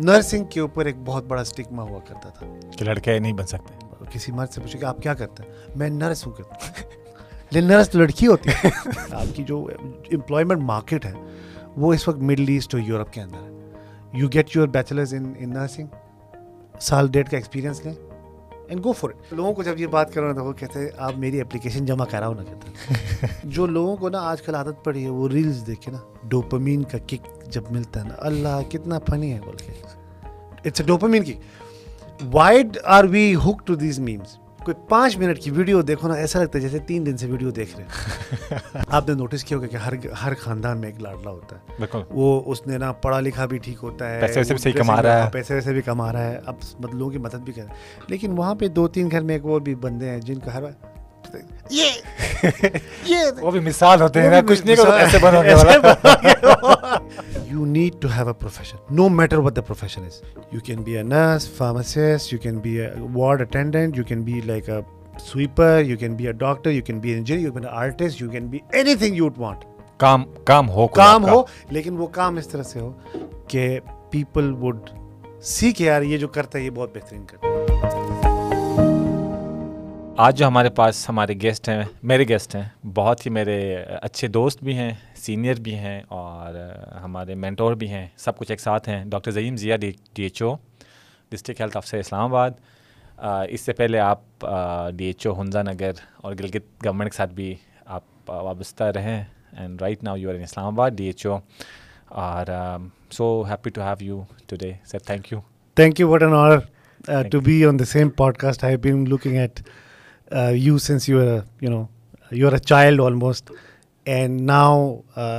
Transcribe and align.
Nursing 0.00 0.44
کے 0.44 0.60
اوپر 0.60 0.86
ایک 0.86 0.96
بہت 1.04 1.24
بڑا 1.24 1.42
اسٹکما 1.42 1.82
ہوا 1.82 1.98
کرتا 1.98 2.28
تھا۔ 2.28 2.46
کہ 2.78 2.84
لڑکے 2.84 3.18
نہیں 3.18 3.32
بن 3.32 3.46
سکتے۔ 3.46 3.74
کسی 4.12 4.32
مرد 4.32 4.50
سے 4.50 4.60
پوچھے 4.60 4.78
کہ 4.78 4.84
آپ 4.84 4.98
کیا 4.98 5.14
کرتے 5.14 5.42
ہیں؟ 5.42 5.50
میں 5.76 5.88
نرس 5.88 6.26
ہوں 6.26 6.32
کرتا 6.32 6.54
لیکن 7.50 7.66
نرس 7.66 7.90
تو 7.90 7.98
لڑکی 7.98 8.26
ہوتی 8.26 8.50
ہے۔ 8.50 8.70
آپ 9.12 9.36
کی 9.36 9.42
جو 9.42 9.68
امپلائمنٹ 10.12 10.62
مارکیٹ 10.62 11.06
ہے 11.06 11.12
وہ 11.76 11.94
اس 11.94 12.08
وقت 12.08 12.18
مڈل 12.18 12.44
ایسٹ 12.48 12.74
اور 12.74 12.82
یورپ 12.82 13.12
کے 13.12 13.20
اندر 13.20 13.36
ہے۔ 13.36 13.70
You 14.12 14.28
get 14.28 14.56
your 14.56 14.68
bachelors 14.68 15.14
in 15.14 15.50
nursing 15.50 15.86
سال 16.80 17.08
ڈیٹ 17.08 17.30
کا 17.30 17.36
ایکسپیرینس 17.36 17.86
لیں۔ 17.86 17.94
اینڈ 18.70 18.84
گو 18.84 18.92
فور 18.92 19.10
اٹ 19.10 19.32
لوگوں 19.32 19.52
کو 19.52 19.62
جب 19.62 19.80
یہ 19.80 19.86
بات 19.86 20.12
کرنا 20.14 20.32
تھا 20.32 20.42
وہ 20.42 20.52
کہتے 20.52 20.78
ہیں، 20.78 20.88
آپ 20.98 21.18
میری 21.18 21.40
اپلیکیشن 21.40 21.86
جمع 21.86 22.04
کراؤ 22.04 22.34
نہ 22.34 22.42
کہتے 22.42 23.26
جو 23.44 23.66
لوگوں 23.66 23.96
کو 23.96 24.08
نا 24.08 24.18
آج 24.22 24.42
کل 24.42 24.54
عادت 24.54 24.84
پڑی 24.84 25.04
ہے، 25.04 25.08
وہ 25.08 25.28
ریلز 25.28 25.62
دیکھے 25.66 25.92
نا۔ 25.92 25.98
ڈوپمین 26.22 26.82
کا 26.82 26.98
کک 27.06 27.28
جب 27.46 27.62
ملتا 27.70 28.02
ہے 28.02 28.08
نا، 28.08 28.14
اللہ 28.18 28.60
کتنا 28.70 28.98
فنی 29.10 29.32
ہے 29.32 29.40
بول 29.44 29.56
کے۔ 29.56 29.72
اٹس 30.64 30.80
اے 30.80 30.86
ڈوپمین 30.86 31.24
کی 31.24 31.34
why'd 32.32 32.78
are 32.84 33.04
we 33.04 33.34
hook 33.34 33.66
to 33.66 33.74
these 33.74 33.98
memes 33.98 34.36
کوئی 34.72 34.88
پانچ 34.88 35.18
منٹ 35.18 35.38
کی 35.38 35.50
ویڈیو 35.50 35.82
دیکھو 35.82 36.08
نا 36.08 36.14
ایسا 36.14 36.42
لگتا 36.42 36.58
ہے 36.58 36.62
جیسے 36.62 36.78
تین 36.78 37.06
دن 37.06 37.16
سے 37.16 37.26
ویڈیو 37.26 37.50
دیکھ 37.50 37.76
رہے 37.76 37.84
ہیں۔ 37.84 37.90
آپ 38.88 39.08
نے 39.08 39.14
نوٹس 39.14 39.44
کیا 39.44 39.56
ہوگا 39.56 39.66
کہ 39.66 39.76
ہر 39.76 39.92
ہر 40.24 40.34
خاندان 40.34 40.78
میں 40.78 40.88
ایک 40.88 41.02
لاڈلا 41.02 41.30
ہوتا 41.30 41.56
ہے۔ 41.56 41.60
وہ 42.10 42.42
اس 42.46 42.66
نے 42.66 42.78
نا 42.78 42.92
پڑھا 42.92 43.20
لکھا 43.20 43.46
بھی 43.46 43.58
ٹھیک 43.58 43.78
ہوتا 43.82 44.10
ہے۔ 44.10 44.20
پیسے 44.20 44.40
ویسے 44.40 44.54
بھی 44.54 44.72
کما 44.72 45.02
رہا 45.02 45.24
ہے۔ 45.24 45.30
پیسے 45.30 45.54
ویسے 45.54 45.72
بھی 45.72 45.82
کما 45.82 46.12
رہا 46.12 46.24
ہے۔ 46.24 46.40
اب 46.46 46.54
لوگوں 46.92 47.12
کی 47.12 47.18
مدد 47.18 47.34
بھی 47.34 47.52
کر 47.52 47.62
رہا 47.62 47.70
ہے۔ 47.70 47.74
لیکن 48.06 48.38
وہاں 48.38 48.54
پہ 48.54 48.68
دو 48.68 48.88
تین 48.88 49.10
گھر 49.10 49.20
میں 49.20 49.34
ایک 49.34 49.44
اور 49.44 49.60
بھی 49.60 49.74
بندے 49.74 50.10
ہیں 50.10 50.18
جن 50.18 50.38
کا 50.38 50.54
ہر 50.54 50.62
وہ 53.40 53.50
بھی 53.50 53.60
مثال 53.60 54.02
ہوتے 54.02 54.22
ہیں 54.22 54.42
کچھ 54.48 54.66
نہیں 54.66 54.76
no 58.90 59.08
matter 59.08 59.38
what 59.38 59.56
the 59.56 59.60
profession 59.60 60.04
is 60.04 60.22
you 60.52 60.60
can 60.60 60.82
be 60.82 60.96
a 60.96 61.02
nurse 61.02 61.50
pharmacist 61.52 62.32
you 62.32 62.38
can 62.38 62.58
be 62.58 62.80
a 62.80 62.88
ward 63.14 63.40
attendant 63.40 63.98
you 63.98 64.04
can 64.04 64.22
be 64.22 64.40
like 64.44 64.70
کام 69.96 70.24
کام 70.44 70.70
ہو 70.70 70.88
کام 70.88 71.28
ہو 71.28 71.42
لیکن 71.70 71.96
وہ 71.96 72.06
کام 72.06 72.36
اس 72.36 72.48
طرح 72.48 72.62
سے 72.62 72.80
ہو 72.80 72.92
کہ 73.48 73.80
پیپل 74.10 74.54
وڈ 74.54 74.76
سیکھ 75.42 75.82
یار 75.82 76.02
یہ 76.02 76.18
جو 76.18 76.28
کرتا 76.28 76.58
ہے 76.58 76.64
یہ 76.64 76.70
بہت 76.70 76.94
بہترین 76.94 77.24
کرتا 77.26 77.46
ہے 77.46 77.59
آج 80.22 80.38
جو 80.38 80.46
ہمارے 80.46 80.70
پاس 80.70 81.08
ہمارے 81.08 81.34
گیسٹ 81.42 81.68
ہیں 81.68 81.82
میرے 82.10 82.24
گیسٹ 82.28 82.54
ہیں 82.54 82.62
بہت 82.94 83.24
ہی 83.26 83.30
میرے 83.30 83.54
اچھے 84.02 84.28
دوست 84.28 84.62
بھی 84.64 84.76
ہیں 84.76 84.90
سینئر 85.16 85.60
بھی 85.62 85.74
ہیں 85.74 86.00
اور 86.08 86.54
ہمارے 87.02 87.34
مینٹور 87.34 87.74
بھی 87.74 87.88
ہیں 87.90 88.06
سب 88.16 88.38
کچھ 88.38 88.50
ایک 88.50 88.60
ساتھ 88.60 88.88
ہیں۔ 88.88 89.04
Doctor 89.10 89.30
Zaheem 89.30 89.56
Zia 89.56 89.76
D 89.76 89.90
D 90.14 90.22
H 90.22 90.42
O 90.42 90.54
district 91.32 91.60
health 91.60 91.76
officer 91.76 91.98
Islamabad. 92.24 92.50
اس 93.48 93.60
سے 93.60 93.72
پہلے 93.72 93.98
آپ 93.98 94.46
D 94.96 95.04
H 95.04 95.26
O 95.26 95.40
Hunza 95.40 95.62
Nagar 95.62 95.92
اور 96.16 96.34
گلگت 96.40 96.84
گورنمنٹ 96.84 97.10
کے 97.10 97.16
ساتھ 97.16 97.34
بھی 97.34 97.54
آپ 97.86 98.30
وابستہ 98.30 98.84
رہیں۔ 98.96 99.22
And 99.52 99.82
right 99.82 100.04
now 100.04 100.16
you 100.16 100.30
are 100.30 100.34
in 100.34 100.42
Islamabad 100.66 100.90
D 100.96 101.06
H 101.06 101.26
O 101.26 101.38
اور 102.22 102.56
so 103.10 103.42
happy 103.50 103.70
to 103.70 103.82
have 103.82 104.04
you 104.04 104.22
today 104.48 104.72
sir 104.84 104.98
thank 104.98 105.32
you 105.32 105.40
thank 105.76 106.00
you 106.00 106.10
what 106.10 106.22
an 106.22 106.34
honour 106.34 107.22
to 107.32 107.40
be 107.40 107.64
on 107.66 107.78
the 107.78 107.84
same 107.84 108.10
podcast 108.38 108.64
I 108.64 108.76
been 108.76 109.08
looking 109.08 109.36
at 109.36 109.60
you 110.30 110.78
since 110.78 111.08
you 111.08 111.20
are 111.20 111.38
you 111.60 111.70
know 111.70 111.84
you 112.30 112.46
are 112.46 112.52
a 112.52 112.58
child 112.58 113.00
almost 113.00 113.50
and 114.06 114.40
now 114.40 114.94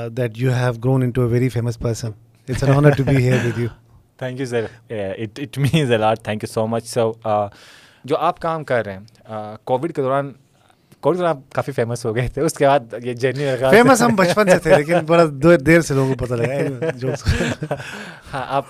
that 0.07 0.37
you 0.37 0.53
have 0.53 0.73
grown 0.73 1.03
into 1.11 1.21
a 1.21 1.27
very 1.27 1.49
famous 1.49 1.79
person 1.79 2.11
it's 2.47 2.63
an 2.63 2.75
honour 2.75 2.89
to 2.89 3.03
be 3.03 3.15
here 3.15 3.45
with 3.45 3.59
you 3.59 3.67
thank 4.17 4.39
you 4.39 4.45
sir 4.45 4.65
it 4.89 5.39
it 5.39 5.57
means 5.57 5.91
a lot 5.91 6.23
thank 6.23 6.43
you 6.43 6.53
so 6.53 6.67
much 6.67 6.85
so 6.85 7.11
جو 8.05 8.17
آپ 8.17 8.39
کام 8.39 8.63
کر 8.63 8.85
رہے 8.85 8.93
ہیں 8.93 9.55
Covid 9.63 9.93
کے 9.93 10.01
دوران 10.01 10.31
Covid 11.01 11.15
کے 11.15 11.21
دوران 11.21 11.37
آپ 11.37 11.53
کافی 11.55 11.71
فیمس 11.71 12.05
ہو 12.05 12.15
گئے 12.15 12.27
تھے 12.27 12.41
اس 12.41 12.53
کے 12.53 12.67
بعد 12.67 12.93
یہ 13.03 13.13
جرنی 13.13 13.45
فیمس 13.71 14.01
ہم 14.01 14.15
بچپن 14.15 14.49
سے 14.49 14.57
تھے 14.59 14.77
لیکن 14.77 15.05
بڑا 15.05 15.23
دیر 15.65 15.81
سے 15.81 15.93
لوگوں 15.93 16.15
کو 16.15 16.25
پتہ 16.25 16.33
لگا 16.33 17.73
ہاں 18.33 18.45
آپ 18.47 18.65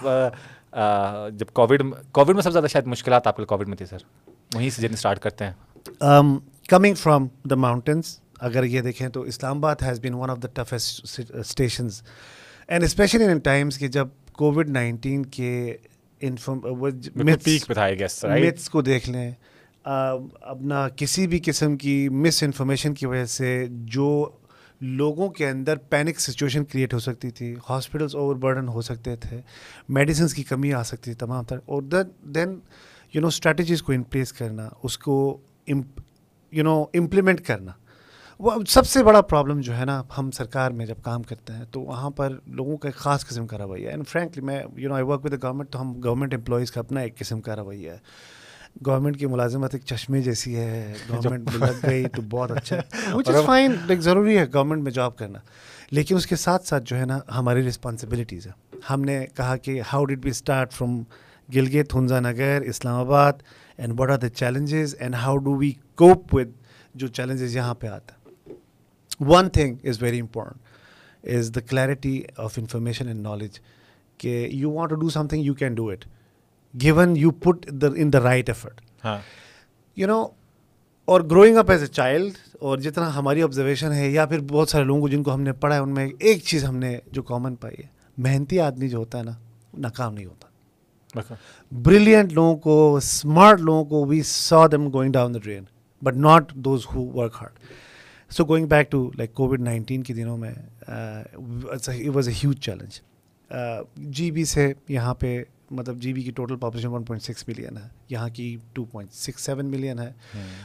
جب 1.31 1.45
کووڈ 1.53 1.81
کووڈ 2.11 2.29
میں 2.29 2.41
سب 2.41 2.49
سے 2.49 2.51
زیادہ 2.51 2.67
شاید 2.67 2.85
مشکلات 2.87 3.27
آپ 3.27 3.37
کے 3.37 3.45
کووڈ 3.45 3.67
میں 3.67 3.77
تھی 3.77 3.85
سر 3.85 3.97
وہیں 4.53 4.69
سے 4.69 4.81
جرنی 4.81 4.93
اسٹارٹ 4.93 5.19
کرتے 5.19 5.45
ہیں 5.45 5.70
کمنگ 6.69 6.93
فرام 6.93 7.27
دا 7.49 7.55
ماؤنٹینس 7.55 8.19
اگر 8.39 8.63
یہ 8.63 8.81
دیکھیں 8.81 9.07
تو 9.09 9.21
Islamabad 9.57 9.75
has 9.81 9.99
been 9.99 10.13
one 10.13 10.29
of 10.29 10.37
the 10.43 10.47
toughest 10.53 11.19
stations 11.33 12.01
and 12.67 12.83
especially 12.83 13.25
in 13.25 13.39
times 13.39 13.77
کہ 13.77 13.87
جب 13.87 14.07
کووڈ 14.33 14.69
نائنٹین 14.69 15.25
کے 15.25 15.77
میتھس 17.15 18.69
کو 18.69 18.81
دیکھ 18.81 19.09
لیں 19.09 19.31
اپنا 19.85 20.87
کسی 20.89 21.27
بھی 21.27 21.39
قسم 21.45 21.77
کی 21.77 22.09
مس 22.09 22.43
انفارمیشن 22.43 22.93
کی 22.93 23.05
وجہ 23.05 23.25
سے 23.25 23.65
جو 23.69 24.29
لوگوں 24.81 25.29
کے 25.29 25.47
اندر 25.49 25.77
پینک 25.89 26.19
سچویشن 26.19 26.65
کریٹ 26.65 26.93
ہو 26.93 26.99
سکتی 26.99 27.29
تھی 27.29 27.53
ہاسپٹلس 27.69 28.15
اوور 28.15 28.35
برڈن 28.35 28.67
ہو 28.67 28.81
سکتے 28.81 29.15
تھے 29.15 29.41
میڈیسنس 29.89 30.33
کی 30.33 30.43
کمی 30.43 30.73
آ 30.73 30.83
سکتی 30.83 31.11
تھی 31.11 31.19
تمام 31.19 31.43
تر 31.43 31.57
اور 31.65 31.81
دین 31.81 32.59
یو 33.13 33.21
نو 33.21 33.27
اسٹریٹجیز 33.27 33.81
کو 33.81 33.93
ان 33.93 34.03
پلیس 34.03 34.33
کرنا 34.33 34.69
اس 34.83 34.97
کو 34.97 35.37
یو 36.51 36.63
نو 36.63 36.85
امپلیمنٹ 36.93 37.41
کرنا۔ 37.41 37.71
وہ 38.39 38.51
سب 38.67 38.87
سے 38.87 39.03
بڑا 39.03 39.21
پرابلم 39.21 39.59
جو 39.59 39.77
ہے 39.77 39.85
نا 39.85 40.03
ہم 40.17 40.31
سرکار 40.31 40.71
میں 40.71 40.85
جب 40.85 40.95
کام 41.03 41.23
کرتے 41.23 41.53
ہیں 41.53 41.65
تو 41.71 41.81
وہاں 41.81 42.09
پر 42.09 42.37
لوگوں 42.47 42.77
کا 42.77 42.87
ایک 42.87 42.95
خاص 42.95 43.25
قسم 43.25 43.47
کا 43.47 43.57
رویہ 43.57 43.85
ہے۔ 43.85 43.91
اینڈ 43.91 44.07
فرینکلی 44.07 44.43
میں 44.43 44.63
you 44.75 44.89
know 44.89 44.95
I 44.95 45.03
work 45.03 45.25
with 45.25 45.31
the 45.31 45.35
government 45.43 45.69
تو 45.69 45.81
ہم 45.81 46.01
گورنمنٹ 46.03 46.33
امپلائیز 46.33 46.71
کا 46.71 46.79
اپنا 46.79 46.99
ایک 47.01 47.17
قسم 47.17 47.41
کا 47.41 47.55
رویہ 47.55 47.91
ہے۔ 47.91 47.97
گورنمنٹ 48.85 49.19
کی 49.19 49.25
ملازمت 49.25 49.73
ایک 49.73 49.83
چشمے 49.85 50.21
جیسی 50.21 50.55
ہے۔ 50.55 50.93
گورنمنٹ 51.09 51.49
میں 51.53 51.67
لگ 51.67 51.87
گئی 51.89 52.05
تو 52.15 52.21
بہت 52.21 52.51
اچھا 52.51 52.75
ہے۔ 52.75 53.13
وچ 53.13 53.29
از 53.29 53.35
فائن 53.45 53.71
لائک 53.71 53.99
ضروری 53.99 54.37
ہے 54.37 54.45
گورنمنٹ 54.53 54.83
میں 54.83 54.91
جاب 54.91 55.17
کرنا۔ 55.17 55.39
لیکن 55.91 56.15
اس 56.15 56.27
کے 56.27 56.35
ساتھ 56.35 56.67
ساتھ 56.67 56.83
جو 56.87 56.97
ہے 56.97 57.05
نا 57.05 57.19
ہماری 57.35 57.67
رسپانسبلٹیز 57.67 58.47
ہے 58.47 58.51
ہم 58.89 59.01
نے 59.01 59.25
کہا 59.35 59.57
کہ 59.57 59.81
how 59.93 60.05
did 60.05 60.19
we 60.19 60.29
start 60.29 60.73
from 60.73 61.03
Gilgit 61.55 61.95
Hunza 61.95 62.19
Nagar 62.19 62.61
Islamabad. 62.99 63.33
And 63.81 63.99
what 63.99 64.09
are 64.09 64.17
the 64.17 64.29
challenges 64.29 64.95
and 64.99 65.15
how 65.15 65.37
do 65.37 65.55
we 65.57 65.71
cope 65.95 66.35
with 66.35 66.49
جو 66.95 67.07
چیلنجز 67.07 67.55
یہاں 67.55 67.73
پہ 67.75 67.87
آتا 67.87 68.15
ہے۔ 68.15 68.19
One 69.19 69.49
thing 69.49 69.75
is 69.83 70.01
very 70.03 70.19
important 70.19 71.27
is 71.27 71.51
the 71.55 71.61
clarity 71.69 72.21
of 72.37 72.59
information 72.59 73.07
and 73.07 73.21
knowledge 73.21 73.59
کہ 74.17 74.47
you 74.51 74.71
want 74.71 74.89
to 74.89 74.95
do 74.95 75.09
something 75.27 75.45
you 75.45 75.53
can 75.53 75.75
do 75.75 75.89
it 75.89 76.05
given 76.81 77.15
you 77.17 77.31
put 77.31 77.69
in 77.97 78.13
the 78.13 78.19
right 78.19 78.49
effort 78.49 78.81
you 79.97 80.07
know 80.07 80.27
اور 81.07 81.21
growing 81.21 81.57
up 81.57 81.71
as 81.71 81.81
a 81.81 81.87
child 81.87 82.33
اور 82.59 82.77
جتنا 82.77 83.15
ہماری 83.15 83.43
observation 83.43 83.91
ہے 83.91 84.09
یا 84.09 84.25
پھر 84.25 84.39
بہت 84.39 84.69
سارے 84.69 84.83
لوگوں 84.83 85.01
کو 85.01 85.07
جن 85.07 85.23
کو 85.23 85.33
ہم 85.33 85.41
نے 85.41 85.53
پڑھا 85.53 85.75
ہے 85.75 85.81
ان 85.81 85.93
میں 85.93 86.07
ایک 86.19 86.43
چیز 86.43 86.65
ہم 86.65 86.77
نے 86.77 86.97
جو 87.11 87.23
کامن 87.23 87.55
پائی 87.55 87.83
ہے 87.83 87.87
محنتی 88.17 88.59
آدمی 88.59 88.89
جو 88.89 88.97
ہوتا 88.97 89.17
ہے 89.17 89.23
نا 89.23 89.31
ناکام 89.77 90.13
نہیں 90.13 90.25
ہوتا۔ 90.25 90.47
بریلینٹ 91.71 92.33
لوگوں 92.33 92.57
کو 92.57 92.95
اسمارٹ 92.95 93.59
لوگوں 93.59 93.85
کو 93.85 94.05
we 94.05 94.21
saw 94.21 94.67
them 94.71 94.93
going 94.93 95.11
down 95.11 95.33
the 95.33 95.39
drain 95.39 95.63
but 96.03 96.15
not 96.15 96.53
those 96.53 96.85
who 96.95 97.05
work 97.05 97.35
hard 97.41 97.53
so 98.33 98.45
going 98.45 98.67
back 98.67 98.91
to 98.91 99.11
like 99.17 99.33
Covid 99.33 99.61
nineteen 99.61 100.03
کے 100.03 100.13
دنوں 100.13 100.37
میں 100.37 100.53
was 102.13 102.29
a 102.29 102.35
huge 102.43 102.59
challenge 102.59 103.01
G 103.95 104.31
B 104.31 104.45
سے 104.45 104.73
یہاں 104.87 105.13
پہ 105.13 105.43
مطلب 105.71 105.97
جی 105.97 106.13
بی 106.13 106.21
کی 106.21 106.31
total 106.31 106.55
population 106.55 106.87
one 106.87 107.03
point 107.03 107.23
six 107.23 107.47
million 107.47 107.77
ہے 107.77 107.87
یہاں 108.09 108.29
کی 108.29 108.57
two 108.73 108.85
point 108.85 109.13
six 109.13 109.41
seven 109.41 109.65
million 109.65 109.99
ہے۔ 109.99 110.11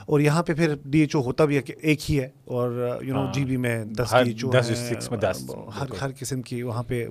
اور 0.07 0.21
یہاں 0.21 0.43
پہ 0.43 0.55
پھر 0.55 0.75
ڈی 0.85 1.01
ایچ 1.01 1.17
او 1.17 1.23
ہوتا 1.23 1.45
بھی 1.45 1.61
ایک 1.79 2.11
ہی 2.11 2.21
ہے 2.21 2.29
اور 2.45 2.99
یو 3.03 3.15
نو 3.15 3.27
جی 3.33 3.45
بی 3.45 3.57
میں 3.57 3.85
دس 3.85 4.15
ڈی 4.25 4.31
ایچ 4.31 4.45
او 4.45 4.51
ہر 5.71 5.87
ہر 6.01 6.11
قسم 6.19 6.43
کی 6.43 6.63
وہاں 6.63 6.83
پہ۔ 6.83 7.07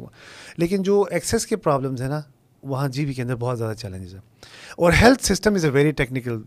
لیکن 0.57 0.83
جو 0.83 1.05
ایکسیس 1.11 1.47
کے 1.47 1.55
پرابلمس 1.55 2.01
ہیں 2.01 2.09
نا 2.09 2.21
وہاں 2.65 2.87
جی 2.87 3.05
بی 3.05 3.13
کے 3.13 3.21
اندر 3.21 3.35
بہت 3.35 3.57
زیادہ 3.57 3.73
چیلنجز 3.73 4.13
ہیں۔ 4.13 4.21
اور 4.77 4.93
health 5.01 5.25
system 5.25 5.53
is 5.53 5.65
a 5.65 5.71
very 5.71 5.91
technical 5.91 6.41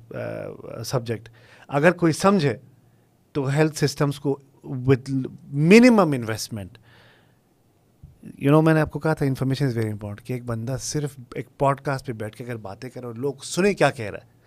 subject 0.85 1.29
اگر 1.69 1.91
کوئی 1.91 2.13
سمجھے 2.13 2.57
تو 3.33 3.49
ہیلتھ 3.49 3.85
سسٹمس 3.85 4.21
کو 4.21 4.39
with 4.65 5.11
minimum 5.45 6.01
investment 6.01 6.79
you 8.39 8.51
know 8.51 8.63
میں 8.63 8.75
نے 8.75 8.81
آپ 8.81 8.91
کو 8.91 8.99
کہا 8.99 9.15
تھا 9.15 9.27
انفارمیشن 9.27 9.67
از 9.67 9.77
ویری 9.77 9.91
امپورٹنٹ 9.91 10.27
کہ 10.27 10.33
ایک 10.33 10.45
بندہ 10.45 10.77
صرف 10.81 11.17
ایک 11.35 11.59
پوڈ 11.59 11.81
کاسٹ 11.81 12.07
پہ 12.07 12.13
بیٹھ 12.13 12.37
کے 12.37 12.45
اگر 12.45 12.57
باتیں 12.57 12.91
کرے 12.91 13.07
اور 13.07 13.15
لوگ 13.15 13.35
سنیں 13.43 13.73
کیا 13.73 13.91
کہہ 13.91 14.11
رہا 14.11 14.19
ہے۔ 14.19 14.39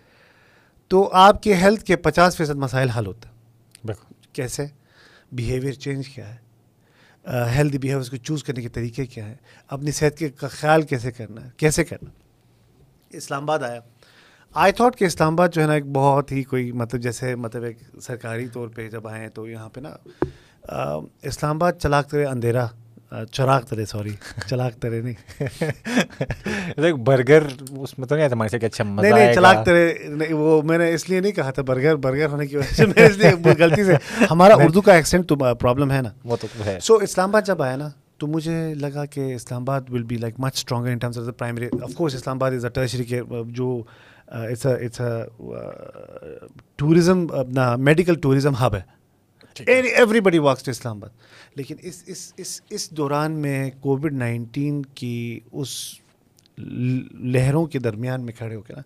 تو 0.88 1.10
آپ 1.12 1.42
کے 1.42 1.54
ہیلتھ 1.54 1.84
کے 1.84 1.96
پچاس 1.96 2.36
فیصد 2.36 2.54
مسائل 2.54 2.90
حل 2.90 3.06
ہوتے 3.06 3.28
ہیں۔ 3.28 3.32
کیسے؟ 4.32 4.66
بیہیویئر 5.32 5.72
چینج 5.72 6.08
کیا 6.08 6.28
ہے؟ 6.28 6.36
ہیلدی 7.26 7.78
بیہیویئر 7.78 8.10
کو 8.10 8.16
چوز 8.16 8.44
کرنے 8.44 8.62
کے 8.62 8.68
طریقے 8.68 9.06
کیا 9.06 9.26
ہیں؟ 9.26 9.34
اپنی 9.68 9.90
صحت 9.90 10.18
کے 10.18 10.28
کا 10.28 10.48
خیال 10.48 10.82
کیسے 10.82 11.12
کرنا 11.12 11.44
ہے؟ 11.44 11.50
کیسے 11.56 11.84
کرنا 11.84 12.10
اسلام 13.10 13.42
آباد 13.42 13.58
آیا۔ 13.58 13.80
آئی 14.54 14.72
تھاٹ 14.72 14.96
کہ 14.96 15.04
اسلام 15.04 15.32
آباد 15.32 15.48
جو 15.52 15.62
ہے 15.62 15.66
نا، 15.66 15.72
ایک 15.72 15.86
بہت 15.86 16.32
ہی 16.32 16.42
کوئی 16.42 16.72
مطلب 16.72 17.00
جیسے 17.00 17.34
مطلب 17.36 17.62
ایک 17.62 17.78
سرکاری 18.02 18.48
طور 18.48 18.68
پہ 18.68 18.88
جب 18.90 19.08
آئے 19.08 19.28
تو 19.28 19.48
یہاں 19.48 19.68
پہ 19.68 19.80
نا 19.80 19.90
اسلام 21.22 21.56
آباد 21.56 21.72
چلاک 21.72 22.10
کرے 22.10 22.24
اندھیرا۔ 22.24 22.66
چراغ 23.32 23.60
ترے 23.60 23.84
سوری 23.84 24.14
چلاک 24.46 24.74
ترے 24.74 25.00
نہیں۔ 25.00 25.14
برگر 27.04 27.42
اس 27.70 27.98
میں 27.98 28.06
تو 28.06 28.14
نہیں 28.14 28.24
آتا 28.24 28.34
ہمارے 28.34 28.58
کہ 28.58 28.66
اچھا 28.66 28.84
مزہ 28.84 29.06
نہیں 29.06 29.14
نہیں 29.14 29.34
چلاک 29.34 29.64
ترے 29.66 29.94
وہ 30.30 30.62
میں 30.62 30.78
نے 30.78 30.92
اس 30.94 31.08
لیے 31.10 31.20
نہیں 31.20 31.32
کہا 31.32 31.50
تھا 31.50 31.62
برگر 31.62 31.96
برگر 31.96 32.28
ہونے 32.28 32.46
کی 32.46 32.56
وجہ 32.56 32.74
سے 32.74 32.86
میں 32.86 33.06
اس 33.06 33.16
لیے 33.16 33.52
غلطی 33.58 33.84
سے۔ 33.84 33.94
ہمارا 34.30 34.54
اردو 34.54 34.80
کا 34.80 34.94
ایکسینٹ 34.94 35.28
تو 35.28 35.36
پرابلم 35.36 35.90
ہے 35.90 36.00
نا۔ 36.02 36.08
وہ 36.24 36.36
تو 36.40 36.46
ہے۔ 36.64 36.78
سو 36.80 36.94
اسلام 36.96 37.28
آباد 37.28 37.42
جب 37.46 37.62
آیا 37.62 37.76
نا 37.76 37.88
تو 38.18 38.26
مجھے 38.26 38.74
لگا 38.74 39.04
کہ 39.04 39.34
Islamabad 39.62 39.80
will 39.90 40.02
be 40.02 40.16
like 40.16 40.34
much 40.38 40.54
stronger 40.54 40.90
in 40.90 40.98
terms 40.98 41.18
of 41.18 41.26
the 41.26 41.32
primary 41.32 41.68
of 41.82 41.94
course 41.94 42.14
Islamabad 42.36 42.52
is 42.52 42.64
a 42.64 42.70
tertiary 42.70 43.04
کے 43.04 43.20
جو 43.46 43.82
اٹس 44.28 44.66
اٹس 44.66 45.00
ٹوریزم 46.76 47.26
اپنا 47.32 47.74
میڈیکل 47.76 48.14
ٹوریزم 48.14 48.54
ہب 48.54 48.74
ہے۔ 48.74 48.80
ایوری 49.60 50.20
بڈی 50.20 50.38
واکس 50.38 50.62
ٹو 50.62 50.70
اسلام 50.70 50.96
آباد 50.96 51.56
لیکن 51.56 51.76
اس 51.82 52.02
اس 52.06 52.32
اس 52.36 52.60
اس 52.70 52.90
دوران 52.90 53.32
میں 53.32 53.70
کووڈ 53.80 54.12
نائنٹین 54.12 54.82
کی 54.94 55.40
اس 55.52 55.98
لہروں 56.58 57.66
کے 57.66 57.78
درمیان 57.78 58.24
میں 58.24 58.32
کھڑے 58.32 58.54
ہو 58.54 58.60
کے 58.60 58.74
نا، 58.74 58.82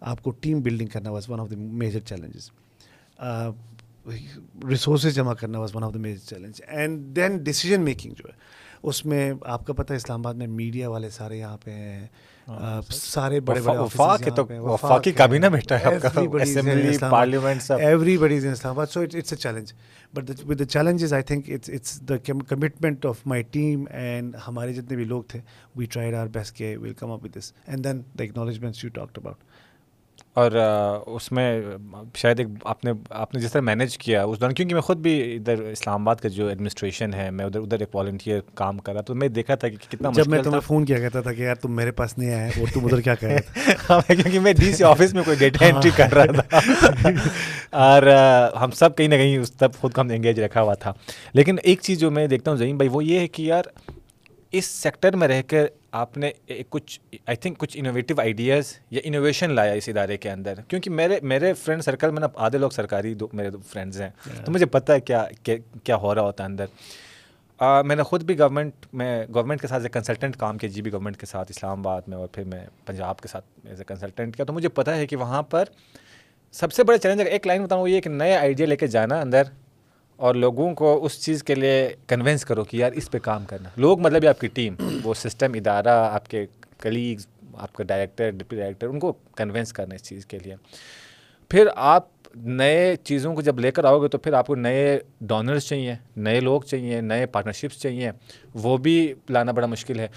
آپ 0.00 0.22
کو 0.22 0.30
ٹیم 0.30 0.60
بلڈنگ 0.60 0.86
کرنا 0.86 1.10
was 1.10 1.28
one 1.30 1.40
of 1.40 1.50
the 1.50 1.56
major 1.56 2.00
challenges 2.00 2.50
resources 4.68 5.14
جمع 5.14 5.34
کرنا 5.34 5.58
was 5.58 5.76
one 5.76 5.84
of 5.84 5.94
the 5.94 5.98
major 5.98 6.28
challenge 6.28 6.60
and 6.66 7.16
then 7.16 7.36
decision 7.36 7.80
making 7.80 8.12
جو 8.12 8.28
ہے۔ 8.28 8.34
اس 8.82 9.04
میں 9.06 9.32
آپ 9.46 9.66
کا 9.66 9.72
پتہ 9.72 9.92
ہے 9.92 9.96
اسلام 9.96 10.20
آباد 10.20 10.34
میں 10.34 10.46
میڈیا 10.46 10.88
والے 10.90 11.10
سارے 11.10 11.38
یہاں 11.38 11.56
پہ 11.64 11.70
ہیں۔ 11.70 12.06
سارے 12.90 13.40
بڑے 13.40 13.60
بڑے 13.60 13.78
وفاق 13.78 14.22
تو 14.36 14.44
وفاقی 14.62 15.12
کابینہ 15.12 15.46
بیٹھا 15.46 15.78
ہے۔ 15.80 15.94
آپ 15.94 16.02
کا 16.02 16.20
assembly 16.42 16.96
parliament 17.10 17.62
sub 17.62 17.78
everybody 18.18 18.36
is 18.36 18.46
in 18.46 18.52
Islamabad 18.74 18.86
so 18.90 19.00
it's 19.00 19.32
a 19.32 19.36
challenge 19.36 19.72
but 20.14 20.30
with 20.46 20.58
the 20.58 20.64
challenges 20.64 21.12
I 21.12 21.22
think 21.22 21.50
it's 21.50 21.70
it's 21.70 22.00
the 22.08 22.16
commitment 22.48 23.06
of 23.06 23.26
my 23.26 23.42
team 23.50 23.84
and 23.90 24.36
ہمارے 24.48 24.72
جتنے 24.72 24.96
بھی 24.96 25.04
لوگ 25.04 25.22
تھے 25.28 25.40
وی 25.76 25.86
ٹرائیڈ 25.86 26.14
آر 26.14 26.26
بیسٹ 26.26 26.56
کے 26.56 26.76
we'll 26.76 26.94
come 26.94 27.10
up 27.10 27.24
with 27.24 27.36
this 27.36 27.52
and 27.66 27.84
then 27.84 28.02
the 28.18 28.24
acknowledgements 28.24 28.84
you 28.84 28.90
talked 28.94 29.18
about 29.18 29.51
اور 30.34 30.52
اس 31.06 31.32
میں 31.32 31.60
شاید 32.14 32.38
ایک 32.38 32.48
آپ 32.64 32.84
نے 32.84 32.92
آپ 33.10 33.34
نے 33.34 33.40
جس 33.40 33.52
طرح 33.52 33.60
مینیج 33.60 33.98
کیا 33.98 34.24
اس 34.24 34.40
دوران 34.40 34.54
کیونکہ 34.54 34.74
میں 34.74 34.82
خود 34.82 34.96
بھی 34.96 35.36
ادھر 35.36 35.62
اسلام 35.62 36.02
آباد 36.02 36.16
کا 36.16 36.28
جو 36.28 36.46
ایڈمنسٹریشن 36.46 37.14
ہے 37.14 37.30
میں 37.30 37.44
ادھر 37.44 37.60
ادھر 37.60 37.80
ایک 37.80 37.94
والنٹیئر 37.94 38.40
کام 38.54 38.78
کر 38.78 38.92
رہا 38.92 39.00
تو 39.00 39.14
میں 39.14 39.28
دیکھا 39.28 39.54
تھا 39.54 39.68
کہ 39.68 39.76
کتنا 39.90 40.10
جب 40.14 40.28
میں 40.28 40.42
تمہیں 40.42 40.60
فون 40.60 40.84
کیا 40.84 40.98
کہتا 40.98 41.20
تھا 41.20 41.32
کہ 41.32 41.42
یار 41.42 41.54
تم 41.54 41.76
میرے 41.76 41.90
پاس 41.90 42.18
نہیں 42.18 42.34
آئے 42.34 42.48
اور 42.48 42.66
تم 42.74 42.84
ادھر 42.84 43.00
کیا 43.00 43.14
کہہ 43.14 43.28
رہے 43.28 43.40
تھے؟ 43.40 44.14
کیونکہ 44.14 44.40
میں 44.40 44.52
ڈی 44.52 44.72
سی 44.72 44.84
آفس 44.84 45.14
میں 45.14 45.22
کوئی 45.22 45.36
ڈیٹا 45.36 45.66
انٹری 45.66 45.90
کر 45.96 46.12
رہا 46.12 46.42
تھا۔ 46.42 46.58
اور 47.70 48.02
ہم 48.60 48.70
سب 48.70 48.96
کہیں 48.96 49.08
نہ 49.08 49.14
کہیں 49.14 49.38
اس 49.38 49.52
تب 49.52 49.70
خود 49.80 49.92
کو 49.92 50.00
ہم 50.00 50.08
انگیج 50.10 50.40
رکھا 50.40 50.62
ہوا 50.62 50.74
تھا۔ 50.74 50.92
لیکن 51.34 51.56
ایک 51.62 51.80
چیز 51.80 51.98
جو 51.98 52.10
میں 52.10 52.26
دیکھتا 52.26 52.50
ہوں 52.50 52.58
زعیم 52.58 52.76
بھائی 52.76 52.90
وہ 52.92 53.04
یہ 53.04 53.18
ہے 53.18 53.28
کہ 53.28 53.42
یار 53.42 53.62
اس 54.52 54.64
سیکٹر 54.66 55.16
میں 55.16 55.28
رہ 55.28 55.40
کر 55.46 55.66
آپ 55.92 56.16
نے 56.18 56.30
کچھ 56.70 56.98
آئی 57.26 57.36
تھنک 57.36 57.58
کچھ 57.58 57.76
انوویٹیو 57.80 58.20
آئیڈیاز 58.20 58.72
یا 58.90 59.00
انوویشن 59.04 59.50
لایا 59.50 59.72
اس 59.72 59.88
ادارے 59.88 60.16
کے 60.16 60.30
اندر۔ 60.30 60.60
کیونکہ 60.68 60.90
میرے 60.90 61.18
میرے 61.22 61.52
فرینڈ 61.52 61.82
سرکل 61.84 62.10
میں 62.10 62.20
نا 62.20 62.26
آدھے 62.46 62.58
لوگ 62.58 62.70
سرکاری 62.70 63.14
دو 63.14 63.28
میرے 63.32 63.50
فرینڈز 63.68 64.00
ہیں۔ 64.00 64.10
تو 64.44 64.52
مجھے 64.52 64.66
پتہ 64.66 64.92
ہے 64.92 65.00
کیا 65.00 65.24
کیا 65.84 65.96
ہو 65.96 66.14
رہا 66.14 66.22
ہوتا 66.22 66.44
ہے 66.44 66.48
اندر۔ 66.48 66.66
میں 67.86 67.96
نے 67.96 68.02
خود 68.02 68.22
بھی 68.22 68.38
گورنمنٹ 68.38 68.86
میں 68.92 69.24
گورنمنٹ 69.34 69.60
کے 69.60 69.66
ساتھ 69.66 69.82
ایک 69.82 69.92
کنسلٹنٹ 69.92 70.36
کام 70.36 70.58
کیا 70.58 70.70
جی 70.74 70.82
بی 70.82 70.92
گورنمنٹ 70.92 71.16
کے 71.16 71.26
ساتھ 71.26 71.50
اسلام 71.50 71.78
آباد 71.78 72.02
میں 72.06 72.16
اور 72.16 72.28
پھر 72.32 72.44
میں 72.44 72.64
پنجاب 72.86 73.20
کے 73.20 73.28
ساتھ 73.28 73.44
ایز 73.64 73.78
اے 73.78 73.84
کنسلٹنٹ 73.84 74.36
کیا۔ 74.36 74.44
تو 74.44 74.52
مجھے 74.52 74.68
پتہ 74.68 74.90
ہے 74.90 75.06
کہ 75.06 75.16
وہاں 75.16 75.42
پر 75.42 75.64
سب 76.54 76.72
سے 76.72 76.84
بڑے 76.84 76.98
چیلنج 76.98 77.20
ایک 77.30 77.46
لائن 77.46 77.64
بتاؤں 77.64 77.88
یہ 77.88 78.00
کہ 78.00 78.10
نئے 78.10 78.36
آئیڈیا 78.36 78.66
لے 78.66 78.76
کے 78.76 78.86
جانا 78.86 79.20
اندر۔ 79.20 79.42
اور 80.16 80.34
لوگوں 80.34 80.74
کو 80.74 81.04
اس 81.04 81.24
چیز 81.24 81.44
کے 81.44 81.54
لیے 81.54 81.94
کنوینس 82.06 82.44
کرو 82.44 82.64
کہ 82.64 82.76
یار 82.76 82.92
اس 82.92 83.10
پہ 83.10 83.18
کام 83.18 83.44
کرنا۔ 83.44 83.68
لوگ 83.76 84.00
مطلب 84.00 84.26
آپ 84.26 84.40
کی 84.40 84.46
ٹیم 84.46 84.74
وہ 85.04 85.14
سسٹم 85.14 85.52
ادارہ، 85.54 86.10
آپ 86.12 86.28
کے 86.28 86.46
کلیگز 86.78 87.26
آپ 87.54 87.72
کا 87.72 87.84
ڈائریکٹر 87.84 88.30
ڈپٹی 88.30 88.56
ڈائریکٹر 88.56 88.86
ان 88.86 88.98
کو 88.98 89.12
کنوینس 89.12 89.72
کرنا 89.72 89.94
اس 89.94 90.02
چیز 90.02 90.26
کے 90.26 90.38
لیے۔ 90.38 90.54
پھر 91.48 91.66
آپ 91.76 92.08
نئے 92.36 92.96
چیزوں 93.04 93.34
کو 93.34 93.40
جب 93.40 93.58
لے 93.58 93.70
کر 93.70 93.84
آؤ 93.84 94.02
گے 94.02 94.08
تو 94.08 94.18
پھر 94.18 94.32
آپ 94.32 94.46
کو 94.46 94.54
نئے 94.54 94.98
ڈونرز 95.20 95.62
چاہیے، 95.62 95.94
نئے 96.16 96.40
لوگ 96.40 96.62
چاہیے، 96.62 97.00
نئے 97.00 97.26
پارٹنرشپس 97.26 97.80
چاہیے۔ 97.80 98.10
وہ 98.54 98.76
بھی 98.76 99.14
لانا 99.30 99.52
بڑا 99.52 99.66
مشکل 99.66 99.98
ہے۔ 99.98 100.08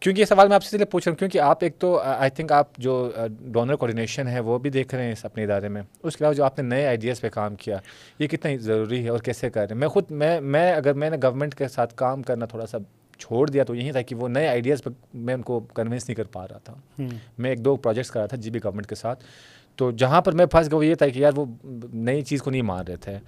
کیونکہ 0.00 0.20
یہ 0.20 0.26
سوال 0.26 0.48
میں 0.48 0.54
آپ 0.54 0.62
سے 0.62 0.76
لیے 0.76 0.86
پوچھ 0.86 1.06
رہا 1.08 1.12
ہوں 1.12 1.18
کیونکہ 1.18 1.38
آپ 1.40 1.58
ایک 1.60 1.78
تو 1.78 1.98
آئی 1.98 2.30
تھنک 2.30 2.52
آپ 2.52 2.76
جو 2.76 3.10
ڈونر 3.40 3.76
کوآڈینیشن 3.76 4.28
ہے 4.28 4.40
وہ 4.40 4.58
بھی 4.58 4.70
دیکھ 4.70 4.94
رہے 4.94 5.04
ہیں 5.04 5.12
اس 5.12 5.24
اپنے 5.24 5.44
ادارے 5.44 5.68
میں۔ 5.68 5.82
اس 6.02 6.16
کے 6.16 6.24
علاوہ 6.24 6.34
جو 6.34 6.44
آپ 6.44 6.58
نے 6.58 6.68
نئے 6.68 6.86
آئیڈیاز 6.86 7.20
پہ 7.20 7.28
کام 7.28 7.56
کیا 7.56 7.78
یہ 8.18 8.26
کتنا 8.26 8.50
ضروری 8.60 9.02
ہے 9.04 9.08
اور 9.08 9.18
کیسے 9.18 9.50
کر 9.50 9.60
رہے 9.60 9.74
ہیں؟ 9.74 9.80
میں 9.80 9.88
خود 9.88 10.10
میں 10.10 10.40
میں 10.40 10.72
اگر 10.72 10.92
میں 10.92 11.10
نے 11.10 11.16
گورنمنٹ 11.22 11.54
کے 11.54 11.68
ساتھ 11.68 11.94
کام 11.94 12.22
کرنا 12.22 12.46
تھوڑا 12.46 12.66
سا 12.66 12.78
چھوڑ 13.18 13.48
دیا 13.50 13.64
تو 13.64 13.74
یہی 13.74 13.92
تھا 13.92 14.02
کہ 14.02 14.14
وہ 14.14 14.28
نئے 14.28 14.48
آئیڈیاز 14.48 14.82
پہ 14.82 14.90
میں 15.14 15.34
ان 15.34 15.42
کو 15.42 15.60
کنوینس 15.60 16.08
نہیں 16.08 16.16
کر 16.16 16.24
پا 16.24 16.46
رہا 16.48 16.58
تھا۔ 16.58 16.74
میں 17.38 17.50
ایک 17.50 17.64
دو 17.64 17.76
پروجیکٹس 17.76 18.10
کر 18.10 18.20
رہا 18.20 18.26
تھا 18.26 18.36
جی 18.36 18.50
بی 18.50 18.58
گورنمنٹ 18.64 18.86
کے 18.86 18.94
ساتھ۔ 18.94 19.24
تو 19.76 19.90
جہاں 19.90 20.20
پر 20.20 20.32
میں 20.32 20.46
پھنس 20.46 20.70
گیا 20.70 20.76
وہ 20.76 20.86
یہ 20.86 20.94
تھا 20.94 21.08
کہ 21.08 21.18
یار 21.18 21.32
وہ 21.36 21.44
نئی 21.92 22.22
چیز 22.22 22.42
کو 22.42 22.50
نہیں 22.50 22.62
مان 22.62 22.84
رہے 22.86 22.96
تھے۔ 22.96 23.18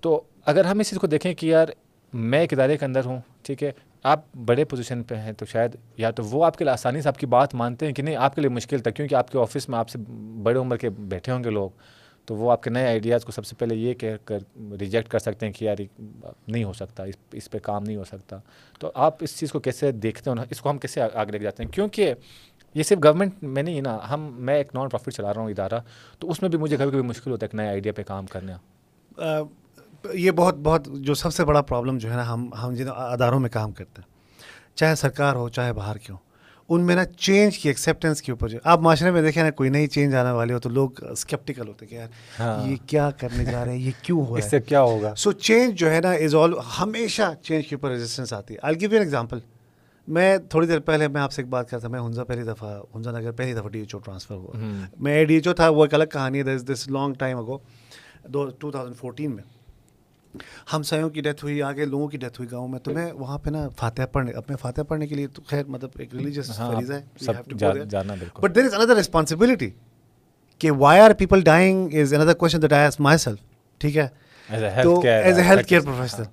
تو 0.00 0.20
اگر 0.46 0.64
ہم 0.64 0.78
اس 0.78 0.90
چیز 0.90 0.98
کو 0.98 1.06
دیکھیں 1.06 1.32
کہ 1.34 1.46
یار 1.46 1.68
میں 2.12 2.40
ایک 2.40 2.52
ادارے 2.52 2.76
کے 2.76 2.84
اندر 2.84 3.04
ہوں 3.04 3.20
ٹھیک 3.42 3.62
ہے 3.62 3.72
آپ 4.02 4.24
بڑے 4.46 4.64
پوزیشن 4.64 5.02
پہ 5.02 5.14
ہیں 5.14 5.32
تو 5.32 5.46
شاید 5.46 5.76
یا 5.96 6.10
تو 6.10 6.24
وہ 6.24 6.44
آپ 6.44 6.56
کے 6.56 6.64
لیے 6.64 6.72
آسانی 6.72 7.02
سے 7.02 7.08
آپ 7.08 7.18
کی 7.18 7.26
بات 7.26 7.54
مانتے 7.54 7.86
ہیں 7.86 7.92
کہ 7.92 8.02
نہیں، 8.02 8.16
آپ 8.16 8.34
کے 8.34 8.40
لیے 8.40 8.50
مشکل 8.50 8.78
تھا، 8.78 8.90
کیونکہ 8.90 9.14
آپ 9.14 9.30
کے 9.30 9.38
آفس 9.38 9.68
میں 9.68 9.78
آپ 9.78 9.88
سے 9.88 9.98
بڑے 10.42 10.58
عمر 10.58 10.76
کے 10.76 10.90
بیٹھے 10.90 11.32
ہوں 11.32 11.44
گے 11.44 11.50
لوگ۔ 11.50 11.70
تو 12.24 12.34
وہ 12.34 12.52
آپ 12.52 12.62
کے 12.62 12.70
نئے 12.70 12.86
آئیڈیاز 12.86 13.24
کو 13.24 13.32
سب 13.32 13.46
سے 13.46 13.56
پہلے 13.56 13.74
یہ 13.74 13.94
کہہ 13.94 14.16
کر 14.24 14.38
ریجیکٹ 14.80 15.08
کر 15.08 15.18
سکتے 15.18 15.46
ہیں 15.46 15.52
کہ 15.52 15.64
یار، 15.64 15.76
نہیں 16.48 16.64
ہو 16.64 16.72
سکتا، 16.72 17.04
اس 17.04 17.14
اس 17.32 17.50
پہ 17.50 17.58
کام 17.58 17.82
نہیں 17.82 17.96
ہو 17.96 18.04
سکتا۔ 18.04 18.36
تو 18.78 18.92
آپ 18.94 19.14
اس 19.20 19.38
چیز 19.38 19.52
کو 19.52 19.60
کیسے 19.60 19.92
دیکھتے 19.92 20.30
ہو 20.30 20.34
نا 20.34 20.44
اس 20.50 20.60
کو 20.60 20.70
ہم 20.70 20.78
کیسے 20.78 21.00
آگے 21.00 21.32
لے 21.32 21.38
کے 21.38 21.44
جاتے 21.44 21.62
ہیں؟ 21.62 21.70
کیونکہ 21.70 22.14
یہ 22.74 22.82
صرف 22.82 22.98
گورنمنٹ 23.04 23.42
میں 23.42 23.62
نہیں 23.62 23.80
نا، 23.80 23.98
ہم، 24.10 24.34
میں 24.38 24.56
ایک 24.56 24.74
نان 24.74 24.88
پروفٹ 24.88 25.16
چلا 25.16 25.34
رہا 25.34 25.40
ہوں 25.40 25.50
ادارہ، 25.50 25.80
تو 26.18 26.30
اس 26.30 26.42
میں 26.42 26.50
بھی 26.50 26.58
مجھے 26.58 26.76
کبھی 26.76 26.90
کبھی 26.90 27.02
مشکل 27.02 27.30
ہوتا 27.30 27.44
ہے 27.44 27.48
ایک 27.48 27.54
نئے 27.54 27.68
آئیڈیا 27.68 27.92
پہ 27.92 28.02
کام 28.02 28.26
کرنا۔ 28.26 28.56
یہ 30.14 30.30
بہت 30.30 30.56
بہت 30.62 30.88
جو 31.00 31.14
سب 31.14 31.32
سے 31.32 31.44
بڑا 31.44 31.60
پرابلم 31.62 31.98
جو 31.98 32.10
ہے 32.10 32.16
نا 32.16 32.32
ہم 32.32 32.48
ہم 32.62 32.74
جن 32.74 32.88
اداروں 32.88 33.40
میں 33.40 33.50
کام 33.50 33.72
کرتے 33.72 34.02
ہیں 34.02 34.10
چاہے 34.76 34.94
سرکار 34.94 35.36
ہو 35.36 35.48
چاہے 35.48 35.72
باہر 35.72 35.96
کی 35.96 36.12
ہو 36.12 36.16
ان 36.68 36.86
میں 36.86 36.94
نا 36.96 37.04
چینج 37.04 37.58
کی 37.58 37.68
ایکسیپٹینس 37.68 38.22
کے 38.22 38.32
اوپر 38.32 38.48
جو 38.48 38.58
آپ 38.64 38.80
معاشرے 38.80 39.10
میں 39.10 39.22
دیکھیں 39.22 39.42
نا 39.42 39.50
کوئی 39.50 39.70
نئی 39.70 39.86
چینج 39.86 40.14
آنے 40.14 40.30
والی 40.30 40.52
ہو 40.52 40.58
تو 40.58 40.68
لوگ 40.68 41.02
اسکیپٹیکل 41.10 41.68
ہوتے 41.68 41.86
کہ 41.86 41.94
یار 41.94 42.08
ہاں۔ 42.38 42.66
یہ 42.68 42.76
کیا 42.86 43.10
کرنے 43.18 43.44
جا 43.44 43.64
رہے 43.64 43.72
ہیں 43.72 43.80
یہ 43.80 43.90
کیوں 44.02 44.24
ہو 44.26 44.34
اس 44.34 44.50
سے 44.50 44.60
کیا 44.60 44.82
ہوگا؟ 44.82 45.14
سو 45.14 45.32
چینج 45.32 45.78
جو 45.78 45.90
ہے 45.90 46.00
نا 46.00 46.12
از 46.12 46.34
آل 46.34 46.54
ہمیشہ 46.80 47.32
چینج 47.42 47.66
کے 47.68 47.74
اوپر 47.74 47.90
ریزسٹینس 47.90 48.32
آتی 48.32 48.54
ہے۔ 48.54 48.58
I 48.62 48.80
give 48.80 48.88
you 48.90 48.96
an 48.96 49.02
example 49.02 49.38
میں 50.08 50.36
تھوڑی 50.50 50.66
دیر 50.66 50.80
پہلے 50.80 51.08
میں 51.08 51.20
آپ 51.20 51.32
سے 51.32 51.42
ایک 51.42 51.48
بات 51.50 51.70
کرتا 51.70 51.88
میں 51.88 52.00
ہنزا 52.00 52.24
پہلی 52.24 52.42
دفعہ 52.42 52.78
ہنزا 52.94 53.10
نگر 53.10 53.32
پہلی 53.32 53.54
دفعہ 53.54 53.68
ڈی 53.68 53.78
ایچ 53.78 53.94
او 53.94 54.00
ٹرانسفر 54.00 54.34
ہوا۔ 54.34 54.86
میں 54.96 55.24
ڈی 55.24 55.34
ایچ 55.34 55.48
او 55.48 55.54
تھا 55.54 55.68
وہ 55.68 55.84
ایک 55.84 55.94
الگ 55.94 56.04
کہانی 56.12 56.38
ہے 56.38 56.56
this 56.58 56.88
long 56.88 57.14
time 57.14 57.38
ago 57.38 57.58
do 58.28 58.48
two 58.50 58.70
thousand 58.70 58.96
fourteen 58.96 59.34
میں۔ 59.34 59.42
ہم 60.72 60.82
سایوں 60.82 61.08
کی 61.10 61.20
ڈیتھ 61.20 61.44
ہوئی 61.44 61.62
آگے 61.62 61.84
لوگوں 61.84 62.08
کی 62.08 62.18
ڈیتھ 62.18 62.40
ہوئی 62.40 62.50
گاؤں 62.52 62.68
میں۔ 62.68 62.78
تو 62.78 62.90
میں 62.90 63.12
وہاں 63.12 63.38
پہ 63.38 63.50
نا 63.50 63.68
فاتح 63.76 64.02
پڑھنے 64.12 64.32
اپنے 64.32 64.56
فاتح 64.56 64.82
پڑھنے 64.88 65.06
کے 65.06 65.14
لیے 65.14 65.26
تو 65.26 65.42
خیر 65.46 65.64
مطلب 65.64 65.90
ایک 65.98 66.14
ریلیجیس 66.14 66.50
فریضہ 66.58 66.92
ہے 66.92 67.02
بٹ 68.40 68.54
دیر 68.54 68.64
از 68.64 68.74
اندر 68.74 68.96
ریسپانسبلٹی 68.96 69.70
کہ 70.60 70.70
why 70.70 71.00
are 71.00 71.10
people 71.10 71.42
dying 71.44 71.94
is 72.02 72.14
another 72.14 72.34
question 72.34 72.62
that 72.62 72.72
I 72.72 72.84
is 72.84 73.00
myself 73.18 73.38
ٹھیک 73.80 73.96
ہے؟ 73.96 74.08
تو 74.82 75.00
as 75.04 75.38
a 75.38 75.44
health 75.44 75.66
care 75.68 75.80
professional 75.80 76.24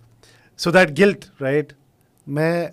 so 0.60 0.72
that 0.72 0.98
guilt 1.00 1.26
right 1.42 1.74
میں 2.28 2.68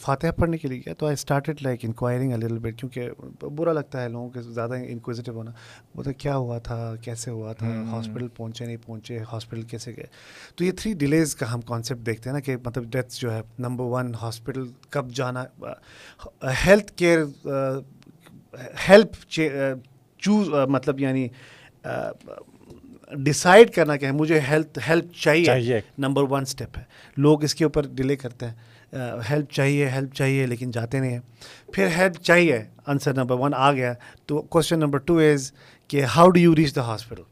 فاتحہ 0.00 0.30
پڑھنے 0.30 0.58
کے 0.58 0.68
لیے 0.68 0.78
گیا 0.78 0.94
تو 0.94 1.06
I 1.06 1.12
started 1.12 1.56
like 1.62 1.80
enquiring 1.82 2.32
little 2.32 2.58
bit 2.58 2.80
کیونکہ 2.80 3.10
برا 3.44 3.72
لگتا 3.72 4.02
ہے 4.02 4.08
لوگوں 4.08 4.30
کے 4.30 4.42
زیادہ 4.42 4.74
انکویزیٹیو 4.74 5.34
ہونا۔ 5.34 5.50
تو 6.02 6.12
کیا 6.18 6.36
ہوا 6.36 6.58
تھا؟ 6.58 6.94
کیسے 6.96 7.30
ہوا 7.30 7.52
تھا؟ 7.52 7.82
ہاسپٹل 7.90 8.28
پہنچے 8.28 8.64
نہیں 8.64 8.76
پہنچے؟ 8.86 9.18
ہاسپٹل 9.32 9.62
کیسے 9.62 9.96
گئے؟ 9.96 10.06
تو 10.56 10.64
یہ 10.64 10.72
تھری 10.72 10.92
ڈیلیز 10.92 11.34
کا 11.34 11.54
ہم 11.54 11.60
کانسیپٹ 11.60 12.06
دیکھتے 12.06 12.30
ہیں 12.30 12.34
نا 12.34 12.40
کہ 12.40 12.56
مطلب 12.64 12.84
ڈیتھس 12.84 13.20
جو 13.20 13.32
ہے 13.32 13.40
نمبر 13.58 13.84
ون 13.84 14.14
ہاسپٹل 14.14 14.64
کب 14.90 15.10
جانا 15.10 15.44
ہیلتھ 16.66 16.92
کیئر 16.92 17.18
ہیلپ 18.88 19.30
چوز 20.18 20.48
مطلب 20.68 21.00
یعنی 21.00 21.28
ڈسائڈ 23.16 23.70
کرنا 23.70 23.96
کہ 23.96 24.12
مجھے 24.12 24.40
ہیلتھ 24.40 24.78
ہیلپ 24.88 25.12
چاہیے۔ 25.14 25.46
نمبر 25.98 26.22
ون 26.22 26.42
اسٹیپ 26.42 26.78
ہے۔ 26.78 26.82
لوگ 27.16 27.44
اس 27.44 27.54
کے 27.54 27.64
اوپر 27.64 27.86
ڈیلے 27.86 28.16
کرتے 28.16 28.46
ہیں۔ 28.46 28.54
ہیلپ 29.30 29.50
چاہیے 29.50 29.88
ہیلپ 29.88 30.14
چاہیے 30.14 30.46
لیکن 30.46 30.70
جاتے 30.70 31.00
نہیں 31.00 31.12
ہیں۔ 31.12 31.20
پھر 31.72 31.86
ہیلپ 31.86 32.22
چاہیے۔ 32.22 32.64
آنسر 32.86 33.14
نمبر 33.14 33.38
ون 33.38 33.54
آ 33.54 33.72
گیا۔ 33.72 33.94
تو 34.26 34.42
کوشچن 34.42 34.78
نمبر 34.78 34.98
ٹو 34.98 35.18
از 35.18 35.52
کہ 35.88 36.04
how 36.04 36.28
do 36.28 36.40
you 36.40 36.56
reach 36.56 36.76
the 36.76 36.80
hospital 36.80 37.22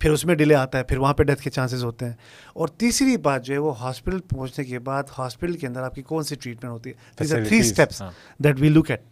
پھر 0.00 0.10
اس 0.10 0.24
میں 0.24 0.34
ڈیلے 0.34 0.54
آتا 0.54 0.78
ہے۔ 0.78 0.84
پھر 0.84 0.98
وہاں 0.98 1.14
پہ 1.14 1.22
ڈیتھ 1.22 1.42
کے 1.42 1.50
چانسز 1.50 1.84
ہوتے 1.84 2.04
ہیں۔ 2.04 2.12
اور 2.54 2.68
تیسری 2.68 3.16
بات 3.16 3.44
جو 3.44 3.54
ہے 3.54 3.58
وہ 3.58 3.80
ہاسپٹل 3.80 4.20
پہنچنے 4.20 4.64
کے 4.64 4.78
بعد 4.78 5.02
ہاسپٹل 5.18 5.52
کے 5.52 5.66
اندر 5.66 5.82
آپ 5.82 5.94
کی 5.94 6.02
کون 6.02 6.22
سی 6.22 6.34
ٹریٹمنٹ 6.34 6.72
ہوتی 6.72 6.90
ہے؟ 6.90 7.24
Three 7.44 7.58
steps 7.58 8.02
that 8.44 8.60
we 8.60 8.68
look 8.68 8.90
at 8.90 9.02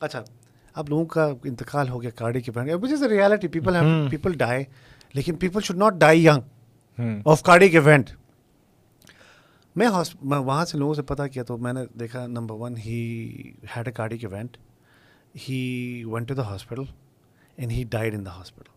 اچھا 0.00 0.22
اب 0.74 0.88
لوگوں 0.88 1.04
کا 1.04 1.30
انتقال 1.44 1.88
ہو 1.88 2.02
گیا 2.02 2.10
کارڈی 2.10 2.40
کے 2.40 2.52
وچ 2.54 2.92
is 2.92 3.02
a 3.02 3.08
reality 3.08 3.48
people 3.48 3.76
people 4.10 4.32
die 4.32 4.64
لیکن 5.14 5.36
people 5.36 5.60
should 5.60 5.76
not 5.76 5.94
die 5.94 6.26
young 6.26 7.22
of 7.26 7.42
cardiac 7.42 7.74
event 7.74 8.10
میں 9.76 9.88
میں 10.22 10.38
وہاں 10.38 10.64
سے 10.64 10.78
لوگوں 10.78 10.94
سے 10.94 11.02
پتہ 11.02 11.22
کیا 11.32 11.42
تو 11.42 11.58
میں 11.58 11.72
نے 11.72 11.80
دیکھا 12.00 12.26
number 12.26 12.54
one 12.54 12.76
he 12.76 12.98
had 13.76 13.86
a 13.88 13.92
cardiac 14.18 14.26
went 14.26 14.56
he 15.48 16.04
went 16.04 16.28
to 16.28 16.34
the 16.34 16.42
hospital 16.42 16.82
and 17.56 17.72
he 17.72 17.84
died 17.90 18.14
in 18.14 18.24
the 18.26 18.30
hospital 18.30 18.70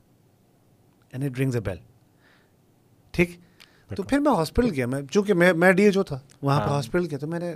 and 1.12 1.24
it 1.24 1.32
rings 1.32 1.56
a 1.56 1.62
bell 1.62 1.78
ٹھیک؟ 3.14 3.38
تو 3.96 4.04
پھر 4.04 4.20
میں 4.20 4.32
ہاسپٹل 4.36 4.70
گیا۔ 4.76 4.88
میں 4.88 5.02
چونکہ 5.12 5.34
میں 5.34 5.52
میں 5.54 5.72
ڈی 5.72 5.84
ایچ 5.84 5.98
او 5.98 6.04
تھا 6.04 6.20
وہاں 6.42 6.60
پہ 6.60 6.70
ہاسپٹل۔ 6.70 7.08
گیا 7.10 7.18
تو 7.18 7.28
میں 7.28 7.40
نے 7.40 7.56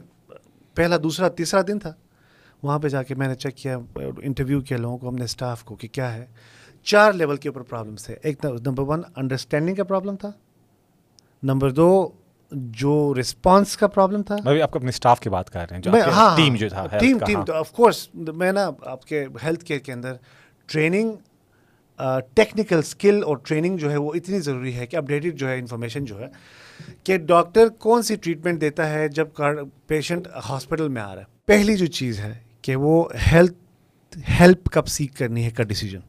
پہلا 0.76 0.98
دوسرا 1.04 1.28
تیسرا 1.38 1.62
دن 1.68 1.80
تھا۔ 1.80 1.94
وہاں 2.64 2.80
پہ 2.80 2.88
جا 2.88 3.04
کے 3.04 3.16
میں 3.16 3.28
نے 3.28 3.36
چیک 3.36 3.56
کیا 3.58 3.78
انٹرویو 3.96 4.62
کیا 4.62 4.78
لوگوں 4.78 4.98
کو 4.98 5.10
ہم 5.10 5.16
نے 5.16 5.24
اسٹاف 5.24 5.64
کو 5.64 5.76
کہ 5.76 5.88
کیا 5.88 6.14
ہے۔ 6.14 6.26
چار 6.84 7.14
لیول 7.14 7.38
کے 7.38 7.50
اوپر 7.50 7.62
پرابلمس 7.62 8.06
تھے 8.06 8.16
ایک 8.24 8.46
نمبر 8.46 8.84
ون 8.84 9.02
انڈرسٹینڈنگ 9.16 9.76
کا 9.76 9.84
پرابلم 9.84 10.16
تھا۔ 10.16 10.32
نمبر 11.44 11.70
دو 11.70 12.10
جو 12.52 13.14
رسپانس 13.20 13.78
کا 13.78 13.88
پرابلم 13.88 14.24
تھا۔ 14.24 14.36
میں 14.46 14.62
آپ 14.62 14.76
اپنے 14.76 14.90
اسٹاف 14.90 15.20
کی 15.20 15.30
بات 15.30 15.50
کر 15.50 15.66
رہے 15.72 15.78
ہیں 15.78 16.02
ہاں 16.02 16.38
ٹیم 16.38 16.56
جو 16.56 16.70
تھا 16.70 16.86
ٹیم 17.00 17.18
ٹیم 17.28 17.46
تو 17.46 17.54
آف 17.54 17.72
کورس 17.72 18.08
میں 18.14 18.52
نا 18.52 18.70
آپ 18.82 19.06
کے 19.06 19.26
ہیلتھ 19.44 19.66
کیئر 19.66 19.80
کے 19.80 19.94
اندر 19.94 20.14
ٹریننگ 20.68 21.12
ٹیکنیکل 22.34 22.78
اسکل 22.78 23.24
اور 23.24 23.38
ٹریننگ 23.38 23.78
جو 23.78 23.92
ہے 23.92 23.98
وہ 23.98 24.12
اتنی 24.16 24.40
ضروری 24.40 24.76
ہے 24.76 24.88
کہ 24.88 24.96
اپڈیٹڈ 24.98 25.36
جو 25.36 25.50
ہے 25.50 25.60
انفارمیشن 25.60 26.06
جو 26.06 26.20
ہے 26.20 26.28
کہ 27.04 27.18
ڈاکٹر 27.18 27.70
کون 27.70 28.02
سی 28.02 28.16
ٹریٹمنٹ 28.16 28.62
دیتا 28.62 28.90
ہے 28.90 29.08
جب 29.08 29.28
پیشنٹ 29.88 30.28
ہاسپٹل 30.50 30.88
میں 30.88 31.02
آ 31.02 31.14
رہا 31.16 31.22
ہے۔ 31.22 31.26
پہلی 31.46 31.78
جو 31.78 31.86
چیز 31.86 32.20
ہے 32.20 32.34
کہ 32.62 32.76
وہ 32.76 33.04
ہیلتھ 33.32 34.18
ہیلپ 34.40 34.70
کب 34.72 34.88
سیکھ 34.88 35.16
کرنی 35.16 35.46
ہے 35.46 35.50
کا 35.50 35.64
ڈیسیجن 35.64 36.00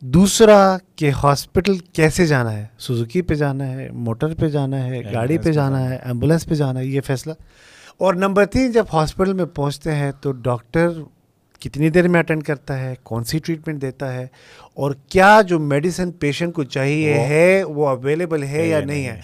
دوسرا 0.00 0.78
کہ 0.96 1.10
ہاسپٹل 1.10 1.78
کیسے 1.78 2.26
جانا 2.26 2.52
ہے؟ 2.52 2.66
سوزوکی 2.78 3.22
پہ 3.22 3.34
جانا 3.34 3.70
ہے 3.72 3.90
موٹر 3.90 4.34
پہ 4.34 4.48
جانا 4.48 4.84
ہے 4.84 5.12
گاڑی 5.12 5.38
پہ 5.38 5.52
جانا 5.52 5.90
ہے۔ 5.90 5.96
ایمبولینس 5.96 6.46
پہ 6.46 6.54
جانا 6.54 6.80
ہے 6.80 6.86
یہ 6.86 7.00
فیصلہ۔ 7.00 7.32
اور 7.98 8.14
نمبر 8.14 8.44
تین 8.46 8.72
جب 8.72 8.84
ہاسپٹل 8.92 9.32
میں 9.32 9.44
پہنچتے 9.44 9.94
ہیں 9.94 10.12
تو 10.20 10.32
ڈاکٹر 10.32 10.88
کتنی 11.60 11.90
دیر 11.90 12.08
میں 12.08 12.20
اٹینڈ 12.20 12.42
کرتا 12.42 12.80
ہے 12.80 12.94
کون 13.02 13.24
سی 13.24 13.38
ٹریٹمنٹ 13.38 13.82
دیتا 13.82 14.12
ہے 14.12 14.26
اور 14.74 14.92
کیا 15.08 15.40
جو 15.40 15.58
میڈیسن 15.58 16.10
پیشنٹ 16.10 16.54
کو 16.54 16.64
چاہیے 16.64 17.14
ہے 17.14 17.64
وہ 17.64 17.88
اویلیبل 17.88 18.42
ہے 18.42 18.68
یا 18.68 18.80
نہیں 18.80 19.06
ہے۔ 19.06 19.20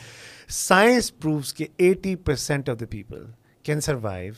سائنس 0.48 1.18
پرووس 1.18 1.54
کہ 1.54 1.66
eighty 1.76 2.16
percent 2.16 2.68
of 2.68 2.80
the 2.80 2.86
people 2.90 3.24
can 3.62 3.80
survive 3.80 4.32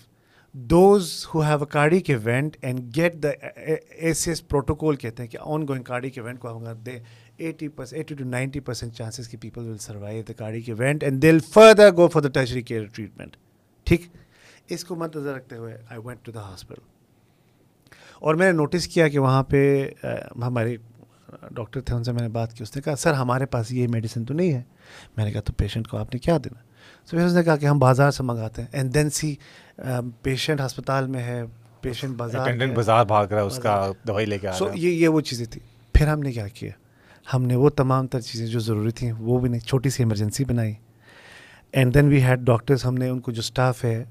those 0.56 1.08
who 1.28 1.40
have 1.42 1.58
a 1.58 1.66
cardiac 1.70 2.08
event 2.10 2.56
and 2.60 2.80
get 2.96 3.14
the 3.22 3.28
A 3.28 4.12
C 4.12 4.30
S 4.30 4.46
protocol 4.48 4.96
کہتے 4.96 5.22
ہیں 5.22 5.30
کہ 5.30 5.38
آن 5.40 5.66
گوئنگ 5.68 5.82
کارڈک 5.82 6.18
ایونٹ 6.18 6.38
کو 6.40 6.56
ہم 6.56 6.64
دیں 6.86 6.98
eighty 7.38 7.68
percent 7.68 7.96
eighty 7.96 8.14
two 8.14 8.24
ninety 8.24 8.60
percent 8.60 8.94
chances 8.94 9.28
کی 9.28 9.36
people 9.36 9.68
will 9.68 9.78
survive 9.78 10.22
the 10.28 10.32
cardiac 10.32 10.68
event 10.68 11.04
and 11.04 11.22
they'll 11.22 11.38
further 11.52 11.90
go 11.96 12.08
for 12.08 12.22
the 12.22 12.28
tertiary 12.34 12.62
care 12.62 12.84
treatment 12.86 13.36
ٹھیک 13.86 14.06
اس 14.68 14.84
کو 14.84 14.96
مد 14.96 15.16
نظر 15.16 15.34
رکھتے 15.34 15.56
ہوئے 15.56 15.76
I 15.90 16.00
went 16.04 16.24
to 16.24 16.32
the 16.32 16.48
hospital 16.50 16.80
اور 18.20 18.34
میں 18.34 18.46
نے 18.46 18.52
نوٹس 18.52 18.86
کیا 18.88 19.08
کہ 19.08 19.18
وہاں 19.18 19.42
پہ 19.42 19.90
ہمارے 20.42 20.76
ڈاکٹر 21.50 21.80
تھے 21.80 21.94
ان 21.94 22.04
سے 22.04 22.12
میں 22.12 22.22
نے 22.22 22.28
بات 22.32 22.52
کی 22.52 22.62
اس 22.62 22.76
نے 22.76 22.82
کہا 22.82 22.96
سر 22.96 23.14
ہمارے 23.14 23.46
پاس 23.46 23.72
یہ 23.72 23.88
میڈیسن 23.88 24.24
تو 24.24 24.34
نہیں 24.34 24.52
ہے 24.52 24.62
میں 25.16 25.24
نے 25.24 25.32
کہا 25.32 25.40
تو 25.40 25.52
پیشنٹ 25.52 25.88
کو 25.88 25.96
آپ 25.96 26.14
نے 26.14 26.18
کیا 26.18 26.38
دینا 26.44 26.65
تو 27.10 27.16
اس 27.16 27.32
نے 27.32 27.42
کہا 27.42 27.56
کہ 27.56 27.66
ہم 27.66 27.78
بازار 27.78 28.10
سے 28.10 28.22
منگاتے 28.22 28.62
ہیں۔ 28.62 28.68
اینڈ 28.72 28.94
دین 28.94 29.10
سی 29.10 29.34
پیشنٹ 30.22 30.60
ہسپتال 30.60 31.06
میں 31.06 31.22
ہے 31.22 31.42
پیشنٹ 31.80 32.16
بازار 32.16 32.48
بازار 32.74 33.04
بھاگ 33.04 33.26
رہا 33.26 33.40
ہے 33.40 33.46
اس 33.46 33.58
کا 33.58 33.90
دوائی 34.08 34.26
لے 34.26 34.38
کے 34.38 34.48
سو 34.58 34.68
یہ 34.74 34.90
یہ 34.90 35.08
وہ 35.08 35.20
چیزیں 35.20 35.46
تھیں۔ 35.46 35.66
پھر 35.94 36.06
ہم 36.06 36.20
نے 36.20 36.32
کیا 36.32 36.48
کیا؟ 36.48 36.70
ہم 37.34 37.42
نے 37.42 37.56
وہ 37.56 37.68
تمام 37.76 38.06
تر 38.06 38.20
چیزیں 38.20 38.46
جو 38.46 38.60
ضروری 38.60 38.90
تھیں 38.90 39.12
وہ 39.12 39.38
بھی 39.40 39.48
نہیں 39.50 39.60
چھوٹی 39.60 39.90
سی 39.90 40.02
ایمرجنسی 40.02 40.44
بنائی۔ 40.44 40.74
And 41.72 41.94
then 41.94 42.08
we 42.08 42.22
had 42.22 42.40
doctors 42.40 42.84
ہم 42.86 42.94
نے 42.94 43.08
ان 43.08 43.20
کو 43.20 43.32
جو 43.32 43.40
اسٹاف 43.40 43.84
ہے 43.84 44.04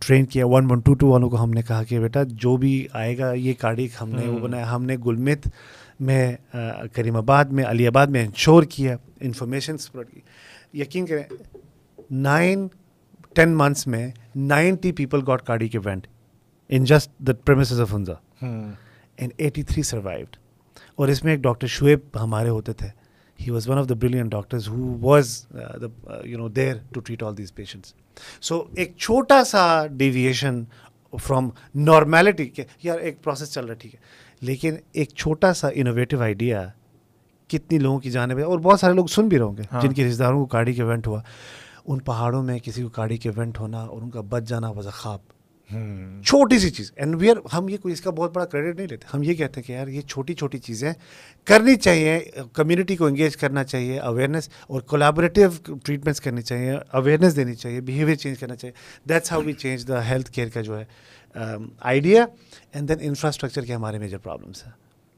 ٹرین 0.00 0.24
کیا۔ 0.26 0.46
ون 0.46 0.70
ون 0.70 0.80
ٹو 0.80 0.94
ٹو 0.94 1.08
والوں 1.08 1.30
کو 1.30 1.42
ہم 1.42 1.50
نے 1.50 1.62
کہا 1.62 1.82
کہ 1.82 2.00
بیٹا 2.00 2.22
جو 2.22 2.56
بھی 2.56 2.86
آئے 2.92 3.16
گا 3.18 3.32
یہ 3.32 3.52
کارڈ 3.60 3.80
ہم 4.00 4.10
نے 4.10 4.26
وہ 4.26 4.38
بنایا۔ 4.38 4.74
ہم 4.74 4.84
نے 4.84 4.96
گلمت 5.06 5.48
میں 6.00 6.36
کریم 6.92 7.16
آباد 7.16 7.44
میں 7.44 7.64
علی 7.64 7.86
آباد 7.86 8.06
میں 8.06 8.24
انشور 8.24 8.62
کیا 8.62 8.96
انفارمیشن 9.20 9.76
کی۔ 9.76 10.20
یقین 10.74 11.06
کریں 11.06 11.22
نائن 12.12 12.66
ٹین 13.36 13.56
منتھس 13.56 13.86
میں 13.86 14.10
ninety 14.36 14.92
people 14.92 15.20
got 15.26 15.42
cardiac 15.68 15.78
went 15.84 16.06
in 16.70 16.84
just 16.84 17.10
the 17.18 17.32
premises 17.44 17.80
of 17.80 17.94
Hunza 17.94 18.14
and 18.40 19.32
eighty 19.36 19.62
three 19.62 19.82
survived 19.82 20.36
اور 20.94 21.08
اس 21.08 21.22
میں 21.24 21.32
ایک 21.32 21.40
ڈاکٹر 21.42 21.66
شعیب 21.66 22.00
ہمارے 22.22 22.48
ہوتے 22.48 22.72
تھے. 22.72 22.88
He 23.38 23.50
was 23.50 23.68
one 23.68 23.78
of 23.78 23.88
the 23.88 23.94
brilliant 23.94 24.28
doctors 24.28 24.68
who 24.68 24.96
was 25.00 25.46
you 26.24 26.38
know 26.38 26.48
there 26.48 26.74
to 26.92 27.00
treat 27.00 27.22
all 27.22 27.36
these 27.38 27.54
patients 27.54 27.94
so 28.40 28.62
ایک 28.76 28.96
چھوٹا 28.96 29.42
سا 29.44 29.86
ڈیویشن 29.96 30.62
فرام 31.12 31.48
نارمیلٹی 31.74 32.48
کہ 32.48 32.64
یار 32.82 32.98
ایک 32.98 33.22
پروسیس 33.22 33.52
چل 33.52 33.64
رہا 33.64 33.72
ہے 33.72 33.78
ٹھیک 33.78 33.94
ہے 33.94 34.00
لیکن 34.40 34.76
ایک 34.92 35.10
چھوٹا 35.14 35.52
سا 35.54 35.68
انوویٹو 35.74 36.20
آئیڈیا 36.20 36.66
کتنی 37.50 37.78
لوگوں 37.78 37.98
کی 38.00 38.10
جانب 38.10 38.38
ہے 38.38 38.42
اور 38.42 38.58
بہت 38.58 38.80
سارے 38.80 38.94
لوگ 38.94 39.06
سن 39.06 39.28
بھی 39.28 39.38
رہے 39.38 39.44
ہوں 39.44 39.56
گے۔ 39.56 39.62
جن 39.82 39.92
کے 39.92 40.06
رشتے 40.06 40.18
داروں 40.18 40.38
کو 40.38 40.46
کاڑی 40.46 40.72
کے 40.74 40.82
ایونٹ 40.82 41.06
ہوا 41.06 41.22
ان 41.84 41.98
پہاڑوں 41.98 42.42
میں 42.42 42.58
کسی 42.58 42.82
کو 42.82 42.88
کاڑی 42.88 43.16
کے 43.16 43.28
ایونٹ 43.28 43.60
ہونا 43.60 43.80
اور 43.80 44.02
ان 44.02 44.10
کا 44.10 44.20
بچ 44.20 44.42
جانا 44.42 44.70
وز 44.70 44.88
خواب۔ 44.94 45.18
چھوٹی 46.24 46.58
سی 46.58 46.70
چیز۔ 46.70 46.92
اینڈ 46.96 47.14
ویئر 47.20 47.36
ہم 47.52 47.68
یہ 47.68 47.76
کوئی 47.76 47.92
اس 47.92 48.00
کا 48.00 48.10
بہت 48.10 48.34
بڑا 48.34 48.44
کریڈٹ 48.44 48.76
نہیں 48.76 48.86
لیتے۔ 48.90 49.06
ہم 49.14 49.22
یہ 49.22 49.34
کہتے 49.34 49.60
ہیں 49.60 49.66
کہ 49.66 49.72
یار 49.72 49.88
یہ 49.88 50.00
چھوٹی 50.00 50.34
چھوٹی 50.34 50.58
چیزیں 50.58 50.92
کرنی 51.44 51.76
چاہیے 51.76 52.20
کمیونٹی 52.52 52.96
کو 52.96 53.06
انگیج 53.06 53.36
کرنا 53.36 53.64
چاہیے 53.64 53.98
اویئرنیس 53.98 54.48
اور 54.66 54.80
کولیبریٹیو 54.80 55.50
ٹریٹمنٹس 55.84 56.20
کرنی 56.20 56.42
چاہیے 56.42 56.72
اویئرنیس 56.90 57.36
دینی 57.36 57.54
چاہیے 57.54 57.80
بیہیویئر 57.80 58.16
چینج 58.16 58.38
کرنا 58.38 58.56
چاہیے۔ 58.56 59.08
That's 59.08 59.32
how 59.32 59.42
we 59.42 59.52
change 59.52 59.88
the 59.88 60.08
health 60.08 60.30
care 60.30 60.48
کا 60.48 60.60
جو 60.60 60.80
ہے 60.80 60.84
آئیڈیا 61.80 62.26
اینڈ 62.72 62.88
دین 62.88 62.98
انفراسٹرکچر 63.00 63.64
کے 63.64 63.74
ہمارے 63.74 63.98
میجر 63.98 64.18
پرابلمس 64.18 64.64
ہیں۔ 64.64 64.72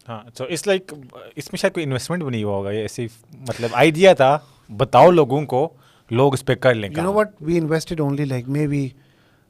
ہاں 0.09 0.31
تو 0.35 0.45
اس 0.45 0.67
لائک 0.67 0.95
اس 1.37 1.53
میں 1.53 1.59
شاید 1.59 1.75
کوئی 1.75 1.87
انویسٹمنٹ 1.87 2.23
بھی 2.23 2.31
نہیں 2.31 2.45
ہوا 2.45 2.57
ہوگا۔ 2.57 2.71
ایسی 2.71 3.07
مطلب 3.33 3.71
آئیڈیا 3.73 4.13
تھا۔ 4.13 4.39
بتاؤ 4.77 5.11
لوگوں 5.11 5.43
کو۔ 5.47 5.75
لوگ 6.15 6.33
اس 6.33 6.45
پہ 6.45 6.55
کر 6.55 6.75
لیں 6.75 6.89
گے 6.91 7.01
now 7.01 7.13
what 7.13 7.29
we 7.41 7.59
invested 7.59 8.01
only 8.01 8.25
like 8.25 8.49
maybe 8.67 8.89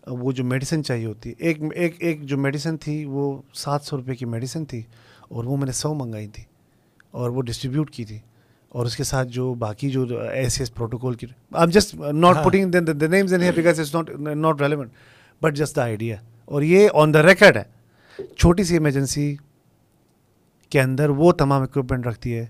وہ 0.07 0.33
جو 0.33 0.45
میڈیسن 0.45 0.85
چاہیے 0.85 1.07
ہوتی۔ 1.07 1.31
ہے 1.31 1.35
ایک 1.39 1.59
ایک 1.75 1.95
ایک 1.99 2.23
جو 2.23 2.37
میڈیسن 2.39 2.77
تھی 2.77 3.05
وہ 3.05 3.43
سات 3.55 3.83
سو 3.83 3.97
روپے 3.97 4.15
کی 4.15 4.25
میڈیسن 4.25 4.65
تھی 4.65 4.83
اور 5.29 5.45
وہ 5.45 5.57
میں 5.57 5.67
نے 5.67 5.73
سو 5.73 5.95
منگائی 5.95 6.29
تھی 6.29 6.43
اور 7.11 7.31
وہ 7.31 7.43
ڈسٹریبیوٹ 7.43 7.91
کی 7.91 8.05
تھی 8.05 8.19
اور 8.69 8.87
اس 8.87 8.97
کے 8.97 9.05
ساتھ 9.05 9.29
جو 9.29 9.55
باقی 9.55 9.91
جو 9.91 10.07
ایس 10.21 10.59
ایس 10.59 10.75
پروٹوکول 10.75 11.15
کی 11.15 11.27
I 11.53 11.71
just 11.71 11.95
not 11.95 12.37
putting 12.45 12.75
names 13.11 13.35
because 13.35 13.81
it's 13.81 13.95
not 13.95 14.11
not 14.37 14.61
relevant 14.63 14.91
but 15.43 15.57
just 15.57 15.77
the 15.77 15.83
idea 15.83 16.17
اور 16.45 16.63
یہ 16.63 16.89
آن 16.95 17.15
دا 17.15 17.23
ریکارڈ 17.23 17.57
ہے۔ 17.57 18.25
چھوٹی 18.37 18.65
سی 18.65 18.75
ایمرجنسی 18.75 19.37
کے 20.71 20.81
اندر 20.81 21.09
وہ 21.09 21.33
تمام 21.33 21.63
اکوپمنٹ 21.63 22.07
رکھتی 22.07 22.35
ہے 22.35 22.47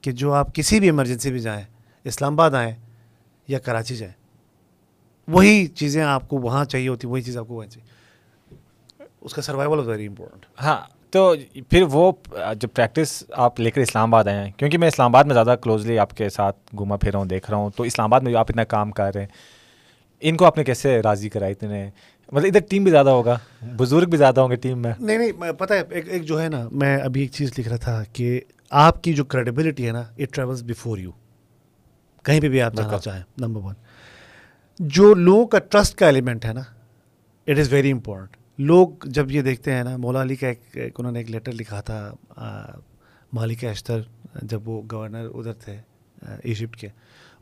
کہ 0.00 0.12
جو 0.12 0.32
آپ 0.32 0.54
کسی 0.54 0.78
بھی 0.80 0.88
ایمرجنسی 0.88 1.30
بھی 1.30 1.38
جائیں 1.38 1.64
اسلام 2.04 2.32
آباد 2.32 2.50
آئیں 2.50 2.72
یا 3.48 3.58
کراچی 3.58 3.96
جائیں۔ 3.96 4.14
وہی 5.28 5.66
چیزیں 5.66 6.02
آپ 6.02 6.28
کو 6.28 6.38
وہاں 6.38 6.64
چاہیے 6.64 6.88
ہوتی 6.88 7.06
وہی 7.06 7.22
چیز 7.22 7.36
آپ 7.36 7.48
کو 7.48 7.54
وہاں 7.54 7.66
چاہیے۔ 7.66 7.90
اس 9.20 9.34
کا 9.34 9.42
سروائول 9.42 9.78
از 9.78 9.88
ویری 9.88 10.06
امپورٹنٹ 10.06 10.46
ہاں 10.62 10.80
تو 11.10 11.34
پھر 11.70 11.82
وہ 11.82 12.12
جو 12.56 12.68
پریکٹس 12.68 13.24
آپ 13.30 13.60
لے 13.60 13.70
کر 13.70 13.80
اسلام 13.80 14.14
آباد 14.14 14.24
آئے 14.24 14.44
ہیں 14.44 14.50
کیونکہ 14.56 14.78
میں 14.78 14.88
اسلام 14.88 15.10
آباد 15.10 15.24
میں 15.24 15.34
زیادہ 15.34 15.54
کلوزلی 15.62 15.98
آپ 15.98 16.16
کے 16.16 16.28
ساتھ 16.28 16.56
گھوما 16.76 16.96
پھر 16.96 17.10
رہا 17.12 17.18
ہوں 17.18 17.26
دیکھ 17.26 17.50
رہا 17.50 17.58
ہوں 17.58 17.70
تو 17.76 17.82
اسلام 17.82 18.04
آباد 18.04 18.20
میں 18.20 18.32
جو 18.32 18.38
آپ 18.38 18.46
اتنا 18.48 18.64
کام 18.64 18.90
کر 18.90 19.10
رہے 19.14 19.20
ہیں 19.20 19.28
ان 20.20 20.36
کو 20.36 20.44
آپ 20.44 20.58
نے 20.58 20.64
کیسے 20.64 21.00
راضی 21.02 21.28
کرا 21.28 21.46
اتنے؟ 21.46 21.90
مطلب 22.32 22.46
ادھر 22.46 22.60
ٹیم 22.70 22.84
بھی 22.84 22.90
زیادہ 22.90 23.10
ہوگا 23.10 23.38
بزرگ 23.76 24.08
بھی 24.08 24.18
زیادہ 24.18 24.40
ہوں 24.40 24.50
گے 24.50 24.56
ٹیم 24.56 24.78
میں۔ 24.78 24.92
نہیں 24.98 25.18
نہیں 25.18 25.52
پتہ 25.52 25.74
ہے 25.74 25.82
ایک 25.90 26.08
ایک 26.08 26.24
جو 26.24 26.42
ہے 26.42 26.48
نا 26.48 26.68
میں 26.72 26.96
ابھی 26.96 27.20
ایک 27.20 27.32
چیز 27.32 27.58
لکھ 27.58 27.68
رہا 27.68 27.76
تھا 27.76 28.02
کہ 28.12 28.40
آپ 28.70 29.02
کی 29.02 29.12
جو 29.12 29.24
کریڈیبلٹی 29.24 29.86
ہے 29.86 29.92
نا 29.92 30.00
اٹ 30.18 30.32
ٹریولس 30.32 30.62
بفور 30.62 30.98
یو 30.98 31.10
کہیں 32.22 32.40
پہ 32.40 32.48
بھی 32.48 32.62
آپ 32.62 32.74
جانا 32.74 32.98
چاہیں 32.98 33.22
نمبر 33.38 33.60
ون 33.60 33.74
جو 34.78 35.14
لوگوں 35.14 35.46
کا 35.46 35.58
ٹرسٹ 35.58 35.94
کا 35.94 36.06
ایلیمنٹ 36.06 36.44
ہے 36.44 36.52
نا 36.52 36.60
اٹ 37.46 37.58
از 37.58 37.72
ویری 37.72 37.90
امپورٹنٹ 37.90 38.36
لوگ 38.58 38.88
جب 39.04 39.30
یہ 39.30 39.42
دیکھتے 39.42 39.72
ہیں 39.72 39.84
نا 39.84 39.96
مولا 39.96 40.22
علی 40.22 40.36
کا 40.36 40.48
ایک 40.48 40.76
انہوں 40.98 41.12
نے 41.12 41.18
ایک 41.18 41.30
لیٹر 41.30 41.52
لکھا 41.52 41.80
تھا 41.80 42.14
مالک 43.32 43.64
اشتر 43.64 44.00
جب 44.42 44.68
وہ 44.68 44.82
گورنر 44.92 45.28
ادھر 45.34 45.52
تھے 45.52 45.80
ایجپٹ 46.22 46.76
کے۔ 46.76 46.88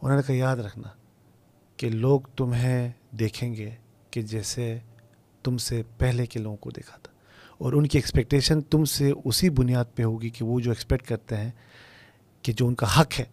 انہوں 0.03 0.17
نے 0.17 0.23
کہا 0.27 0.35
یاد 0.35 0.57
رکھنا 0.57 0.89
کہ 1.77 1.89
لوگ 1.89 2.21
تمہیں 2.21 2.93
دیکھیں 3.11 3.55
گے 3.55 3.71
کہ 4.11 4.23
جیسے 4.23 4.79
تم 5.45 5.59
سے 5.59 5.83
پہلے 5.99 6.27
کے 6.27 6.39
لوگوں 6.39 6.57
کو 6.57 6.71
دیکھا 6.71 6.99
تھا۔ 7.03 7.13
اور 7.59 7.73
ان 7.73 7.87
کی 7.87 7.99
ایکسپیکٹیشن 7.99 8.61
تم 8.61 8.85
سے 8.85 9.13
اسی 9.25 9.51
بنیاد 9.51 9.85
پہ 9.95 10.03
ہوگی 10.03 10.29
کہ 10.29 10.45
وہ 10.45 10.61
جو 10.61 10.71
ایکسپیکٹ 10.71 11.09
کرتے 11.09 11.37
ہیں 11.37 11.51
کہ 12.43 12.53
جو 12.53 12.67
ان 12.67 12.75
کا 12.75 13.01
حق 13.01 13.21
ہے 13.21 13.25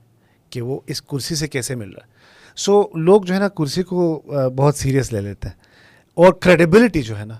کہ 0.49 0.61
وہ 0.61 0.79
اس 0.87 1.01
کرسی 1.01 1.35
سے 1.35 1.47
کیسے 1.47 1.75
مل 1.75 1.89
رہا 1.89 2.05
ہے۔ 2.05 2.11
سو 2.55 2.83
لوگ 2.93 3.21
جو 3.21 3.33
ہے 3.33 3.39
نا 3.39 3.47
کرسی 3.47 3.83
کو 3.83 4.21
بہت 4.55 4.75
سیریس 4.75 5.13
لے 5.13 5.21
لیتے 5.21 5.47
ہیں۔ 5.47 5.55
اور 6.13 6.33
کریڈیبلٹی 6.33 7.01
جو 7.01 7.19
ہے 7.19 7.25
نا 7.25 7.37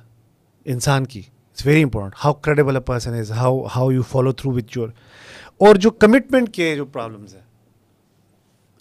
انسان 0.66 1.06
کی 1.06 1.20
it's 1.20 1.66
very 1.66 1.84
important 1.84 2.16
how 2.26 2.34
credible 2.34 2.76
a 2.76 2.82
person 2.82 3.14
is 3.14 3.32
how 3.32 3.64
how 3.64 3.92
you 3.92 4.02
follow 4.02 4.32
through 4.32 4.52
with 4.54 4.78
your 4.78 4.90
اور 5.58 5.76
جو 5.76 5.92
کمٹمنٹ 5.92 6.54
کے 6.54 6.76
جو 6.76 6.86
پرابلمس 6.86 7.34
ہیں۔ 7.34 7.42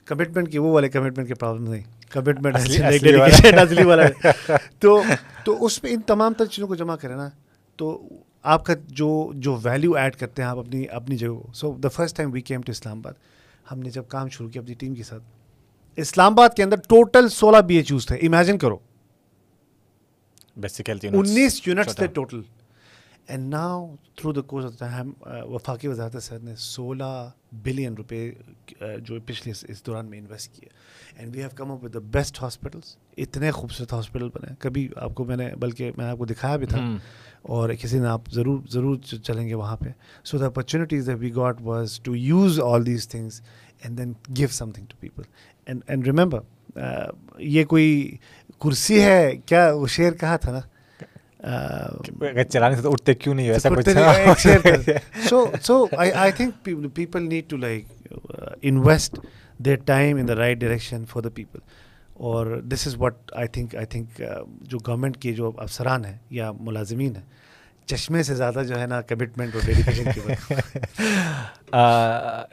کمٹمنٹ 0.05 0.53
کی 0.53 0.59
وہ 0.59 0.67
والے 0.67 0.89
کمٹمنٹ 0.89 1.29
کے 1.29 1.35
پرابلم 1.35 1.73
نہیں۔ 1.73 1.83
کمٹمنٹ۔ 2.11 2.57
تو 4.79 5.03
تو 5.45 5.65
اس 5.65 5.83
میں 5.83 5.93
ان 5.93 6.01
تمام 6.01 6.33
تر 6.33 6.45
چیزوں 6.45 6.69
کو 6.69 6.75
جمع 6.75 6.97
کریں 6.97 7.17
نا 7.17 7.29
تو 7.77 8.09
آپ 8.43 8.65
کا 8.65 8.75
جو 8.87 9.33
جو 9.35 9.59
ویلیو 9.63 9.93
ایڈ 9.93 10.17
کرتے 10.17 10.43
ہیں 10.43 10.49
آپ 10.49 10.59
اپنی 10.59 10.85
اپنی 10.91 11.17
جگہ 11.17 11.53
so 11.55 11.77
the 11.83 11.89
first 11.89 12.17
time 12.17 12.33
we 12.33 12.41
came 12.41 12.63
to 12.63 12.73
Islamabad 12.99 13.13
ہم 13.71 13.81
نے 13.81 13.91
جب 13.91 14.09
کام 14.09 14.29
شروع 14.29 14.49
کیا 14.51 14.63
اپنی 14.63 14.75
ٹیم 14.75 14.95
کے 14.95 15.03
ساتھ 15.03 15.23
اسلام 15.99 16.33
آباد 16.33 16.57
کے 16.57 16.63
اندر 16.63 16.77
ٹوٹل 16.89 17.29
سولہ 17.29 17.61
بی 17.67 17.77
ایچ 17.77 17.91
یوز 17.91 18.07
تھے۔ 18.07 18.17
امیجن 18.17 18.59
کرو۔ 18.59 18.79
انیس 21.03 21.61
یونٹس 21.67 21.97
تھے 21.97 22.07
total 22.07 22.41
and 23.27 23.49
now 23.51 23.95
through 24.17 24.33
the 24.33 24.41
course 24.41 24.65
of 24.65 24.79
time 24.79 25.13
وفاقی 25.53 25.89
وزارت 25.89 26.23
صحت 26.23 26.45
نے 26.45 26.55
سولہ 26.57 27.31
بلین 27.63 27.95
روپے 27.95 28.31
جو 28.99 29.21
پچھلے 29.27 29.53
اس 29.69 29.87
دوران 29.87 30.07
میں 30.07 30.19
انویسٹ 30.19 30.53
کیے۔ 30.53 30.69
And 31.17 31.35
we 31.35 31.41
have 31.41 31.51
come 31.57 31.71
up 31.73 31.85
with 31.85 31.95
the 31.95 31.99
best 31.99 32.43
hospitals 32.43 32.97
اتنے 33.17 33.51
خوبصورت 33.51 33.93
ہاسپٹل 33.93 34.29
بنے۔ 34.29 34.55
کبھی 34.59 34.89
آپ 34.97 35.15
کو 35.15 35.25
میں 35.25 35.37
نے 35.37 35.49
بلکہ 35.61 35.93
میں 35.97 36.05
نے 36.05 36.11
آپ 36.11 36.19
کو 36.19 36.25
دکھایا 36.25 36.57
بھی 36.57 36.67
تھا۔ 36.67 36.81
اور 37.43 37.71
کسی 37.81 37.99
نے 37.99 38.07
آپ 38.09 38.29
ضرور 38.33 38.59
ضرور 38.71 38.97
چلیں 39.25 39.49
گے 39.49 39.55
وہاں 39.55 39.77
پہ۔ 39.77 39.91
So 40.25 40.39
the 40.39 40.47
opportunities 40.47 41.09
we 41.09 41.35
got 41.37 41.61
was 41.63 42.01
to 42.01 42.17
use 42.17 42.61
all 42.61 42.87
these 42.87 43.09
things 43.09 43.41
and 43.83 43.99
then 43.99 44.13
give 44.37 44.49
something 44.71 44.87
to 44.87 44.97
people 45.01 45.23
and 45.67 45.83
and 45.87 46.07
remember 46.07 46.79
یہ 47.39 47.65
کوئی 47.65 48.17
کرسی 48.61 49.01
ہے؟ 49.03 49.37
کیا 49.47 49.71
وہ 49.73 49.87
شعر 49.87 50.13
کہا 50.13 50.37
تھا 50.37 50.53
نا؟ 50.53 50.61
چلانے 52.45 52.77
سے 52.77 52.83
تو 52.83 52.93
اٹھتے 52.93 53.15
کیوں 53.15 53.35
نہیں 53.35 53.51
ویسا 53.51 53.69
کچھ 53.69 54.89
so 55.29 55.45
so 55.63 55.85
I 55.97 56.33
think 56.33 56.69
people 56.95 57.23
need 57.23 57.51
to 57.51 57.57
like 57.57 57.85
invest 58.63 59.19
their 59.59 59.77
time 59.77 60.17
in 60.17 60.29
the 60.29 60.35
right 60.35 60.59
direction 60.59 61.05
for 61.09 61.23
the 61.23 61.29
people 61.35 61.59
اور 62.17 62.61
this 62.65 62.87
is 62.87 62.95
what 62.99 63.15
I 63.33 63.49
think 63.49 63.77
I 63.77 63.87
think 63.87 64.23
جو 64.61 64.79
گورنمنٹ 64.87 65.17
کے 65.17 65.33
جو 65.33 65.53
افسران 65.57 66.05
ہیں 66.05 66.19
یا 66.31 66.53
ملازمین 66.53 67.17
ہیں 67.17 67.25
چشمے 67.87 68.23
سے 68.23 68.35
زیادہ 68.35 68.63
جو 68.69 68.81
ہے 68.81 68.87
نا 68.87 69.01
کمٹمنٹ 69.01 69.55
اور 69.55 69.63
ڈیڈیکیشن 69.67 70.05
کی 70.15 70.21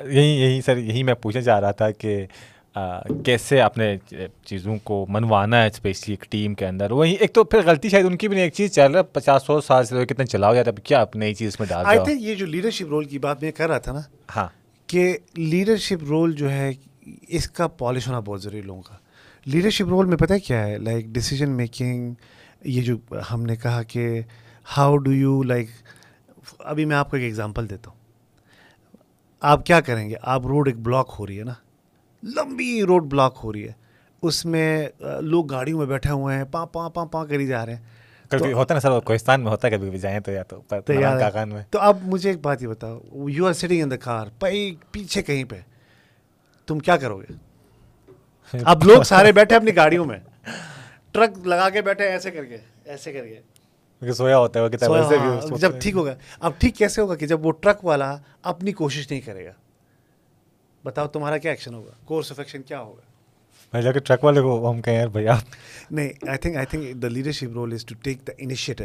یہی 0.10 0.28
یہی 0.28 0.62
سر 0.62 0.78
یہی 0.78 1.04
میں 1.04 1.14
پوچھنا 1.14 1.42
چاہ 1.42 1.60
رہا 1.60 1.72
تھا 1.72 1.92
کہ 1.92 2.26
کیسے 3.26 3.62
اپنے 3.62 3.98
چیزوں 4.46 4.78
کو 4.84 5.06
منوانا 5.10 5.62
ہے 5.62 5.68
اسپیشلی 5.68 6.14
ایک 6.14 6.32
ٹیم 6.32 6.54
کے 6.54 6.68
اندر؟ 6.68 6.92
وہی 6.92 7.14
ایک 7.14 7.34
تو 7.34 7.44
پھر 7.44 7.60
غلطی 7.66 7.90
شاید 7.90 8.06
ان 8.06 8.18
کی 8.18 8.28
بھی 8.28 8.36
نہیں 8.36 8.46
ایک 8.46 8.54
چیز 8.54 8.72
چل 8.72 8.92
رہا 8.92 9.00
ہے 9.00 9.04
پچاس 9.04 9.44
سو 9.44 9.62
سال 9.62 9.86
سے 9.86 10.06
کتنے 10.06 10.26
چلاؤ 10.26 10.56
جاتا 10.56 10.72
ہے 10.72 10.82
کیا 10.84 11.02
آپ 11.02 11.16
نئی 11.16 11.34
چیز 11.34 11.56
میں 11.60 11.68
ڈال 11.68 11.86
آئی 11.86 12.00
تھنک 12.06 12.22
یہ 12.22 12.36
جو 12.36 12.46
لیڈرشپ 12.46 12.90
رول 12.90 13.06
کی 13.06 13.20
بات 13.20 13.44
میں 13.44 13.52
کر 13.52 13.70
رہا 13.70 13.78
تھا 13.78 13.92
نا 13.92 14.02
ہاں۔ 14.36 14.48
کہ 14.88 15.18
لیڈرشپ 15.38 16.04
رول 16.04 16.34
جو 16.34 16.52
ہے 16.52 16.72
اس 17.28 17.50
کا 17.50 17.68
پالش 17.68 18.08
ہونا 18.08 18.20
بہت 18.20 18.42
ضروری 18.42 18.62
لوگوں 18.62 18.82
کا۔ 18.82 18.96
لیڈرشپ 19.46 19.90
رول 19.90 20.06
میں 20.06 20.18
پتہ 20.18 20.34
کیا 20.46 20.68
ہے؟ 20.68 20.78
لائک 20.78 21.06
ڈیسیجن 21.06 21.50
میکنگ 21.50 22.14
یہ 22.62 22.82
جو 22.82 22.98
ہم 23.32 23.44
نے 23.44 23.56
کہا 23.56 23.84
کہ 23.84 24.22
ہاؤ 24.78 24.98
ڈو 24.98 25.12
یو 25.12 25.44
لائک 25.44 25.68
ابھی 26.60 26.86
میں 26.86 26.96
آپ 26.96 27.10
کو 27.10 27.16
ایک 27.16 27.24
ایگزامپل 27.24 27.70
دیتا 27.70 27.92
ہوں۔ 27.92 27.98
آپ 29.42 29.66
کیا 29.66 29.82
کریں 29.82 30.10
گے؟ 30.10 30.16
آپ 30.22 30.46
روڈ 30.46 30.68
ایک 30.68 30.78
بلاک 30.78 31.16
ہو 31.20 31.28
رہی 31.28 31.40
ہے 31.40 31.44
نا؟ 31.44 31.54
لمبی 32.24 32.82
روڈ 32.82 33.12
بلاک 33.12 33.40
ہو 33.44 33.54
رہی 33.54 33.68
ہے۔ 33.68 33.72
اس 34.22 34.46
میں 34.46 34.88
لوگ 35.22 35.46
گاڑیوں 35.46 35.80
میں 35.80 35.86
بیٹھے 35.86 36.10
ہوئے 36.10 36.38
ہیں 36.38 36.44
پاں 36.44 36.66
پاں 36.66 36.90
پاں 36.90 37.06
پاں 37.06 37.26
کری 37.26 37.48
جا 37.48 37.66
رہے 37.66 37.76
ہیں۔ 37.76 37.82
کبھی 38.30 38.54
ہوتا 38.54 38.74
نا 38.74 38.80
سر 38.80 39.00
کوہستان 39.00 39.42
میں 39.42 39.52
ہوتا 39.52 39.68
ہے 39.68 39.78
کبھی 39.78 39.90
بھی 39.90 40.00
جائیں 40.00 40.20
تو 40.20 40.32
یا 40.32 40.44
تو 40.44 40.62
کاغان 41.20 41.50
میں۔ 41.50 41.64
تو 41.70 41.80
اب 41.80 41.98
مجھے 42.04 42.30
ایک 42.30 42.42
بات 42.42 42.64
یہ 42.64 42.68
بتاؤ 42.68 43.00
you 43.30 43.48
are 43.48 43.54
sitting 43.54 43.84
in 43.84 43.92
the 43.92 43.96
car 43.96 44.28
پئی 44.40 44.76
پیچھے 44.92 45.22
کہیں 45.22 45.44
پہ۔ 45.44 45.56
تم 46.68 46.80
کیا 46.80 46.98
کرو 46.98 47.18
گے؟ 47.18 47.34
اب 48.66 48.84
لوگ 48.84 49.02
سارے 49.04 49.32
بیٹھے 49.32 49.56
اپنی 49.56 49.76
گاڑیوں 49.76 50.06
میں۔ 50.06 50.18
ٹرک 51.12 51.48
لگا 51.48 51.70
کے 51.70 51.82
بیٹھے 51.82 52.08
ایسے 52.08 52.32
کر 52.32 52.46
کے 52.46 52.58
ایسے 52.86 53.14
کر 53.14 53.26
کے۔ 53.28 54.14
سویا 54.14 54.38
ہوتا 54.38 54.60
ہے 54.60 54.64
وہ 54.66 55.58
جب 55.58 55.80
ٹھیک 55.82 55.96
ہوگا۔ 55.96 56.16
اب 56.40 56.52
ٹھیک 56.58 56.76
کیسے 56.76 57.02
ہوگا 57.02 57.16
کہ 57.16 57.28
جب 57.28 57.46
وہ 57.46 57.52
ٹرک 57.52 57.86
والا 57.86 58.16
اپنی 58.44 58.72
کوشش 58.72 59.12
نہیں 59.12 59.22
کرے 59.22 59.46
گا؟ 59.46 59.52
بتاؤ 60.84 61.08
تمہارا 61.08 61.38
کیا 61.38 61.52
ایکشن 61.52 61.74
ہوگا؟ 61.74 61.92
کورس 62.06 62.32
آف 62.32 62.40
ایکشن 62.40 62.62
کیا 62.62 62.82
ہوگا؟ 62.82 63.82
جا 63.82 63.92
کے 63.92 64.00
ٹرک 64.00 64.24
والے 64.24 64.42
کو 64.42 64.72
ہم 64.72 64.82
کہیں 64.82 64.96
یار 64.96 65.08
بھیا 65.08 65.36
نہیں 65.92 66.10
I 66.28 66.38
think 66.38 66.56
I 66.56 66.66
think 66.66 67.02
the 67.02 67.08
leadership 67.08 67.54
role 67.54 67.74
is 67.74 67.86
to 67.86 67.96
take 68.04 68.28
the 68.28 68.34
initiative 68.38 68.84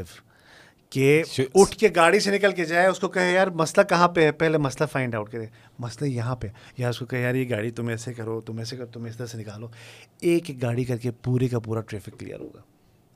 کہ 0.91 1.23
اٹھ 1.55 1.77
کے 1.77 1.89
گاڑی 1.97 2.21
سے 2.21 2.31
نکل 2.31 2.53
کے 2.53 2.65
جائے 2.65 2.87
اس 2.87 2.99
کو 2.99 3.09
کہے 3.09 3.33
یار 3.33 3.47
مسئلہ 3.47 3.85
کہاں 3.85 4.09
پہ 4.09 4.25
ہے؟ 4.25 4.33
پہلے 4.33 4.59
مسئلہ 4.59 4.87
فائنڈ 4.87 5.15
آؤٹ 5.15 5.33
کرے۔ 5.33 5.47
مسئلہ 5.79 6.09
یہاں 6.09 6.37
پہ۔ 6.37 6.47
یا 6.77 6.89
اس 6.89 6.99
کو 6.99 7.07
کہے 7.07 7.21
یار 7.23 7.35
یہ 7.35 7.51
گاڑی 7.51 7.71
تم 7.71 7.89
ایسے 7.89 8.15
کرو 8.15 8.41
تم 8.41 8.59
ایسے 8.59 8.77
کرو 8.77 8.87
تم 8.87 9.05
اس 9.05 9.17
طرح 9.17 9.27
سے 9.27 9.39
نکالو۔ 9.39 9.69
ایک 10.21 10.51
ایک 10.51 10.63
گاڑی 10.63 10.85
کر 10.85 10.97
کے 10.97 11.11
پورے 11.11 11.49
کا 11.49 11.59
پورا 11.59 11.81
ٹریفک 11.81 12.19
کلیئر 12.19 12.41
ہوگا۔ 12.41 12.61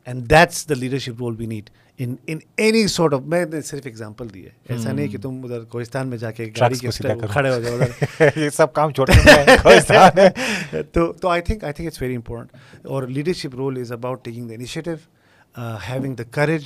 And 0.05 0.31
that's 0.31 0.69
the 0.69 0.75
leadership 0.75 1.13
role 1.19 1.37
we 1.39 1.47
need 1.47 1.71
in 1.99 2.15
in 2.27 2.39
any 2.57 2.87
sort 2.87 3.15
of 3.15 3.21
میں 3.21 3.45
نے 3.47 3.61
صرف 3.61 3.87
اگزامپل 3.87 4.35
دی 4.35 4.45
ہے۔ 4.45 4.51
ایسا 4.69 4.93
نہیں 4.93 5.09
کہ 5.09 5.19
تم 5.19 5.41
ادھر 5.45 5.65
کوہستان 5.65 6.09
میں 6.09 6.19
جا 6.19 6.31
کے 6.31 6.51
گاڑی 6.61 6.75
کے 6.75 6.89
کھڑے 7.33 7.51
ہو 7.51 7.61
جاؤ۔ 7.61 7.75
ادھر 7.75 8.29
یہ 8.37 8.51
سب 8.51 8.73
کام 8.73 8.91
چھوٹے 8.91 9.13
تو 10.93 11.13
تو 11.13 11.29
I 11.29 11.43
think 11.43 11.65
I 11.65 11.73
think 11.73 11.87
it's 11.87 12.03
very 12.03 12.15
important 12.15 12.87
اور 12.87 13.03
leadership 13.03 13.55
role 13.55 13.81
is 13.81 13.93
about 13.93 14.25
taking 14.25 14.49
the 14.49 14.55
initiative 14.55 14.91
having 15.89 16.15
the 16.15 16.23
courage 16.31 16.65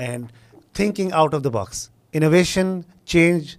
and 0.00 0.26
thinking 0.74 1.10
out 1.12 1.34
of 1.34 1.44
the 1.44 1.50
box 1.50 1.88
innovation 2.14 2.80
change 3.04 3.56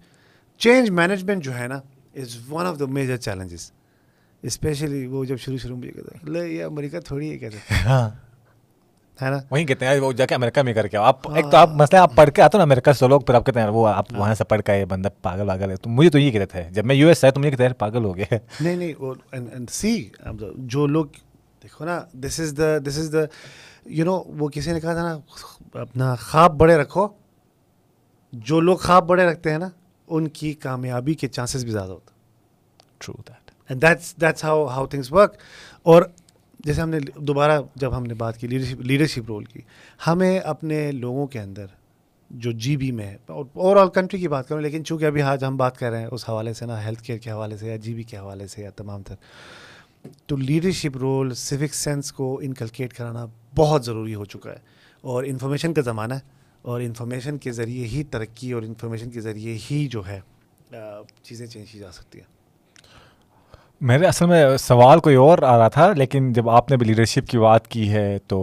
change 0.61 0.89
management 0.91 1.43
جو 1.43 1.57
ہے 1.57 1.67
نا 1.67 1.79
is 2.15 2.37
one 2.49 2.65
of 2.65 2.79
the 2.79 2.85
major 2.89 3.17
challenges 3.17 3.71
especially 4.43 5.05
وہ 5.07 5.23
جب 5.25 5.37
شروع 5.37 5.57
شروع 5.57 5.77
میں 5.77 5.91
کہتے 5.91 6.37
ہیں 6.37 6.47
یہ 6.47 6.63
امریکہ 6.65 6.99
تھوڑی 6.99 7.29
ہے 7.31 7.37
کہتے 7.37 7.57
ہیں 7.69 7.83
ہاں۔ 7.85 8.09
ہے 9.19 9.29
نا؟ 9.29 9.37
وہیں 9.51 9.65
کہتے 9.65 9.85
ہیں 9.85 9.99
وہ 9.99 10.11
جا 10.13 10.25
کے 10.25 10.35
امریکہ 10.35 10.61
میں 10.61 10.73
کر 10.73 10.87
کے 10.87 10.97
آپ 10.99 11.29
ایک 11.31 11.45
تو 11.51 11.57
آپ 11.57 11.69
مسئلہ 11.75 11.99
آپ 11.99 12.15
پڑھ 12.15 12.29
کے 12.29 12.41
آتے 12.41 12.57
ہو 12.57 12.59
نا 12.59 12.63
امریکہ 12.63 12.93
سے 12.93 13.07
لوگ 13.07 13.21
پھر 13.21 13.33
آپ 13.33 13.45
کہتے 13.45 13.59
ہیں 13.59 13.67
وہ 13.67 13.87
آپ 13.87 14.05
وہاں 14.13 14.35
سے 14.35 14.43
پڑھ 14.43 14.61
کے 14.61 14.71
آئے 14.71 14.85
بندہ 14.85 15.09
پاگل 15.21 15.47
واگل 15.47 15.69
ہے۔ 15.71 15.75
تو 15.75 15.89
مجھے 15.89 16.09
تو 16.09 16.17
یہ 16.17 16.31
کہتے 16.31 16.45
تھے 16.45 16.63
جب 16.71 16.85
میں 16.85 16.95
یو 16.95 17.07
ایس 17.07 17.23
آیا 17.23 17.31
تو 17.31 17.39
مجھے 17.39 17.49
کہتے 17.51 17.65
ہیں 17.65 17.73
پاگل 17.73 18.05
ہو 18.05 18.15
گئے۔ 18.17 18.37
نہیں 18.61 18.75
نہیں 18.75 19.65
سی 19.71 19.93
جو 20.67 20.85
لوگ 20.87 21.05
دیکھو 21.63 21.85
نا 21.85 21.99
دس 22.13 22.39
is 22.39 22.57
the 22.57 22.77
this 22.77 22.97
is 22.97 23.13
the 23.13 23.23
you 23.85 24.05
نو 24.05 24.23
وہ 24.37 24.49
کسی 24.49 24.71
نے 24.71 24.79
کہا 24.79 24.93
تھا 24.93 25.03
نا 25.03 25.17
اپنا 25.79 26.15
خواب 26.15 26.57
بڑے 26.57 26.77
رکھو۔ 26.77 27.07
جو 28.33 28.59
لوگ 28.59 28.77
خواب 28.77 29.07
بڑے 29.07 29.25
رکھتے 29.25 29.51
ہیں 29.51 29.57
نا 29.57 29.69
ان 30.07 30.27
کی 30.27 30.53
کامیابی 30.53 31.13
کے 31.13 31.27
چانسز 31.27 31.63
بھی 31.63 31.71
زیادہ 31.71 31.91
ہوتے 31.91 32.11
true 32.99 33.13
that 33.27 33.51
and 33.69 33.81
that's 33.81 34.15
that's 34.21 34.43
how 34.43 34.65
how 34.67 34.85
things 34.85 35.11
work 35.11 35.33
اور 35.81 36.03
جیسے 36.59 36.81
ہم 36.81 36.89
نے 36.89 36.99
دوبارہ 37.15 37.61
جب 37.75 37.97
ہم 37.97 38.03
نے 38.03 38.13
بات 38.13 38.37
کی 38.37 38.47
لیڈرشپ 38.47 38.81
لیڈرشپ 38.81 39.27
رول 39.27 39.43
کی 39.43 39.61
ہمیں 40.07 40.39
اپنے 40.39 40.91
لوگوں 40.91 41.27
کے 41.27 41.39
اندر 41.39 41.65
جو 42.29 42.51
جی 42.51 42.77
بی 42.77 42.91
میں 42.91 43.05
ہے 43.05 43.17
اوور 43.27 43.77
آل 43.77 43.89
کنٹری 43.89 44.19
کی 44.19 44.27
بات 44.27 44.47
کروں 44.47 44.61
لیکن 44.61 44.85
چونکہ 44.85 45.05
ابھی 45.05 45.21
آج 45.21 45.43
ہم 45.43 45.57
بات 45.57 45.77
کر 45.77 45.89
رہے 45.91 45.99
ہیں 45.99 46.07
اس 46.11 46.29
حوالے 46.29 46.53
سے 46.53 46.65
نا 46.65 46.85
ہیلتھ 46.85 47.03
کیئر 47.03 47.17
کے 47.17 47.31
حوالے 47.31 47.57
سے 47.57 47.67
یا 47.67 47.75
جی 47.75 47.93
بی 47.93 48.03
کے 48.03 48.17
حوالے 48.17 48.47
سے 48.47 48.61
یا 48.61 48.69
تمام 48.75 49.01
تر 49.01 49.15
تو 50.25 50.35
لیڈرشپ 50.35 50.97
رول 50.97 51.33
سوک 51.33 51.73
سینس 51.73 52.11
کو 52.11 52.39
انکلکیٹ 52.43 52.93
کرانا 52.93 53.25
بہت 53.55 53.85
ضروری 53.85 54.15
ہو 54.15 54.25
چکا 54.25 54.51
ہے 54.51 54.57
اور 55.01 55.23
انفارمیشن 55.23 55.73
کا 55.73 55.81
زمانہ 55.81 56.13
ہے 56.13 56.19
اور 56.61 56.81
انفارمیشن 56.81 57.37
کے 57.37 57.51
ذریعے 57.51 57.85
ہی 57.85 58.03
ترقی 58.03 58.51
اور 58.51 58.63
انفارمیشن 58.63 59.09
کے 59.09 59.21
ذریعے 59.21 59.57
ہی 59.71 59.87
جو 59.87 60.07
ہے 60.07 60.21
چیزیں 61.23 61.47
چینج 61.47 61.71
کی 61.71 61.79
جا 61.79 61.91
سکتی 61.91 62.19
ہیں۔ 62.19 62.40
میرے 63.81 64.05
اصل 64.05 64.25
میں 64.25 64.57
سوال 64.57 64.99
کوئی 64.99 65.15
اور 65.15 65.37
آ 65.43 65.57
رہا 65.57 65.67
تھا 65.67 65.93
لیکن 65.93 66.33
جب 66.33 66.49
آپ 66.49 66.71
نے 66.71 66.77
بھی 66.77 66.85
لیڈرشپ 66.85 67.27
کی 67.27 67.37
بات 67.37 67.67
کی 67.67 67.91
ہے 67.93 68.17
تو 68.27 68.37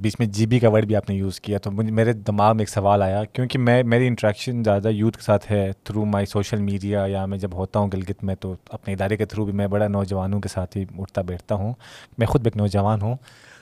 بیچ 0.00 0.16
میں 0.18 0.26
جی 0.26 0.46
بی 0.46 0.58
کا 0.58 0.68
ورڈ 0.68 0.84
بھی 0.84 0.96
آپ 0.96 1.10
نے 1.10 1.16
یوز 1.16 1.40
کیا 1.40 1.58
تو 1.58 1.70
میرے 1.70 2.12
دماغ 2.12 2.56
میں 2.56 2.62
ایک 2.62 2.68
سوال 2.68 3.02
آیا 3.02 3.24
کیونکہ 3.24 3.58
میں 3.58 3.82
میری 3.82 4.06
انٹریکشن 4.06 4.64
زیادہ 4.64 4.88
یوتھ 4.88 5.16
کے 5.18 5.24
ساتھ 5.24 5.52
ہے 5.52 5.70
تھرو 5.84 6.04
مائی 6.04 6.26
سوشل 6.26 6.60
میڈیا 6.60 7.04
یا 7.06 7.26
میں 7.26 7.38
جب 7.38 7.54
ہوتا 7.54 7.78
ہوں 7.78 7.90
گلگت 7.92 8.24
میں 8.24 8.34
تو 8.34 8.54
اپنے 8.68 8.92
ادارے 8.92 9.16
کے 9.16 9.24
تھرو 9.24 9.44
بھی 9.44 9.52
میں 9.52 9.66
بڑا 9.66 9.88
نوجوانوں 9.88 10.40
کے 10.40 10.48
ساتھ 10.48 10.76
ہی 10.76 10.84
اٹھتا 10.98 11.22
بیٹھتا 11.22 11.54
ہوں۔ 11.54 11.72
میں 12.18 12.26
خود 12.26 12.40
بھی 12.40 12.48
ایک 12.48 12.56
نوجوان 12.56 13.00
ہوں۔ 13.02 13.14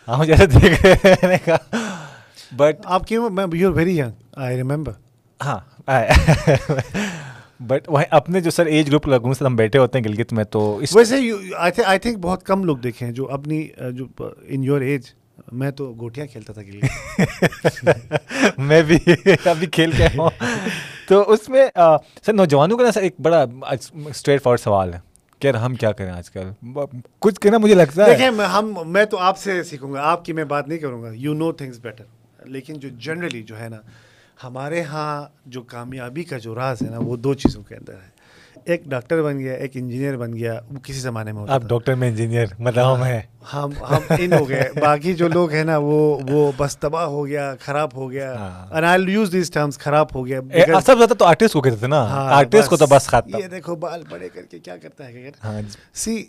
ہاں 0.08 0.24
جیسے 0.24 0.46
دیکھ 0.46 0.86
رہے 0.86 1.52
بٹ 2.56 2.76
آپ 2.84 3.06
کی 3.06 3.18
میں 3.18 3.46
you 3.52 3.72
very 3.72 3.98
young 3.98 4.10
I 4.36 4.56
remember 4.56 4.92
ہاں 5.40 5.58
بٹ 7.60 7.84
وہ 7.86 7.98
اپنے 8.10 8.40
جو 8.40 8.50
سر 8.50 8.66
ایج 8.66 8.88
گروپ 8.88 9.08
لوگوں 9.08 9.34
سے 9.34 9.44
ہم 9.44 9.56
بیٹھے 9.56 9.78
ہوتے 9.78 9.98
ہیں 9.98 10.04
گلگت 10.04 10.32
میں 10.32 10.44
تو 10.44 10.78
اس 10.78 10.96
ویسے 10.96 11.16
آئی 11.84 11.98
تھنک 11.98 12.18
بہت 12.18 12.42
کم 12.42 12.64
لوگ 12.64 12.76
دیکھے 12.76 13.06
ہیں 13.06 13.12
جو 13.12 13.30
اپنی 13.30 13.68
جو 13.92 14.04
ان 14.42 14.64
یور 14.64 14.80
ایج 14.80 15.02
میں 15.52 15.70
تو 15.70 15.94
گوٹیاں 16.00 16.26
کھیلتا 16.26 16.52
تھا 16.52 16.62
گلگت۔ 16.62 18.58
میں 18.58 18.82
بھی 18.82 18.98
ابھی 19.44 19.66
کھیل 19.66 19.90
کے 19.90 20.04
ہوں۔ 20.06 20.30
تو 21.08 21.32
اس 21.32 21.48
میں 21.48 21.66
سر 22.26 22.32
نوجوانوں 22.32 22.78
کا 22.78 22.84
نا 22.84 22.92
سر 22.92 23.02
ایک 23.02 23.14
بڑا 23.20 23.44
اسٹریٹ 24.06 24.42
فارورڈ 24.42 24.60
سوال 24.60 24.94
ہے 24.94 25.00
کہ 25.38 25.48
ہم 25.48 25.74
کیا 25.74 25.92
کریں 25.92 26.10
آج 26.10 26.30
کل؟ 26.30 26.74
کچھ 27.18 27.40
کہنا 27.40 27.58
مجھے 27.58 27.74
لگتا 27.74 28.04
ہے۔ 28.04 28.10
دیکھیں 28.10 28.30
ہم 28.30 28.74
میں 28.86 29.04
تو 29.04 29.18
آپ 29.18 29.38
سے 29.38 29.62
سیکھوں 29.62 29.92
گا 29.92 30.00
آپ 30.02 30.24
کی 30.24 30.32
میں 30.32 30.44
بات 30.44 30.68
نہیں 30.68 30.78
کروں 30.78 31.02
گا۔ 31.02 31.10
یو 31.14 31.34
نو 31.34 31.52
تھنگس 31.52 31.78
بیٹر 31.78 32.04
لیکن 32.44 32.74
جو 32.74 32.88
جنرلی 32.88 33.42
جو 33.42 33.60
ہے 33.60 33.68
نا 33.68 33.76
ہمارے 34.44 34.82
ہاں 34.82 35.24
جو 35.46 35.62
کامیابی 35.62 36.22
کا 36.24 36.38
جو 36.38 36.54
راز 36.54 36.82
ہے 36.82 36.90
نا 36.90 36.98
وہ 36.98 37.16
دو 37.16 37.34
چیزوں 37.34 37.62
کے 37.62 37.74
اندر 37.74 37.92
ہے۔ 37.92 38.16
ایک 38.64 38.82
ڈاکٹر 38.84 39.22
بن 39.22 39.38
گیا 39.38 39.52
ایک 39.54 39.70
انجینئر 39.74 40.16
بن 40.16 40.32
گیا 40.32 40.60
وہ 40.70 40.78
کسی 40.82 41.00
زمانے 41.00 41.32
میں 41.32 41.46
تھا۔ 41.46 41.58
ڈاکٹر 41.58 41.94
میں 41.94 42.08
انجینئر 42.08 42.46
مطلب 42.58 42.94
ہم 42.94 43.02
ہیں۔ 43.02 43.20
ہم 43.52 43.70
ہم 43.90 44.02
ان 44.18 44.32
ہو 44.32 44.48
گئے۔ 44.48 44.68
باقی 44.80 45.14
جو 45.14 45.28
لوگ 45.28 45.50
ہیں 45.50 45.64
نا 45.64 45.76
وہ 45.78 46.18
وہ 46.28 46.52
بس 46.56 46.76
تباہ 46.78 47.04
ہو 47.04 47.26
گیا 47.26 47.54
خراب 47.60 47.94
ہو 47.94 48.10
گیا۔ 48.10 48.34
ہاں۔ 48.38 48.66
and 48.74 48.84
I'll 48.84 49.08
use 49.18 49.32
these 49.34 49.50
terms 49.58 49.78
خراب 49.78 50.06
ہو 50.14 50.26
گیا۔ 50.26 50.40
سب 50.80 50.96
زیادہ 50.98 51.14
تو 51.14 51.24
آرٹسٹ 51.24 51.52
کو 51.52 51.60
کہتے 51.60 51.76
تھے 51.76 51.86
نا۔ 51.86 52.02
ہاں، 52.02 52.28
آرٹسٹ 52.34 52.68
کو 52.68 52.76
تو 52.76 52.86
بس۔ 52.86 53.06
ختم 53.06 53.38
یہ 53.38 53.46
دیکھو 53.46 53.76
بال 53.76 54.02
بڑے 54.10 54.28
کر 54.28 54.42
کے 54.42 54.58
کیا 54.58 54.76
کرتا 54.76 55.08
ہے 55.08 55.30
ہاں۔ 55.44 55.60
سی 55.94 56.24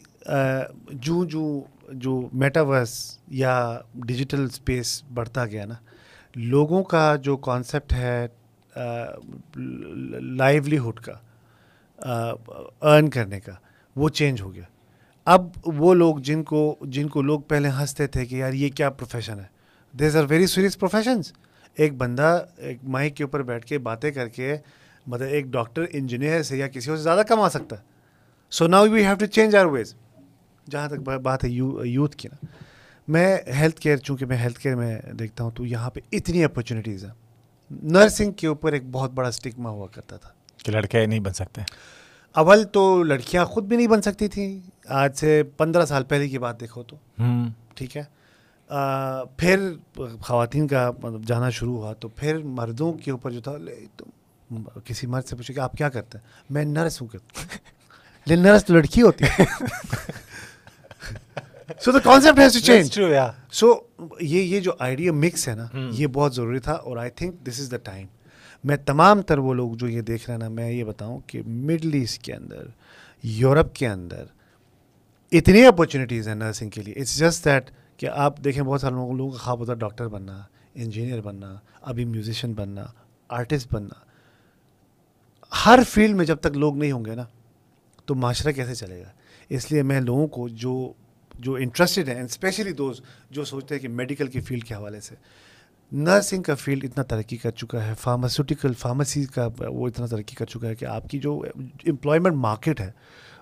جو 0.92 1.26
جو 1.26 1.62
جو 1.92 2.30
میٹاورس 2.34 3.18
یا 3.28 3.80
ڈیجیٹل 3.94 4.44
اسپیس 4.44 5.04
بڑھتا 5.14 5.46
گیا 5.46 5.66
نا 5.66 5.76
لوگوں 6.36 6.84
کا 6.84 7.16
جو 7.16 7.38
کانسیپٹ 7.38 7.94
ہے 7.94 8.28
لائیولیہڈ 10.38 11.00
کا 11.00 11.14
ارن 12.82 13.10
کرنے 13.10 13.40
کا، 13.40 13.52
وہ 13.96 14.10
چینج 14.10 14.42
ہو 14.42 14.54
گیا۔ 14.54 14.64
اب 15.26 15.48
وہ 15.66 15.94
لوگ 15.94 16.18
جن 16.18 16.44
کو 16.44 16.76
جن 16.82 17.08
کو 17.08 17.22
لوگ 17.22 17.42
پہلے 17.42 17.70
ہنستے 17.70 18.08
تھے 18.08 18.26
کہ 18.26 18.36
یار 18.36 18.54
یہ 18.54 18.70
کیا 18.70 18.90
پروفیشن 18.90 19.40
ہے۔ 19.40 19.48
These 19.94 20.16
are 20.18 20.24
very 20.30 20.48
serious 20.48 20.80
professions 20.80 21.32
ایک 21.78 21.94
بندہ 21.98 22.46
ایک 22.58 22.78
مائک 22.84 23.16
کے 23.16 23.24
اوپر 23.24 23.42
بیٹھ 23.44 23.66
کے 23.66 23.78
باتیں 23.80 24.12
کر 24.12 24.28
کے 24.28 24.56
مطلب 25.08 25.28
ایک 25.28 25.46
ڈاکٹر 25.46 25.86
انجینئر 25.92 26.44
سے 26.44 26.58
یا 26.58 26.68
کسی 26.68 26.90
اور 26.90 26.98
سے 26.98 27.04
زیادہ 27.04 27.22
کما 27.28 27.50
سکتا 27.50 27.78
ہے۔ 27.78 27.82
So 28.52 28.68
now 28.68 28.88
we 28.88 29.06
have 29.06 29.16
to 29.16 29.26
change 29.26 29.56
our 29.56 29.66
ways 29.66 29.96
جہاں 30.72 30.88
تک 30.88 31.10
بات 31.22 31.44
ہے 31.44 31.50
یوتھ 31.50 32.18
کی 32.18 32.28
نا۔ 32.28 32.46
میں 33.10 33.38
ہیلتھ 33.48 33.82
کیئر 33.82 33.98
چونکہ 33.98 34.26
میں 34.26 34.38
ہیلتھ 34.38 34.60
کیئر 34.60 34.76
میں 34.76 35.02
دیکھتا 35.20 35.44
ہوں 35.44 35.52
تو 35.52 35.66
یہاں 35.66 35.90
پہ 35.90 36.00
اتنی 36.12 36.44
اپرچونیٹیز 36.44 37.06
ہیں۔ 37.06 37.12
نرسنگ 37.72 38.32
کے 38.32 38.48
اوپر 38.48 38.74
ایک 38.74 38.84
بہت 38.92 39.12
بڑا 39.12 39.30
اسٹگما 39.30 39.70
ہوا 39.70 39.88
کرتا 39.88 40.18
تھا۔ 40.18 40.30
کہ 40.58 40.72
لڑکے 40.72 41.06
نہیں 41.06 41.20
بن 41.20 41.34
سکتے۔ 41.34 41.62
اول 42.34 42.64
تو 42.64 43.04
لڑکیاں 43.04 43.46
خود 43.46 43.64
بھی 43.64 43.78
نہیں 43.78 43.88
بن 43.88 44.02
سکتی 44.02 44.28
تھیں۔ 44.28 44.60
آج 44.88 45.18
سے 45.18 45.44
پندرہ 45.58 45.86
سال 45.86 46.04
پہلے 46.04 46.30
کی 46.30 46.38
بات 46.38 46.60
دیکھو 46.60 46.84
تو۔ 46.84 46.96
ٹھیک 47.76 47.98
ہے۔ 47.98 48.04
پھر 49.38 49.74
خواتین 50.22 50.68
کا 50.68 50.92
مطلب 51.04 51.28
جانا 51.28 51.50
شروع 51.50 51.78
ہوا 51.78 51.94
تو 51.94 52.08
پھر 52.08 52.38
مردوں 52.38 52.94
کے 52.94 53.12
اوپر 53.12 53.32
جو 53.32 53.42
تھا 53.42 53.52
کسی 54.86 55.08
مرد 55.08 55.26
سے 55.26 55.36
پوچھے 55.36 55.54
کہ 55.54 55.60
آپ 55.60 55.74
کیا 55.74 55.90
کرتے 55.90 56.18
ہیں؟ 56.18 56.26
میں 56.50 56.66
نرس 56.66 57.02
ہوں 57.02 57.08
لیکن 58.26 58.44
نرس 58.44 58.66
تو 58.66 58.74
لڑکی 58.74 59.02
ہوتی 59.02 59.26
ہے۔ 59.26 59.46
So 61.78 61.92
the 61.92 62.00
concept 62.00 62.40
has 62.40 62.54
to 62.54 62.60
change 62.60 63.00
so 63.52 63.74
یہ 64.20 64.42
یہ 64.42 64.60
جو 64.60 64.72
آئیڈیا 64.80 65.12
مکس 65.12 65.48
ہے 65.48 65.56
نا۔ 65.56 65.68
یہ 65.74 66.08
بہت 66.08 66.36
ضروری 66.36 66.60
تھا 66.60 66.72
اور 66.74 66.98
I 66.98 67.10
think 67.10 67.36
this 67.48 67.60
is 67.60 67.72
the 67.72 67.78
time 67.78 68.08
میں 68.64 68.78
تمام 68.78 69.22
تر 69.22 69.38
وہ 69.38 69.54
لوگ 69.54 69.74
جو 69.74 69.88
یہ 69.88 70.02
دیکھ 70.02 70.24
رہے 70.26 70.34
ہیں 70.34 70.40
نا 70.40 70.48
میں 70.50 70.72
یہ 70.72 70.84
بتاؤں 70.84 71.20
کہ 71.28 71.42
مڈل 71.46 71.94
ایسٹ 71.94 72.22
کے 72.22 72.34
اندر 72.34 72.66
یورپ 73.24 73.76
کے 73.76 73.88
اندر 73.88 74.24
اتنی 75.32 75.66
اپرچونیٹیز 75.66 76.28
ہیں 76.28 76.36
نرسنگ 76.36 76.70
کے 76.70 76.82
لیے 76.82 76.94
اٹس 76.94 77.18
جسٹ 77.18 77.46
دیٹ 77.46 77.72
کہ 77.98 78.06
آپ 78.06 78.38
دیکھیں 78.44 78.64
بہت 78.64 78.82
سارے 78.82 78.94
لوگوں 78.94 79.18
لوگوں 79.18 79.32
کا 79.32 79.38
خواب 79.38 79.60
ہوتا 79.60 79.72
ہے 79.72 79.78
ڈاکٹر 79.78 80.08
بننا 80.08 80.42
انجینئر 80.74 81.22
بننا 81.22 81.56
ابھی 81.82 82.06
میوزیشین 82.06 82.54
بننا 82.54 82.86
آرٹسٹ 83.30 83.74
بننا 83.74 84.06
ہر 85.66 85.80
فیلڈ 85.90 86.16
میں 86.16 86.26
جب 86.26 86.38
تک 86.40 86.58
لوگ 86.58 86.78
نہیں 86.78 86.92
ہوں 86.92 87.06
گے 87.06 87.16
نا 87.16 87.24
تو 88.06 88.16
معاشرہ 88.16 88.52
کیسے 88.52 88.76
چلے 88.76 89.02
گا؟ 89.02 89.10
اس 89.50 89.72
لیے 89.72 89.82
میں 89.84 90.02
لوگوں 90.02 90.28
کو 90.28 90.48
جو 90.50 90.94
جو 91.40 91.54
انٹرسٹڈ 91.54 92.10
ہیں 92.10 92.22
اسپیشلی 92.22 92.72
دوست 92.72 93.02
جو 93.32 93.46
سوچتے 93.46 93.76
ہیں 93.76 93.82
کہ 93.82 93.88
میڈیکل 93.88 94.28
کی 94.28 94.42
فیلڈ 94.42 94.64
کے 94.64 94.76
حوالے 94.76 95.02
سے۔ 95.02 95.16
نرسنگ 95.92 96.44
کا 96.44 96.56
فیلڈ 96.56 96.84
اتنا 96.84 97.04
ترقی 97.04 97.38
کر 97.38 97.52
چکا 97.52 97.86
ہے 97.88 97.94
فارماسیوٹیکل 98.00 98.74
فارمیسی 98.74 99.26
کا 99.26 99.48
وہ 99.58 99.88
اتنا 99.88 100.06
ترقی 100.06 100.36
کر 100.36 100.46
چکا 100.46 100.68
ہے 100.68 100.76
کہ 100.76 100.86
آپ 100.86 101.10
کی 101.10 101.20
جو 101.20 101.44
امپلائمنٹ 101.88 102.36
مارکیٹ 102.36 102.82
ہے 102.82 102.92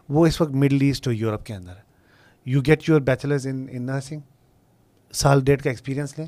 وہ 0.10 0.26
اس 0.28 0.42
وقت 0.42 0.52
مڈل 0.52 0.78
ایسٹ 0.82 1.08
اور 1.08 1.16
یورپ 1.16 1.46
کے 1.46 1.54
اندر 1.54 1.72
ہے۔ 1.72 1.82
You 2.46 2.62
get 2.62 2.90
your 2.90 3.02
bachelors 3.02 3.48
in 3.48 3.68
in 3.72 3.86
nursing 3.86 4.22
سال 5.14 5.42
ڈیٹ 5.44 5.62
کا 5.64 5.70
ایکسپیرینس 5.70 6.20
لیں 6.20 6.28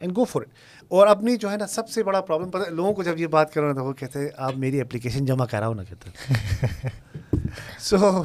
اینڈ 0.00 0.16
گو 0.16 0.24
فار 0.24 0.42
اٹ 0.42 0.48
اور 0.88 1.06
اپنی 1.06 1.36
جو 1.36 1.50
ہے 1.50 1.56
نا 1.56 1.66
سب 1.66 1.88
سے 1.88 2.02
بڑا 2.02 2.20
پرابلم 2.20 2.50
پتہ 2.50 2.70
لوگوں 2.70 2.94
کو 2.94 3.02
جب 3.02 3.20
یہ 3.20 3.26
بات 3.26 3.54
کرو 3.54 3.66
نا 3.66 3.72
تو 3.72 3.84
وہ 3.84 3.92
کہتے 3.92 4.18
ہیں 4.18 4.28
آپ 4.36 4.56
میری 4.56 4.80
اپلیکیشن 4.80 5.24
جمع 5.24 5.44
کراؤ 5.44 5.74
نا 5.74 5.82
کہتے 5.84 6.10
so 7.78 8.22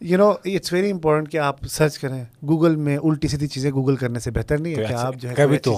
you 0.00 0.18
know 0.18 0.30
it's 0.30 0.72
very 0.72 0.90
important 0.90 1.30
کہ 1.30 1.38
آپ 1.38 1.64
سرچ 1.70 1.98
کریں. 1.98 2.24
گوگل 2.48 2.76
میں 2.76 2.96
الٹی 2.96 3.28
سیدھی 3.28 3.46
چیزیں 3.48 3.70
گوگل 3.72 3.96
کرنے 3.96 4.18
سے 4.18 4.30
بہتر 4.30 4.58
نہیں 4.58 4.74
ہے 4.76 4.84
کہ 4.88 4.94
آپ 4.94 5.14
جو 5.20 5.28
ہے 5.28 5.34
کبھی 5.34 5.58
تو 5.58 5.76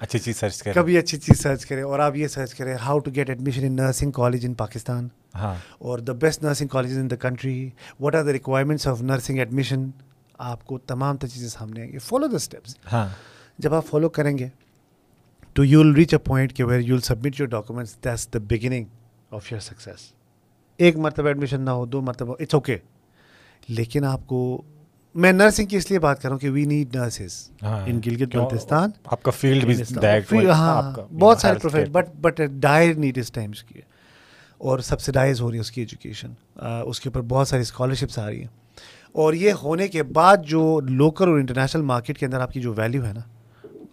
اچھی 0.00 0.18
چیز 0.18 0.36
سرچ 0.36 0.62
کریں۔ 0.62 0.74
کبھی 0.74 0.96
اچھی 0.98 1.18
چیز 1.18 1.40
سرچ 1.42 1.64
کریں 1.66 1.82
اور 1.82 1.98
آپ 1.98 2.16
یہ 2.16 2.28
سرچ 2.28 2.54
کریں 2.54 2.74
how 2.82 2.98
to 2.98 3.10
get 3.14 3.30
admission 3.30 3.64
in 3.66 3.76
nursing 3.76 4.10
college 4.18 4.46
in 4.46 4.54
Pakistan 4.54 5.08
اور 5.34 5.98
the 5.98 6.12
best 6.20 6.42
nursing 6.44 6.68
colleges 6.68 6.98
in 6.98 7.10
the 7.10 7.16
country 7.22 7.68
what 8.00 8.14
are 8.14 8.24
the 8.24 8.32
requirements 8.32 8.86
of 8.88 9.02
nursing 9.02 9.38
admission 9.38 9.88
آپ 10.50 10.64
کو 10.66 10.78
تمام 10.86 11.16
تر 11.16 11.28
چیزیں 11.28 11.48
سامنے 11.48 11.80
آئیں 11.80 11.92
گی. 11.92 11.98
فالو 11.98 12.26
دا 12.26 12.36
اسٹیپس 12.36 12.76
جب 13.58 13.74
آپ 13.74 13.86
فالو 13.86 14.08
کریں 14.08 14.36
گے 14.38 14.48
تو 15.56 15.64
you 15.64 15.80
will 15.80 15.92
reach 15.94 16.14
a 16.14 16.18
point 16.18 16.52
کہ 16.56 16.64
where 16.64 16.80
you 16.80 16.94
will 16.94 17.00
submit 17.02 17.40
your 17.40 17.48
documents 17.48 17.96
that's 18.04 18.28
the 18.34 18.38
beginning 18.48 18.84
of 19.30 19.52
your 19.52 19.60
success 19.60 20.12
ایک 20.80 20.96
مرتبہ 20.96 21.28
ایڈمیشن 21.28 21.60
نہ 21.60 21.70
ہو 21.70 21.86
دو 21.86 22.00
مرتبہ 22.00 22.34
اٹس 22.40 22.54
اوکے 22.54 22.76
لیکن 23.68 24.04
آپ 24.04 24.26
کو 24.26 24.62
میں 25.14 25.32
نرسنگ 25.32 25.66
کی 25.66 25.76
اس 25.76 25.90
لیے 25.90 25.98
بات 25.98 26.22
کر 26.22 26.28
رہا 26.28 26.32
ہوں 26.34 26.40
کہ 26.40 26.50
we 26.50 26.64
need 26.64 26.96
nurses 26.96 27.50
in 27.62 28.00
Gilgit? 28.06 28.36
Baltistan 28.36 28.90
آپ 29.04 29.22
کا 29.22 29.30
فیلڈ 29.30 29.64
بھی 29.64 30.46
ہاں 30.46 30.92
بہت 31.18 31.38
سارے 31.38 31.58
profession 31.58 31.92
but 31.92 32.08
but 32.20 32.40
dire 32.50 32.94
need 32.94 33.18
us 33.18 33.32
times 33.32 33.62
کی 33.64 33.80
اور 34.58 34.78
سبسڈائز 34.78 35.40
ہو 35.40 35.50
رہی 35.50 35.56
ہے 35.56 35.60
اس 35.60 35.70
کی 35.70 35.80
ایجوکیشن 35.80 36.32
اس 36.84 37.00
کے 37.00 37.08
اوپر 37.08 37.20
بہت 37.20 37.48
ساری 37.48 37.62
اسکالرشپس 37.62 38.18
آ 38.18 38.26
رہی 38.26 38.40
ہیں۔ 38.40 38.58
اور 39.12 39.34
یہ 39.34 39.52
ہونے 39.52 39.88
کے 39.88 40.02
بعد 40.02 40.36
جو 40.44 40.80
لوکل 40.80 41.28
اور 41.28 41.38
انٹرنیشنل 41.38 41.82
مارکیٹ 41.82 42.18
کے 42.18 42.26
اندر 42.26 42.40
آپ 42.40 42.52
کی 42.52 42.60
جو 42.60 42.74
ویلیو 42.74 43.04
ہے 43.04 43.12
نا 43.12 43.20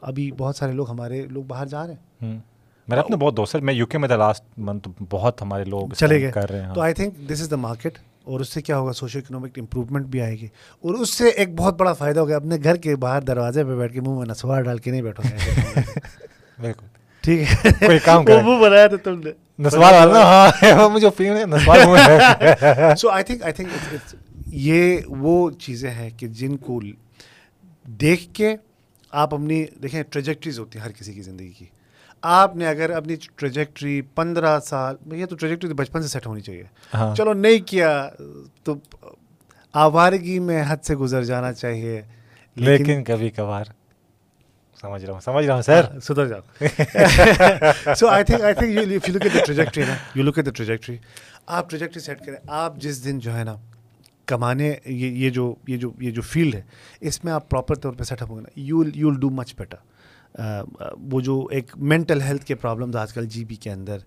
ابھی 0.02 0.32
بہت 0.38 0.56
سارے 0.56 0.72
لوگ 0.72 0.90
ہمارے 0.90 1.22
لوگ 1.22 1.44
باہر 1.44 1.66
جا 1.66 1.88
رہے 1.88 1.94
ہیں۔ 2.22 2.40
میرا 2.88 3.02
اپنے 3.02 3.16
بہت 3.16 3.38
دوست 3.38 3.56
ہے 3.56 3.60
میں 3.60 3.74
یو 3.74 3.86
کے 3.86 3.98
میں 3.98 4.08
تھا 4.08 4.16
لاسٹ 4.16 4.44
منتھ 4.58 4.90
بہت 5.10 5.42
ہمارے 5.42 5.64
لوگ 5.64 5.88
چلے 5.94 6.22
گئے۔ 6.22 6.32
کر 6.32 6.50
رہے 6.50 6.62
ہیں 6.62 6.74
تو 6.74 6.80
ہاں۔ 6.80 6.86
آئی 6.86 6.94
think 6.94 7.14
this 7.30 7.42
is 7.42 7.52
the 7.52 7.56
market 7.56 7.98
اور 8.26 8.40
اس 8.40 8.50
سے 8.50 8.62
کیا 8.62 8.78
ہوگا؟ 8.78 8.94
سوشو 8.94 9.20
اکنامک 9.20 9.60
امپروومنٹ 9.60 10.06
بھی 10.06 10.22
آئے 10.22 10.40
گی۔ 10.40 10.48
اور 10.82 10.94
اس 10.94 11.10
سے 11.10 11.30
ایک 11.30 11.56
بہت 11.56 11.78
بڑا 11.78 11.94
فائدہ 11.94 12.20
ہوگا 12.20 12.36
اپنے 12.36 12.58
گھر 12.64 12.76
کے 12.76 12.96
باہر 12.96 13.22
دروازے 13.22 13.64
پہ 13.64 13.76
بیٹھ 13.76 13.94
کے 13.94 14.02
منہ 14.02 14.18
میں 14.18 14.26
نسوار 14.26 14.62
ڈال 14.62 14.78
کے 14.78 14.92
نہیں 14.92 15.02
بیٹھو 15.02 15.24
گے۔ 15.24 15.36
بالکل۔ 16.62 16.86
ٹھیک 17.22 17.42
ہے؟ 17.42 17.70
کوئی 17.86 18.00
کام 18.00 18.26
کریں 18.26 18.44
منہ 18.44 18.62
بنایا 18.62 18.88
تھا 18.88 18.98
تم 19.04 19.20
نے۔ 19.20 19.32
نسوار 19.60 19.94
والا 19.94 20.50
ہاں 20.72 20.90
مجھے 20.90 21.10
فیل 21.18 21.38
ہے 21.38 21.46
نسوار 21.46 21.80
منہ 21.88 22.00
ہے 22.00 22.96
سو 22.96 23.10
آئی 23.10 23.24
تھنک 23.24 23.44
آئی 23.44 23.54
تھنک 23.54 24.16
یہ 24.48 24.98
وہ 25.08 25.52
چیزیں 25.52 25.90
ہیں 25.90 26.10
کہ 26.18 26.28
جن 26.28 26.58
کو 26.58 26.82
دیکھ 27.86 28.34
کے 28.34 28.56
آپ 29.12 29.34
اپنی 29.34 29.66
دیکھیں 29.84 30.04
ٹریجیکٹریز 30.04 30.60
ہوتی 30.60 30.80
ہیں 30.80 30.86
ہر 30.86 30.92
کسی 30.92 31.14
کی 31.14 31.22
زندگی 31.22 31.52
کی۔ 31.58 31.66
آپ 32.28 32.56
نے 32.56 32.68
اگر 32.68 32.90
اپنی 32.90 33.16
ٹریجیکٹری 33.36 34.02
پندرہ 34.16 34.60
سال 34.60 34.96
یہ 35.14 35.26
تو 35.26 35.36
ٹریجیکٹری 35.36 35.70
تو 35.70 35.76
بچپن 35.76 36.02
سے 36.02 36.08
سیٹ 36.08 36.28
ہونی 36.28 36.42
چاہیے۔ 36.42 36.64
ہاں۔ 36.94 37.16
چلو 37.16 37.34
نہیں 37.34 37.68
کیا 37.68 38.10
تو 38.64 38.76
آوارگی 39.74 40.40
میں 40.40 40.64
حد 40.68 40.84
سے 40.84 40.96
گزر 40.96 41.24
جانا 41.24 41.54
چاہیے 41.54 42.02
لیکن 42.56 43.04
کبھی 43.04 43.30
کبھار 43.30 43.66
سمجھ 44.82 45.06
رہا 45.06 45.14
ہوں 45.14 45.22
سمجھ 45.22 45.46
رہا 45.46 45.56
ہوں 45.56 45.62
سر۔ 45.62 45.84
ہاں، 45.84 46.00
سدھر 46.00 46.26
جاؤ۔ 46.28 47.94
So 47.96 48.08
I 48.08 48.24
think 48.24 48.42
I 48.42 48.54
think 48.54 48.70
you 48.70 48.82
look 48.84 49.22
at 49.26 49.34
the 49.34 49.46
trajectory 49.46 49.84
نا 49.84 49.96
you 50.16 50.24
look 50.24 50.38
at 50.38 50.46
the 50.46 50.52
trajectory 50.52 50.98
آپ 51.48 51.70
ٹریجیکٹری 51.70 52.02
سیٹ 52.02 52.26
کریں۔ 52.26 52.38
آپ 52.48 52.78
جس 52.78 53.04
دن 53.06 53.20
جو 53.20 53.36
ہے 53.38 53.44
نا 53.44 53.56
کمانے 54.26 54.74
یہ 54.86 55.08
یہ 55.08 55.30
جو 55.30 55.54
یہ 55.68 55.78
جو 55.78 55.92
یہ 56.00 56.12
جو 56.12 56.22
فیلڈ 56.22 56.56
ہے 56.56 56.62
اس 57.00 57.24
میں 57.24 57.34
آپ 57.34 57.50
پراپر 57.50 57.76
طور 57.76 57.94
پہ 57.94 58.04
سیٹ 58.04 58.22
اپ 58.22 58.30
ہوں 58.30 58.38
گے 58.38 58.42
نا۔ 58.42 58.50
You 58.56 58.84
you 58.94 59.08
will 59.08 59.20
do 59.20 59.30
much 59.30 59.56
better 59.58 59.78
وہ 61.12 61.22
جو 61.22 61.48
ایک 61.52 61.72
مینٹل 61.76 62.22
ہیلتھ 62.22 62.46
کے 62.46 62.56
پرابلمز 62.56 62.96
آج 62.96 63.14
کل 63.14 63.26
جی 63.26 63.46
بی 63.46 63.56
کے 63.56 63.72
اندر 63.72 63.98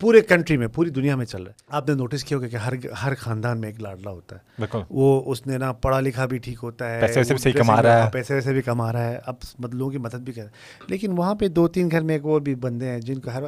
پورے 0.00 0.20
کنٹری 0.20 0.56
میں 0.56 0.68
پوری 0.68 0.90
دنیا 0.90 1.16
میں 1.16 1.26
چل 1.26 1.42
رہا 1.42 1.52
ہے۔ 1.52 1.64
آپ 1.68 1.88
نے 1.88 1.94
نوٹس 1.94 2.24
کیا 2.24 2.38
ہوگا 2.38 2.48
کہ 2.48 2.56
ہر 2.56 2.72
ہر 3.02 3.14
خاندان 3.14 3.60
میں 3.60 3.68
ایک 3.68 3.80
لاڈلا 3.80 4.10
ہوتا 4.10 4.36
ہے۔ 4.36 4.66
وہ 4.90 5.22
اس 5.26 5.46
نے 5.46 5.58
نا 5.58 5.72
پڑھا 5.72 6.00
لکھا 6.00 6.26
بھی 6.26 6.38
ٹھیک 6.38 6.58
ہوتا 6.62 6.90
ہے 6.90 7.00
پیسے 7.00 7.20
ویسے 7.20 7.34
بھی 7.34 7.52
کما 7.52 7.82
رہا 7.82 7.96
ہے۔ 7.96 8.00
ہاں، 8.00 8.10
پیسے 8.10 8.34
ویسے 8.34 8.52
بھی 8.52 8.62
کما 8.62 8.92
رہا 8.92 9.10
ہے۔ 9.10 9.18
اب 9.26 9.34
مطلب 9.58 9.74
لوگوں 9.74 9.92
کی 9.92 9.98
مدد 9.98 10.14
بھی 10.14 10.32
کر 10.32 10.42
رہا 10.42 10.50
ہے۔ 10.50 10.84
لیکن 10.88 11.12
وہاں 11.18 11.34
پہ 11.34 11.48
دو 11.48 11.68
تین 11.68 11.90
گھر 11.90 12.00
میں 12.00 12.14
ایک 12.14 12.24
اور 12.24 12.40
بھی 12.40 12.54
بندے 12.54 12.88
ہیں 12.88 13.00
جن 13.00 13.20
کو 13.20 13.30
ہر 13.30 13.42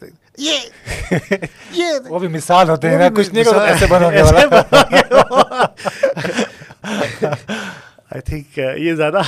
یہ 0.38 0.52
یہ 1.72 1.84
وہ 2.08 2.18
بھی 2.18 2.28
مثال 2.28 2.70
ہوتے 2.70 2.90
ہیں 2.90 3.10
کچھ 3.16 3.34
نہیں 3.34 3.44
آئی 8.10 8.20
تھنک 8.20 8.58
یہ 8.78 8.94
زیادہ 8.94 9.20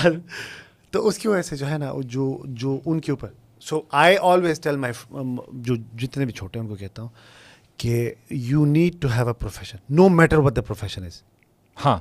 تو 0.93 1.07
اس 1.09 1.19
کی 1.19 1.29
وجہ 1.29 1.43
سے 1.43 1.57
جو 1.57 1.69
ہے 1.69 1.79
نا 1.79 1.93
جو 2.05 2.43
جو 2.47 2.79
ان 2.87 3.01
کے 3.01 3.13
اوپر 3.13 3.29
سو 3.61 3.81
آئی 3.91 4.17
آلویز 4.21 4.61
ٹیل 4.61 4.77
مائی 4.77 4.93
جو 5.53 5.75
جتنے 5.99 6.25
بھی 6.25 6.33
چھوٹے 6.33 6.59
ہیں 6.59 6.65
ان 6.65 6.71
کو 6.71 6.77
کہتا 6.77 7.03
ہوں 7.03 7.09
کہ 7.77 8.15
you 8.31 8.65
need 8.65 9.01
to 9.01 9.09
have 9.09 9.27
a 9.27 9.33
profession 9.33 9.79
no 9.91 10.09
matter 10.09 10.39
what 10.39 10.57
the 10.57 10.63
profession 10.63 11.05
is 11.05 11.23
ہاں 11.85 11.99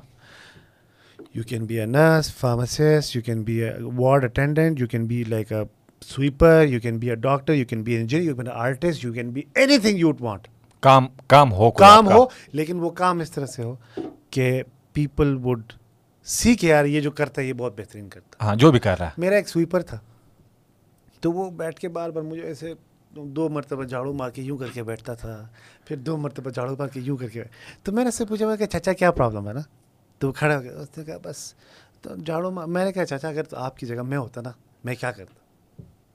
a 1.36 1.88
nurse, 1.88 2.30
pharmacist, 2.30 3.16
you 3.16 3.22
can 3.22 3.44
be 3.44 3.64
a 3.64 3.80
ward 3.80 4.24
attendant, 4.24 4.80
you 4.80 4.88
can 4.88 5.06
be 5.08 5.24
like 5.24 5.52
a 5.52 5.68
sweeper, 6.02 6.64
you 6.64 6.80
can 6.80 6.98
be 7.00 7.10
a 7.10 7.16
doctor, 7.16 7.54
you 7.54 7.66
can 7.66 7.84
be 7.84 7.96
an 7.96 8.02
engineer, 8.02 8.24
you 8.24 8.36
can 8.36 8.44
be 8.44 8.52
an 8.52 8.58
artist, 8.58 9.04
you 9.04 9.14
can 9.14 9.32
be 9.32 9.48
anything 9.56 9.98
you 9.98 10.08
would 10.08 10.20
want. 10.20 10.50
کام 10.80 11.08
کام 11.28 11.52
ہو 11.54 11.72
کام۔ 11.72 12.10
ہو 12.10 12.26
لیکن 12.54 12.80
وہ 12.80 12.90
کام 12.90 13.20
اس 13.20 13.32
طرح 13.32 13.46
سے 13.46 13.64
ہو 13.64 13.76
کہ 14.30 14.64
people 14.94 15.38
would 15.44 15.74
سی 16.26 16.56
کہ 16.56 16.66
یار 16.68 16.86
یہ 16.86 17.02
جو 17.02 17.12
کرتا 17.12 17.42
ہے 17.42 17.46
یہ 17.48 17.54
بہت 17.54 17.80
بہترین 17.80 18.10
کرتا 18.10 18.46
ہاں 18.46 18.56
جو 18.56 18.72
بھی 18.72 18.80
کر 18.80 18.98
رہا 19.00 19.06
ہے۔ 19.06 19.10
ہے 19.10 19.22
میرا 19.22 19.36
ایک 19.36 19.48
سویپر 19.50 19.82
تھا۔ 19.82 19.98
تو 21.20 21.32
وہ 21.32 21.52
بیٹھ 21.52 21.80
کے 21.80 21.90
بار 21.90 22.10
بار 22.10 22.24
مجھے 22.24 22.42
ایسے 22.42 22.74
دو 23.12 23.50
مرتبہ 23.50 23.84
جھاڑو 23.84 24.14
مار 24.14 24.30
کے 24.30 24.42
یوں 24.42 24.58
کر 24.58 24.68
کے 24.74 24.84
بیٹھتا 24.84 25.14
تھا 25.14 25.48
پھر 25.86 25.96
دو 25.96 26.18
مرتبہ 26.18 26.50
جھاڑو 26.50 26.76
مار 26.80 26.88
کے 26.88 27.00
یوں 27.00 27.18
کر 27.18 27.28
کے 27.28 27.44
تو 27.84 27.92
میں 27.92 28.04
نے 28.04 28.08
اس 28.08 28.16
سے 28.16 28.26
پوچھا 28.26 28.48
میں 28.48 28.58
کہ 28.58 28.66
چچا 28.66 28.94
کیا 28.94 29.12
پرابلم 29.12 29.48
ہے 29.48 29.54
نا؟ 29.54 29.62
تو 30.20 30.28
وہ 30.28 30.34
کھڑا 30.34 30.58
ہو 30.58 30.64
گیا 30.64 30.72
اس 30.72 30.98
نے 30.98 31.04
کہا 31.04 31.18
بس 31.24 31.54
تو 32.02 32.16
جھاڑو 32.16 32.52
مار 32.52 32.68
میں 32.68 32.86
نے 32.86 32.92
کہا 32.92 33.06
چچا 33.06 33.28
اگر 33.28 33.44
تو 33.44 33.58
آپ 33.58 33.78
کی 33.78 33.86
جگہ 33.86 34.02
میں 34.02 34.18
ہوتا 34.18 34.42
نا 34.42 34.52
میں 34.84 34.96
کیا 34.96 35.12
کرتا؟ 35.12 35.34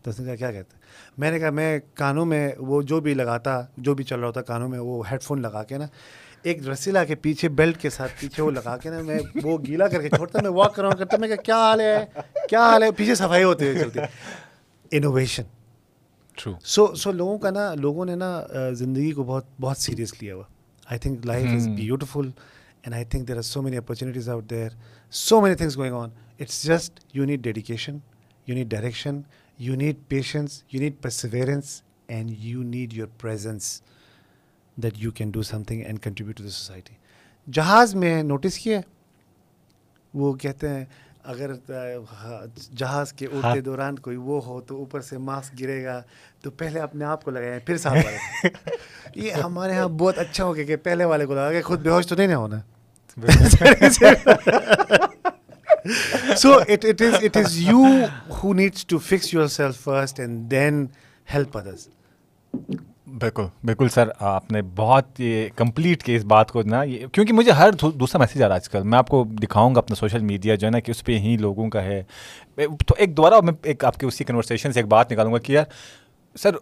تو 0.03 0.11
اس 0.11 0.21
نے 0.21 0.27
کہا 0.27 0.37
کیا 0.37 0.53
کہتا 0.53 0.77
میں 1.19 1.31
نے 1.31 1.38
کہا 1.38 1.51
میں 1.51 1.79
کانوں 1.95 2.25
میں 2.27 2.53
وہ 2.59 2.83
جو 2.83 3.01
بھی 3.01 3.14
لگاتا 3.14 3.62
جو 3.77 3.95
بھی 3.95 4.05
چل 4.05 4.19
رہا 4.21 4.27
ہوتا 4.27 4.42
کانوں 4.42 4.69
میں 4.69 4.79
وہ 4.79 5.11
ہیڈ 5.11 5.23
فون 5.23 5.42
لگا 5.42 5.62
کے 5.62 5.79
نا 5.79 5.87
ایک 6.47 6.69
رسی 6.69 6.91
لا 6.91 7.05
کے 7.05 7.15
پیچھے 7.15 7.49
بیلٹ 7.49 7.81
کے 7.81 7.91
ساتھ 7.91 8.13
پیچھے 8.21 8.43
وہ 8.43 8.51
لگا 8.51 8.77
کے 8.77 8.91
نا 8.91 9.01
میں 9.03 9.19
وہ 9.45 9.57
گیلا 9.67 9.89
کر 9.89 10.03
کے 10.03 10.09
چھوڑتا 10.09 10.43
میں 10.43 10.51
واک 10.51 10.75
کر 10.75 10.83
رہا 10.83 10.91
ہوں 10.91 10.99
کرتا 10.99 11.17
میں 11.17 11.29
کہ 11.29 11.37
کیا 11.37 11.57
حال 11.57 11.81
ہے؟ 11.81 12.05
کیا 12.49 12.61
حال 12.61 12.83
ہے؟ 12.83 12.91
پیچھے 12.93 13.15
صفائی 13.15 13.45
ہوتے 13.45 13.71
ہوئے 13.71 13.79
چلتی۔ 13.79 14.01
انوویشن 14.91 15.43
ٹرو 16.37 16.53
سو 16.65 16.95
سو 16.95 17.13
لوگوں 17.13 17.39
کا 17.39 17.51
نا 17.51 17.75
لوگوں 17.75 18.05
نے 18.05 18.15
نا 18.15 18.31
زندگی 18.73 19.11
کو 19.13 19.25
بہت 19.25 19.47
بہت 19.61 19.79
سیریس 19.79 20.13
لیا 20.23 20.35
ہوا۔ 20.35 20.45
I 20.87 20.99
think 20.99 21.27
life 21.27 21.49
is 21.55 21.69
beautiful 21.69 22.31
and 22.83 22.95
I 22.95 23.05
think 23.05 23.29
there 23.29 23.37
are 23.37 23.43
so 23.43 23.63
many 23.63 23.77
opportunities 23.77 24.29
out 24.29 24.51
there 24.51 24.69
so 25.13 25.41
many 25.41 25.55
things 25.55 25.77
going 25.77 25.95
on 25.95 26.11
it's 26.41 26.63
just 26.65 27.01
you 27.15 27.25
need 27.25 27.43
dedication 27.45 27.99
you 28.47 28.55
need 28.55 28.71
direction 28.71 29.21
you 29.59 29.75
need 29.75 29.97
patience 30.09 30.63
you 30.73 30.81
need 30.81 31.03
perseverance 31.03 31.81
and 32.07 32.31
you 32.39 32.63
need 32.63 32.93
your 32.93 33.09
presence 33.21 33.81
that 34.77 34.93
you 34.97 35.11
can 35.11 35.31
do 35.31 35.43
something 35.62 35.83
and 35.87 36.03
contribute 36.03 36.37
to 36.37 36.45
the 36.45 36.51
society 36.51 36.95
جہاز 37.51 37.95
میں 37.95 38.23
notice 38.23 38.59
کیا 38.59 38.81
وہ 40.15 40.33
کہتے 40.33 40.69
ہیں 40.69 40.85
اگر 41.25 41.53
جہاز 42.75 43.12
کے 43.12 43.27
اڑتے 43.27 43.61
دوران 43.61 43.99
کوئی 43.99 44.17
وہ 44.17 44.45
ہو 44.45 44.61
تو 44.61 44.77
اوپر 44.77 45.01
سے 45.01 45.19
ماسک 45.19 45.61
گرے 45.61 45.85
گا 45.85 46.03
تو 46.41 46.51
پہلے 46.51 46.81
اپنے 46.81 47.05
آپ 47.05 47.25
کو 47.25 47.31
لگائیں 47.31 47.59
پھر 47.59 47.77
صاف 47.77 47.93
والے۔ 47.93 48.49
یہ 49.15 49.33
ہمارے 49.33 49.73
یہاں 49.73 49.89
بہت 49.89 50.19
اچھا 50.19 50.45
ہو 50.45 50.57
گیا 50.57 50.65
کہ 50.65 50.77
پہلے 50.77 51.05
والے 51.05 51.27
کو 51.27 51.35
لگا 51.35 51.53
کے 51.53 51.62
خود 51.62 51.81
بے 51.81 51.91
ہوش 51.91 52.07
تو 52.07 52.15
نہیں 52.15 52.27
نہ 52.27 52.35
ہونا۔ 52.35 52.61
So 56.37 56.53
it 56.53 56.85
it 56.85 57.03
is 57.03 57.15
it 57.23 57.37
is 57.37 57.59
you 57.59 57.85
who 58.43 58.53
needs 58.55 58.87
to 58.87 58.99
fix 58.99 59.35
yourself 59.47 59.77
first 59.77 60.21
and 60.21 60.51
then 60.51 60.87
help 61.35 61.59
others 61.59 61.89
بالکل 63.20 63.42
بالکل 63.64 63.88
سر، 63.88 64.09
آپ 64.20 64.52
نے 64.52 64.62
بہت 64.76 65.20
یہ 65.20 65.48
کمپلیٹ 65.57 66.02
کی 66.02 66.14
اس 66.16 66.24
بات 66.24 66.50
کو 66.50 66.62
نا، 66.62 66.83
یہ 66.83 67.07
کیونکہ 67.07 67.33
مجھے 67.33 67.50
ہر 67.50 67.70
دوسرا 67.72 68.18
میسیج 68.18 68.42
آ 68.42 68.48
رہا 68.48 68.55
ہے 68.55 68.61
آج 68.61 68.68
کل۔ 68.68 68.83
میں 68.83 68.98
آپ 68.98 69.09
کو 69.09 69.24
دکھاؤں 69.42 69.74
گا 69.74 69.79
اپنا 69.79 69.94
سوشل 69.94 70.18
میڈیا 70.18 70.55
جو 70.55 70.66
ہے 70.66 70.70
نا 70.70 70.81
کہ 70.81 70.90
اس 70.90 71.05
پہ 71.05 71.18
ہی 71.18 71.37
لوگوں 71.37 71.70
کا 71.70 71.83
ہے۔ 71.83 72.02
تو 72.57 72.94
ایک 72.98 73.16
دوبارہ 73.16 73.40
میں 73.40 73.52
ایک 73.62 73.85
آپ 73.85 73.96
کے 73.98 74.07
اسی 74.07 74.24
کنورسیشن 74.24 74.72
سے 74.72 74.79
ایک 74.79 74.87
بات 74.87 75.12
نکالوں 75.12 75.33
گا 75.33 75.38
کہ 75.38 75.52
یار، 75.52 75.64
سر، 76.38 76.57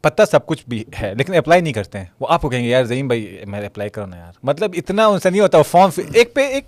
پتہ 0.00 0.22
سب 0.30 0.46
کچھ 0.46 0.64
بھی 0.68 0.84
ہے، 1.00 1.14
لیکن 1.14 1.34
اپلائی 1.34 1.60
نہیں 1.60 1.72
کرتے 1.72 1.98
ہیں۔ 1.98 2.04
وہ 2.20 2.26
آپ 2.30 2.42
کو 2.42 2.48
کہیں 2.48 2.64
گے، 2.64 2.68
یار 2.68 2.84
زعیم 2.84 3.06
بھائی، 3.06 3.38
میں 3.46 3.66
اپلائی 3.66 3.90
کرو 3.90 4.06
نا 4.06 4.16
یار۔ 4.16 4.32
مطلب 4.42 4.70
اتنا 4.76 5.06
ان 5.06 5.20
سے 5.20 5.30
نہیں 5.30 5.40
ہوتا 5.40 5.62
فارم 5.62 6.00
ایک 6.14 6.34
پہ 6.34 6.40
ایک 6.40 6.64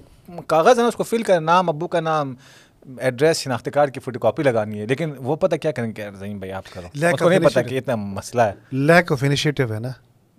کاغذ 0.46 0.76
ہے 0.76 0.82
نا، 0.82 0.88
اس 0.88 0.96
کو 0.96 1.02
فل 1.02 1.22
کر 1.22 1.40
نام، 1.40 1.68
ابو 1.68 1.88
کا 1.88 2.00
نام 2.00 2.34
ایڈریس 2.98 3.36
شناختی 3.36 3.70
کارڈ 3.70 3.94
کی 3.94 4.00
فوٹو 4.00 4.18
کاپی 4.18 4.42
لگانی 4.42 4.80
ہے 4.80 4.86
لیکن 4.86 5.12
وہ 5.18 5.36
پتہ 5.36 5.56
کیا 5.56 5.72
کریں 5.72 5.92
گے؟ 5.96 6.08
زعیم 6.18 6.38
بھائی 6.38 6.52
آپ 6.52 6.64
کو 6.74 7.28
نہیں 7.28 7.40
پتا 7.40 7.62
کہ 7.62 7.78
اتنا 7.78 7.96
مسئلہ 7.96 8.42
ہے۔ 8.42 8.52
لیک 8.72 9.12
آف 9.12 9.22
انیشیٹو 9.22 9.74
ہے 9.74 9.78
نا۔ 9.78 9.88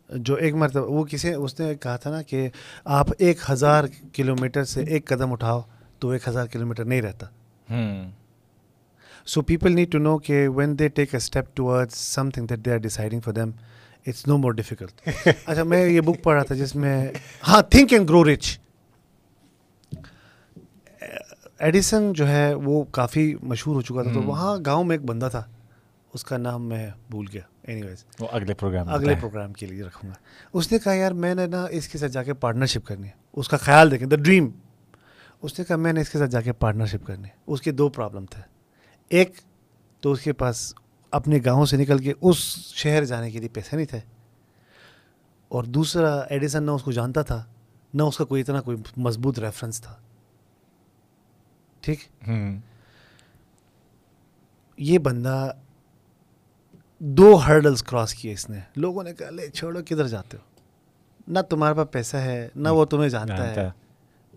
جو 0.10 0.36
ایک 0.36 0.54
مرتبہ 0.54 0.92
وہ 0.92 1.04
کسی 1.04 1.34
اس 1.34 1.60
نے 1.60 1.76
کہا 1.76 1.98
تھا 1.98 2.12
نا 2.12 2.22
کہ 2.22 2.50
آپ 2.86 3.08
ایک 3.18 3.38
ہزار 3.50 3.84
کلو 4.14 4.36
میٹر 4.40 4.64
سے 4.64 4.84
ایک 4.84 5.06
قدم 5.06 5.32
اٹھاؤ 5.32 5.62
تو 6.00 6.10
ایک 6.10 6.28
ہزار 6.28 6.46
کلو 6.46 6.66
میٹر 6.66 6.86
نہیں 6.86 7.02
رہتا۔ 7.02 7.26
So 9.26 9.42
people 9.42 9.72
need 9.72 9.92
to 9.92 9.98
know 9.98 10.18
کہ 10.18 10.48
when 10.48 10.80
they 10.80 10.88
take 10.88 11.10
a 11.12 11.18
step 11.18 11.46
toward 11.54 11.92
something 12.30 12.48
that 12.48 12.60
they 12.60 12.72
are 12.72 12.78
deciding 12.78 13.20
for 13.20 13.34
them 13.34 13.52
it's 14.08 14.28
no 14.28 14.38
more 14.38 14.52
difficult 14.52 15.10
اچھا 15.46 15.64
میں 15.64 15.86
یہ 15.86 16.02
بک 16.02 16.24
پڑھ 16.24 16.36
رہا 16.36 16.44
تھا 16.44 16.56
جس 16.56 16.76
میں 16.76 17.12
ہاں 17.48 17.62
think 17.62 17.94
and 17.94 18.10
grow 18.10 18.34
rich 18.34 18.60
Edison 21.64 22.14
جو 22.14 22.28
ہے 22.28 22.54
وہ 22.54 22.84
کافی 22.84 23.36
مشہور 23.44 23.76
ہو 23.76 23.82
چکا 23.82 24.04
تھا 24.04 24.14
تو 24.14 24.22
وہاں 24.24 24.58
گاؤں 24.66 24.84
میں 24.84 24.98
ایک 24.98 25.06
بندہ 25.06 25.28
تھا 25.32 25.44
اس 26.14 26.24
کا 26.24 26.38
نام 26.38 26.70
میں 26.70 26.90
بھول 27.10 27.26
گیا۔ 27.34 27.42
اینی 27.64 27.82
ویز 27.82 28.06
وہ 28.20 28.28
اگلے 28.32 28.54
پروگرام 28.54 28.90
اگلے 28.90 29.16
پروگرام 29.20 29.54
کے 29.54 29.66
لیے 29.66 29.84
رکھوں 29.84 30.10
گا۔ 30.10 30.16
اس 30.54 30.72
نے 30.72 30.80
کہا 30.80 30.94
یار 30.94 31.12
میں 31.12 31.36
نے 31.36 31.48
نا 31.48 31.66
اس 31.70 31.88
کے 31.88 31.98
ساتھ 31.98 32.12
جا 32.12 32.24
کے 32.24 32.34
پارٹنرشپ 32.34 32.88
کرنی 32.88 33.04
ہے۔ 33.04 33.12
اس 33.34 33.50
کا 33.50 33.58
خیال 33.58 33.92
دیکھیں 33.92 34.08
دا 34.08 34.16
ڈریم 34.16 34.50
اس 35.42 35.60
نے 35.60 35.66
کہا 35.66 35.76
میں 35.76 35.94
نے 35.94 36.02
اس 36.02 36.10
کے 36.10 36.18
ساتھ 36.18 36.32
جا 36.32 36.42
کے 36.42 36.54
پارٹنرشپ 36.54 37.08
کرنی 37.08 37.24
ہے۔ 37.24 37.34
اس 37.48 37.62
کے 37.62 37.72
دو 37.72 37.90
پرابلم 37.90 38.26
تھے۔ 38.26 38.42
ایک 39.10 39.32
تو 40.00 40.12
اس 40.12 40.22
کے 40.22 40.34
پاس 40.34 40.74
اپنے 41.12 41.40
گاؤں 41.46 41.66
سے 41.66 41.78
نکل 41.78 41.98
کے 41.98 42.14
اس 42.22 42.38
شہر 42.76 43.06
جانے 43.06 43.32
کے 43.32 43.40
لیے 43.40 43.50
پیسے 43.50 43.76
نہیں 43.76 43.86
تھے۔ 43.86 44.00
اور 45.48 45.64
دوسرا 45.64 46.20
ایڈیسن 46.20 46.64
نہ 46.64 46.72
اس 46.72 46.84
کو 46.84 46.92
جانتا 46.92 47.22
تھا 47.22 47.44
نہ 47.94 48.04
اس 48.04 48.18
کا 48.18 48.26
کوئی 48.26 48.42
اتنا 48.42 48.62
کوئی 48.62 48.78
مضبوط 48.98 49.40
ریفرنس 49.40 49.82
تھا۔ 49.82 49.96
ٹھیک؟ 51.84 52.30
یہ 54.78 55.00
بندہ 55.00 55.52
دو 57.00 57.36
ہرڈلس 57.36 57.84
کراس 57.84 58.14
کیے 58.14 58.34
اس 58.34 58.50
نے۔ 58.50 58.60
لوگوں 58.76 59.04
نے 59.04 59.14
کہا 59.14 59.30
لے 59.30 59.50
چھوڑو 59.50 59.80
کدھر 59.86 60.08
جاتے 60.08 60.38
ہو؟ 60.38 60.42
نہ 61.28 61.40
تمہارے 61.40 61.76
پاس 61.76 61.88
پیسہ 61.92 62.18
ہے 62.18 62.50
نہ 62.56 62.70
وہ 62.70 62.86
تمہیں 62.86 63.10
جانتا 63.10 63.56
ہے۔ 63.56 63.70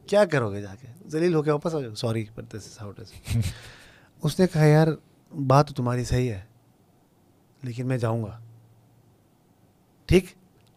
کیا 0.06 0.24
کرو 0.24 0.52
گے 0.52 0.62
جا 0.62 0.74
کے؟ 0.80 0.86
ذلیل 1.08 1.34
ہو 1.34 1.42
کے 1.42 1.50
واپس 1.50 1.74
آ 1.74 1.80
جاؤ۔ 1.80 1.94
سوری 1.94 2.24
اس 4.22 4.40
نے 4.40 4.46
کہا 4.46 4.64
یار 4.64 4.88
بات 5.46 5.68
تو 5.68 5.74
تمہاری 5.74 6.04
صحیح 6.04 6.30
ہے 6.30 6.40
لیکن 7.62 7.86
میں 7.86 7.98
جاؤں 7.98 8.22
گا۔ 8.22 8.38
ٹھیک؟ 10.06 10.24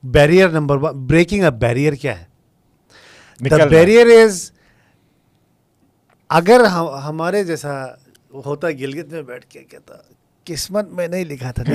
Barrier 0.03 0.49
number 0.49 0.75
one 0.75 1.07
breaking 1.07 1.43
a 1.43 1.51
barrier 1.51 1.93
کیا 1.93 2.19
ہے؟ 2.21 2.25
بیریئر 3.69 4.05
از 4.23 4.51
اگر 6.29 6.61
ہمارے 7.03 7.43
جیسا 7.43 7.85
ہوتا 8.45 8.69
گلگت 8.69 9.11
میں 9.11 9.21
بیٹھ 9.21 9.45
کے 9.45 9.63
کہتا 9.63 9.93
قسمت 10.43 10.89
میں 10.89 11.07
نہیں 11.07 11.25
لکھا 11.25 11.51
تھا 11.51 11.63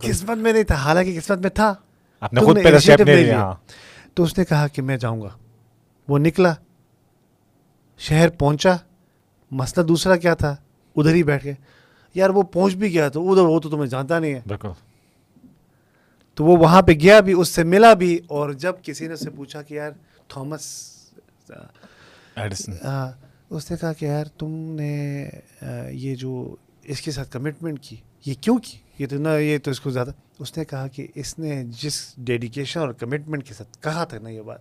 قسمت 0.00 0.38
میں 0.38 0.52
نہیں 0.52 0.62
تھا 0.62 0.74
حالانکہ 0.74 1.20
قسمت 1.20 1.38
میں 1.38 1.50
تھا۔ 1.50 1.74
تو 4.14 4.22
اس 4.22 4.38
نے 4.38 4.44
کہا 4.44 4.68
کہ 4.68 4.82
میں 4.82 4.96
جاؤں 4.96 5.22
گا۔ 5.22 5.28
وہ 6.08 6.18
نکلا۔ 6.18 6.54
شہر 7.98 8.28
پہنچا۔ 8.28 8.76
مسئلہ 9.50 9.86
دوسرا 9.86 10.16
کیا 10.16 10.34
تھا؟ 10.34 10.56
ادھر 10.96 11.14
ہی 11.14 11.22
بیٹھ 11.22 11.42
کے 11.42 11.52
یار 12.14 12.30
وہ 12.30 12.42
پہنچ 12.42 12.74
بھی 12.74 12.92
گیا 12.92 13.08
تو 13.08 13.30
ادھر 13.30 13.42
وہ 13.42 13.60
تو 13.60 13.70
تمہیں 13.70 13.86
جانتا 13.86 14.18
نہیں 14.18 14.34
ہے۔ 14.34 14.40
تو 16.34 16.44
وہ 16.44 16.56
وہاں 16.56 16.82
پہ 16.82 16.92
گیا 16.92 17.20
بھی 17.20 17.32
اس 17.32 17.48
سے 17.48 17.64
ملا 17.64 17.94
بھی 17.94 18.18
اور 18.28 18.50
جب 18.50 18.74
کسی 18.82 19.08
نے 19.08 19.16
سے 19.16 19.30
پوچھا 19.30 19.62
کہ 19.62 19.74
یار 19.74 19.90
تھامس 20.28 20.92
اس 23.50 23.70
نے 23.70 23.76
کہا 23.80 23.92
کہ 23.92 24.04
یار 24.04 24.24
تم 24.38 24.50
نے 24.50 25.28
یہ 25.90 26.14
جو 26.14 26.56
اس 26.82 27.02
کے 27.02 27.10
ساتھ 27.10 27.30
کمٹمنٹ 27.30 27.80
کی 27.80 27.96
یہ 28.26 28.34
کیوں 28.40 28.58
کی؟ 28.58 28.78
یہ 28.98 29.06
تو 29.06 29.16
نہ 29.16 29.28
یہ 29.28 29.58
تو 29.58 29.70
اس 29.70 29.80
کو 29.80 29.90
زیادہ۔ 29.90 30.10
اس 30.38 30.58
نے 30.58 30.64
کہا 30.64 30.88
کہ 30.88 31.06
اس 31.14 31.38
نے 31.38 31.64
جس 31.64 32.14
ڈیڈیکیشن 32.16 32.80
اور 32.80 32.88
کمٹمنٹ 32.88 33.46
کے 33.46 33.54
ساتھ 33.54 33.78
کہا 33.80 34.04
تھا 34.04 34.18
نا 34.18 34.28
یہ 34.28 34.42
بات 34.42 34.58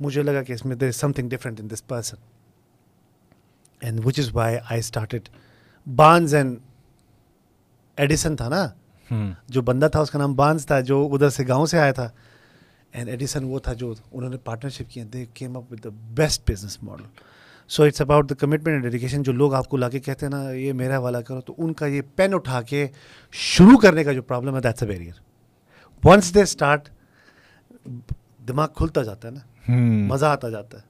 مجھے 0.00 0.22
لگا 0.22 0.42
کہ 0.42 0.52
اس 0.52 0.64
میں 0.64 0.76
there 0.76 0.88
is 0.88 0.96
something 1.12 1.28
different 1.28 1.60
in 1.60 1.70
this 1.70 1.86
person 1.86 2.16
and 3.80 4.06
which 4.06 4.18
is 4.18 4.28
why 4.32 4.56
I 4.70 4.78
started 4.78 5.28
Barnes 5.96 6.34
and 6.34 6.58
Edison 7.96 8.36
تھا 8.36 8.48
نا۔ 8.48 8.68
جو 9.48 9.62
بندہ 9.62 9.88
تھا 9.92 10.00
اس 10.00 10.10
کا 10.10 10.18
نام 10.18 10.34
بانز 10.34 10.66
تھا 10.66 10.80
جو 10.80 11.08
ادھر 11.12 11.30
سے 11.30 11.48
گاؤں 11.48 11.66
سے 11.66 11.78
آیا 11.78 11.92
تھا۔ 11.92 12.10
اینڈ 12.92 13.08
ایڈیسن 13.08 13.44
وہ 13.44 13.58
تھا 13.58 13.72
جو 13.72 13.92
انہوں 14.12 14.30
نے 14.30 14.36
پارٹنرشپ 14.44 14.90
کیا 14.90 15.04
they 15.12 15.24
came 15.34 15.56
up 15.56 15.72
with 15.72 15.84
the 15.84 15.88
best 16.14 16.50
business 16.50 16.82
model 16.82 17.04
so 17.70 17.82
it's 17.82 18.00
about 18.00 18.28
the 18.30 18.34
commitment 18.34 18.68
and 18.68 18.82
dedication 18.82 19.22
جو 19.22 19.32
لوگ 19.32 19.54
آپ 19.54 19.68
کو 19.68 19.76
لا 19.76 19.88
کے 19.88 20.00
کہتے 20.00 20.26
ہیں 20.26 20.30
نا 20.30 20.50
یہ 20.50 20.72
میرا 20.72 20.98
والا 20.98 21.20
کرو 21.20 21.40
تو 21.40 21.54
ان 21.58 21.72
کا 21.72 21.86
یہ 21.86 22.02
پین 22.16 22.34
اٹھا 22.34 22.60
کے 22.62 22.86
شروع 23.34 23.78
کرنے 23.78 24.04
کا 24.04 24.12
جو 24.12 24.22
پرابلم 24.22 24.56
ہے 24.56 24.60
that's 24.60 24.82
a 24.82 24.88
barrier 24.88 25.20
once 26.02 26.34
they 26.34 26.42
start 26.42 26.88
دماغ 28.48 28.68
کھلتا 28.76 29.02
جاتا 29.02 29.28
ہے 29.28 29.32
نا. 29.32 29.40
مزہ 30.08 30.26
آتا 30.26 30.48
جاتا 30.50 30.78
ہے. 30.78 30.86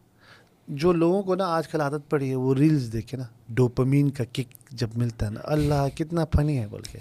جو 0.69 0.93
لوگوں 0.93 1.23
کو 1.23 1.35
نا 1.35 1.45
آج 1.55 1.69
کل 1.69 1.81
عادت 1.81 2.09
پڑی 2.11 2.29
ہے 2.31 2.35
وہ 2.37 2.55
ریلز 2.55 2.93
دیکھے 2.93 3.17
نا. 3.19 3.25
ڈوپمین 3.49 4.11
کا 4.11 4.25
کک 4.33 4.55
جب 4.73 4.97
ملتا 4.97 5.27
ہے 5.27 5.31
نا. 5.31 5.41
اللہ 5.45 5.89
کتنا 5.97 6.25
فنی 6.35 6.59
ہے 6.59 6.67
بول 6.67 6.83
کے. 6.83 6.99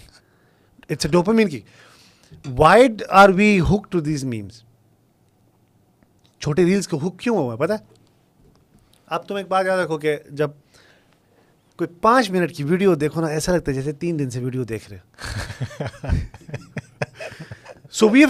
اٹس 0.90 1.06
اے 1.06 1.12
ڈوپمین 1.12 1.50
کی 1.50 1.62
why 2.46 3.04
are 3.10 3.30
we 3.36 3.60
hooked 3.70 3.92
to 3.92 4.00
these 4.00 4.24
memes 4.26 4.64
چھوٹے 6.42 6.66
ریلس 6.66 6.88
کو 6.88 6.98
ہک 6.98 7.20
کیوں 7.20 7.38
ہوا 7.38 7.54
ہے 7.54 7.60
پتہ 7.60 7.74
ہے؟ 7.74 7.78
اب 9.08 9.28
تم 9.28 9.36
ایک 9.36 9.48
بات 9.48 9.66
یاد 9.66 9.78
رکھو 9.78 9.98
کہ 9.98 10.18
جب 10.30 10.52
کوئی 11.80 11.88
پانچ 12.02 12.32
منٹ 12.32 12.52
کی 12.52 12.64
ویڈیو 12.64 12.96
دیکھو 12.96 13.22
نا 13.22 13.28
ایسا 13.28 13.54
لگتا 13.54 13.72
ہے 13.72 13.76
جیسے 13.76 13.92
تین 13.92 14.20
دن 14.20 14.30
سے 14.30 14.40
ویڈیو 14.40 14.64
دیکھ 14.64 14.92
رہے 14.92 15.00
سو 17.92 18.10
وی 18.10 18.26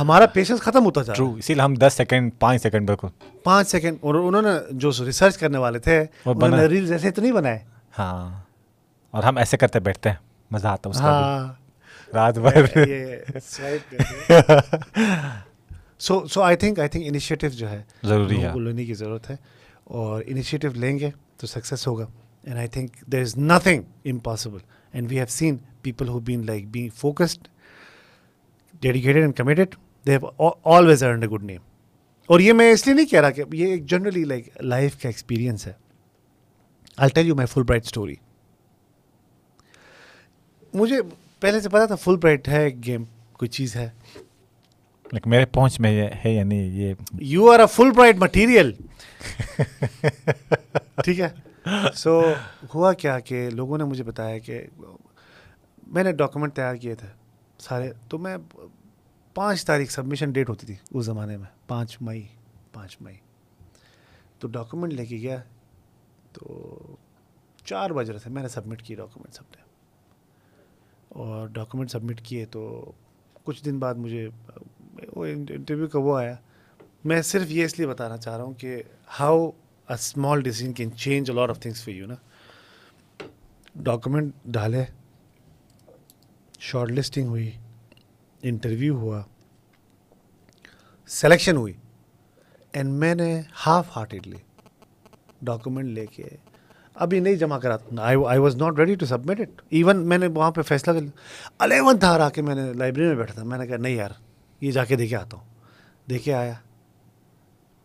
ہمارا 0.00 0.26
پیشنس 0.26 0.60
ختم 0.60 0.84
ہوتا 0.84 1.02
جا 1.02 1.12
ٹرو 1.12 1.34
اسی 1.34 1.54
لیے 1.54 1.62
ہم 1.62 1.74
دس 1.74 1.94
سیکنڈ 1.96 2.32
پانچ 2.38 2.62
سیکنڈ 2.62 2.86
بالکل۔ 2.86 3.08
پانچ 3.44 3.68
سیکنڈ 3.68 3.96
اور 4.00 4.14
انہوں 4.14 4.42
نے 4.42 4.50
جو 4.70 4.90
ریسرچ 5.04 5.38
کرنے 5.38 5.58
والے 5.58 5.78
تھے 5.78 6.04
انہوں 6.24 6.48
نے 6.48 6.66
ریلز 6.66 6.92
ایسے 6.92 7.10
تو 7.10 7.22
نہیں 7.22 7.32
بنائے؟ 7.32 7.58
ہاں۔ 7.98 8.42
اور 9.10 9.22
ہم 9.22 9.36
ایسے 9.36 9.56
کرتے 9.56 9.80
بیٹھتے 9.80 10.08
ہیں۔ 10.08 10.16
مزہ 10.50 10.68
آتا 10.68 10.88
ہے 10.88 10.90
اس 10.90 11.00
کا 11.00 11.04
ہاں۔ 11.04 11.52
رات 12.14 12.38
بھر۔ 12.38 12.66
So 16.00 16.26
so 16.26 16.42
I 16.42 16.56
think 16.56 16.78
I 16.80 16.88
think 16.88 17.04
initiative 17.06 17.48
جو 17.48 17.68
ہے 17.70 17.82
ضروری 18.02 18.42
ہے۔ 18.42 18.52
لینے 18.60 18.84
کی 18.84 18.94
ضرورت 18.94 19.30
ہے 19.30 19.36
اور 19.84 20.22
انیشیٹو 20.26 20.68
لیں 20.74 20.98
گے 20.98 21.10
تو 21.36 21.46
سکسیس 21.46 21.86
ہوگا 21.86 22.06
and 22.44 22.58
I 22.58 22.68
think 22.68 22.96
there 23.12 23.20
is 23.20 23.36
nothing 23.38 23.82
impossible 24.04 24.58
and 24.92 25.10
we 25.10 25.16
have 25.16 25.26
seen 25.28 25.56
people 25.82 26.08
who 26.08 26.18
been 26.20 26.46
like 26.46 26.66
being 26.66 26.88
focused 26.96 27.48
dedicated 28.80 29.20
and 29.20 29.36
committed 29.36 29.74
they 30.06 30.16
have 30.16 30.50
always 30.74 31.02
earned 31.04 31.22
a 31.24 31.28
good 31.30 31.44
name 31.44 31.60
اور 32.28 32.40
یہ 32.40 32.52
میں 32.52 32.70
اس 32.72 32.86
لیے 32.86 32.94
نہیں 32.94 33.06
کہہ 33.06 33.20
رہا 33.20 33.30
کہ 33.30 33.42
یہ 33.52 33.66
ایک 33.66 33.86
جنرلی 33.86 34.24
لائک 34.24 34.48
لائف 34.62 35.02
کا 35.02 35.08
ایکسپیرینس 35.08 35.66
ہے۔ 35.66 35.72
I 36.96 37.10
tell 37.14 37.26
you 37.26 37.34
my 37.34 37.46
Fulbright 37.62 37.84
story 37.84 38.14
مجھے 40.74 40.96
پہلے 41.40 41.60
سے 41.60 41.68
پتا 41.68 41.86
تھا 41.86 41.94
فل 41.94 42.16
برائٹ 42.16 42.48
ہے 42.48 42.62
ایک 42.64 42.86
گیم 42.86 43.04
کوئی 43.32 43.48
چیز 43.48 43.76
ہے۔ 43.76 43.88
لیکن 45.12 45.30
میرے 45.30 45.46
پہنچ 45.46 45.80
میں 45.80 46.10
ہے 46.24 46.32
یا 46.32 46.44
نہیں 46.44 46.70
یہ 46.72 46.94
you 47.24 47.50
are 47.50 47.60
a 47.60 47.66
Fulbright 47.90 48.16
material 48.16 48.72
ٹھیک 51.04 51.20
ہے 51.20 51.28
سو 51.94 52.20
ہوا 52.74 52.92
کیا 52.92 53.18
کہ 53.20 53.48
لوگوں 53.50 53.78
نے 53.78 53.84
مجھے 53.84 54.04
بتایا 54.04 54.38
کہ 54.38 54.62
میں 55.86 56.02
نے 56.04 56.12
ڈاکومنٹ 56.12 56.54
تیار 56.54 56.74
کیے 56.74 56.94
تھے 56.94 57.08
سارے 57.58 57.92
تو 58.08 58.18
میں 58.18 58.36
پانچ 59.36 59.64
تاریخ 59.64 59.90
سبمیشن 59.90 60.32
ڈیٹ 60.32 60.48
ہوتی 60.48 60.66
تھی 60.66 60.74
اس 60.90 61.04
زمانے 61.04 61.36
میں 61.36 61.46
پانچ 61.66 61.96
مئی 62.00 62.26
پانچ 62.72 62.96
مئی 63.00 63.16
تو 64.38 64.48
ڈاکومنٹ 64.48 64.92
لے 64.92 65.06
کے 65.06 65.16
گیا 65.16 65.38
تو 66.32 66.78
چار 67.64 67.90
بج 67.90 68.10
رہے 68.10 68.18
تھے 68.18 68.30
میں 68.30 68.42
نے 68.42 68.48
سبمٹ 68.48 68.82
کیے 68.82 68.96
ڈاکومنٹ 68.96 69.34
سب 69.34 69.44
نے 69.56 69.64
اور 71.08 71.46
ڈاکومنٹ 71.48 71.90
سبمٹ 71.90 72.20
کیے 72.20 72.44
تو 72.46 72.92
کچھ 73.44 73.64
دن 73.64 73.78
بعد 73.78 73.94
مجھے 73.94 74.28
وہ 75.16 75.26
انٹرویو 75.26 75.86
کا 75.88 75.98
وہ 75.98 76.16
آیا۔ 76.18 76.34
میں 77.04 77.20
صرف 77.22 77.50
یہ 77.50 77.64
اس 77.64 77.78
لیے 77.78 77.86
بتانا 77.86 78.16
چاہ 78.16 78.36
رہا 78.36 78.44
ہوں 78.44 78.54
کہ 78.54 78.82
how 79.20 79.46
a 79.46 79.94
small 79.94 80.40
decision 80.42 80.72
can 80.72 80.92
change 80.92 81.30
lot 81.30 81.50
of 81.50 81.60
things 81.60 81.84
for 81.84 81.94
you 81.94 82.06
نا 82.06 82.14
ڈاکومنٹ 83.84 84.32
ڈالے 84.54 84.84
شارٹ 86.60 86.90
لسٹنگ 86.90 87.28
ہوئی 87.28 87.50
انٹرویو 88.42 88.96
ہوا 88.96 89.22
سلیکشن 91.08 91.56
ہوئی 91.56 91.74
اینڈ 92.72 92.92
میں 93.00 93.14
نے 93.14 93.40
ہاف 93.66 93.96
ہارٹیڈلی 93.96 94.36
ڈاکومنٹ 95.42 95.88
لے 95.88 96.06
کے 96.06 96.28
ابھی 96.94 97.20
نہیں 97.20 97.34
جمع 97.34 97.58
کرا۔ 97.58 97.76
I 98.02 98.38
was 98.38 98.56
not 98.56 98.78
ready 98.78 98.94
to 98.94 99.06
submit 99.06 99.40
it 99.40 99.62
even 99.68 100.06
میں 100.08 100.18
نے 100.18 100.26
وہاں 100.26 100.50
پہ 100.50 100.62
فیصلہ 100.62 100.92
کر 100.92 101.00
لیا۔ 101.00 101.48
الیونتھ 101.58 102.04
آر 102.04 102.20
آ 102.20 102.28
کے 102.30 102.42
میں 102.42 102.54
نے 102.54 102.72
لائبریری 102.72 103.08
میں 103.08 103.16
بیٹھا 103.16 103.34
تھا۔ 103.34 103.44
میں 103.44 103.58
نے 103.58 103.66
کہا، 103.66 103.76
نہیں 103.76 103.94
یار 103.94 104.10
یہ 104.60 104.70
جا 104.70 104.84
کے 104.84 104.96
دیکھے 104.96 105.16
آتا 105.16 105.36
ہوں۔ 105.36 105.44
دیکھے 106.08 106.32
آیا۔ 106.34 106.54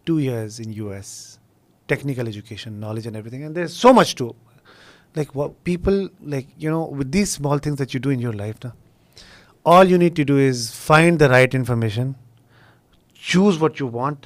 Two 0.07 0.15
years 0.15 0.61
in 0.65 0.73
U 0.73 0.89
S 0.89 1.37
technical 1.85 2.25
education 2.25 2.73
knowledge 2.73 3.07
and 3.07 3.15
everything 3.29 3.41
and 3.41 3.55
there 3.55 3.67
so 3.67 3.93
much 3.93 4.15
to 4.15 4.31
like 5.15 5.37
people 5.63 6.05
like 6.21 6.47
you 6.57 6.71
know 6.71 6.81
with 6.97 7.13
these 7.13 7.27
small 7.27 7.59
things 7.59 7.79
that 7.79 7.95
you 7.95 8.01
do 8.01 8.09
in 8.09 8.21
your 8.21 8.33
life 8.33 8.55
نا 8.65 8.71
all 9.65 9.91
you 9.91 9.97
need 9.97 10.15
to 10.17 10.23
do 10.23 10.37
is 10.47 10.71
find 10.73 11.19
the 11.19 11.27
right 11.27 11.55
information 11.55 12.11
choose 13.21 13.61
what 13.61 13.81
you 13.81 13.89
want 13.89 14.25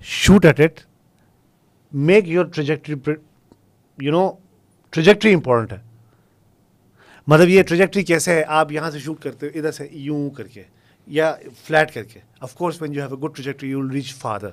shoot 0.00 0.44
at 0.44 0.60
it 0.60 0.80
make 1.92 2.28
your 2.28 2.44
trajectory 2.44 2.94
you 3.98 4.12
know 4.12 4.30
trajectory 4.90 5.34
important 5.34 5.72
ہے 5.72 5.78
مطلب 7.26 7.48
یہ 7.48 7.62
trajectory 7.62 8.02
کیسے 8.02 8.34
ہے 8.34 8.44
آپ 8.48 8.72
یہاں 8.72 8.90
سے 8.90 8.98
shoot 8.98 9.22
کرتے 9.22 9.46
ہو 9.46 9.58
ادھر 9.58 9.70
سے 9.70 9.88
یوں 9.90 10.30
کر 10.30 10.46
کے 10.46 10.62
یا 11.10 11.34
فلیٹ 11.64 11.92
کر 11.94 12.02
کے. 12.02 12.20
Of 12.40 12.54
course 12.54 12.80
when 12.82 12.94
you 12.94 13.02
have 13.02 13.14
a 13.14 13.20
good 13.22 13.34
trajectory 13.34 13.70
you 13.70 13.78
will 13.78 13.90
reach 13.90 14.14
farther 14.14 14.50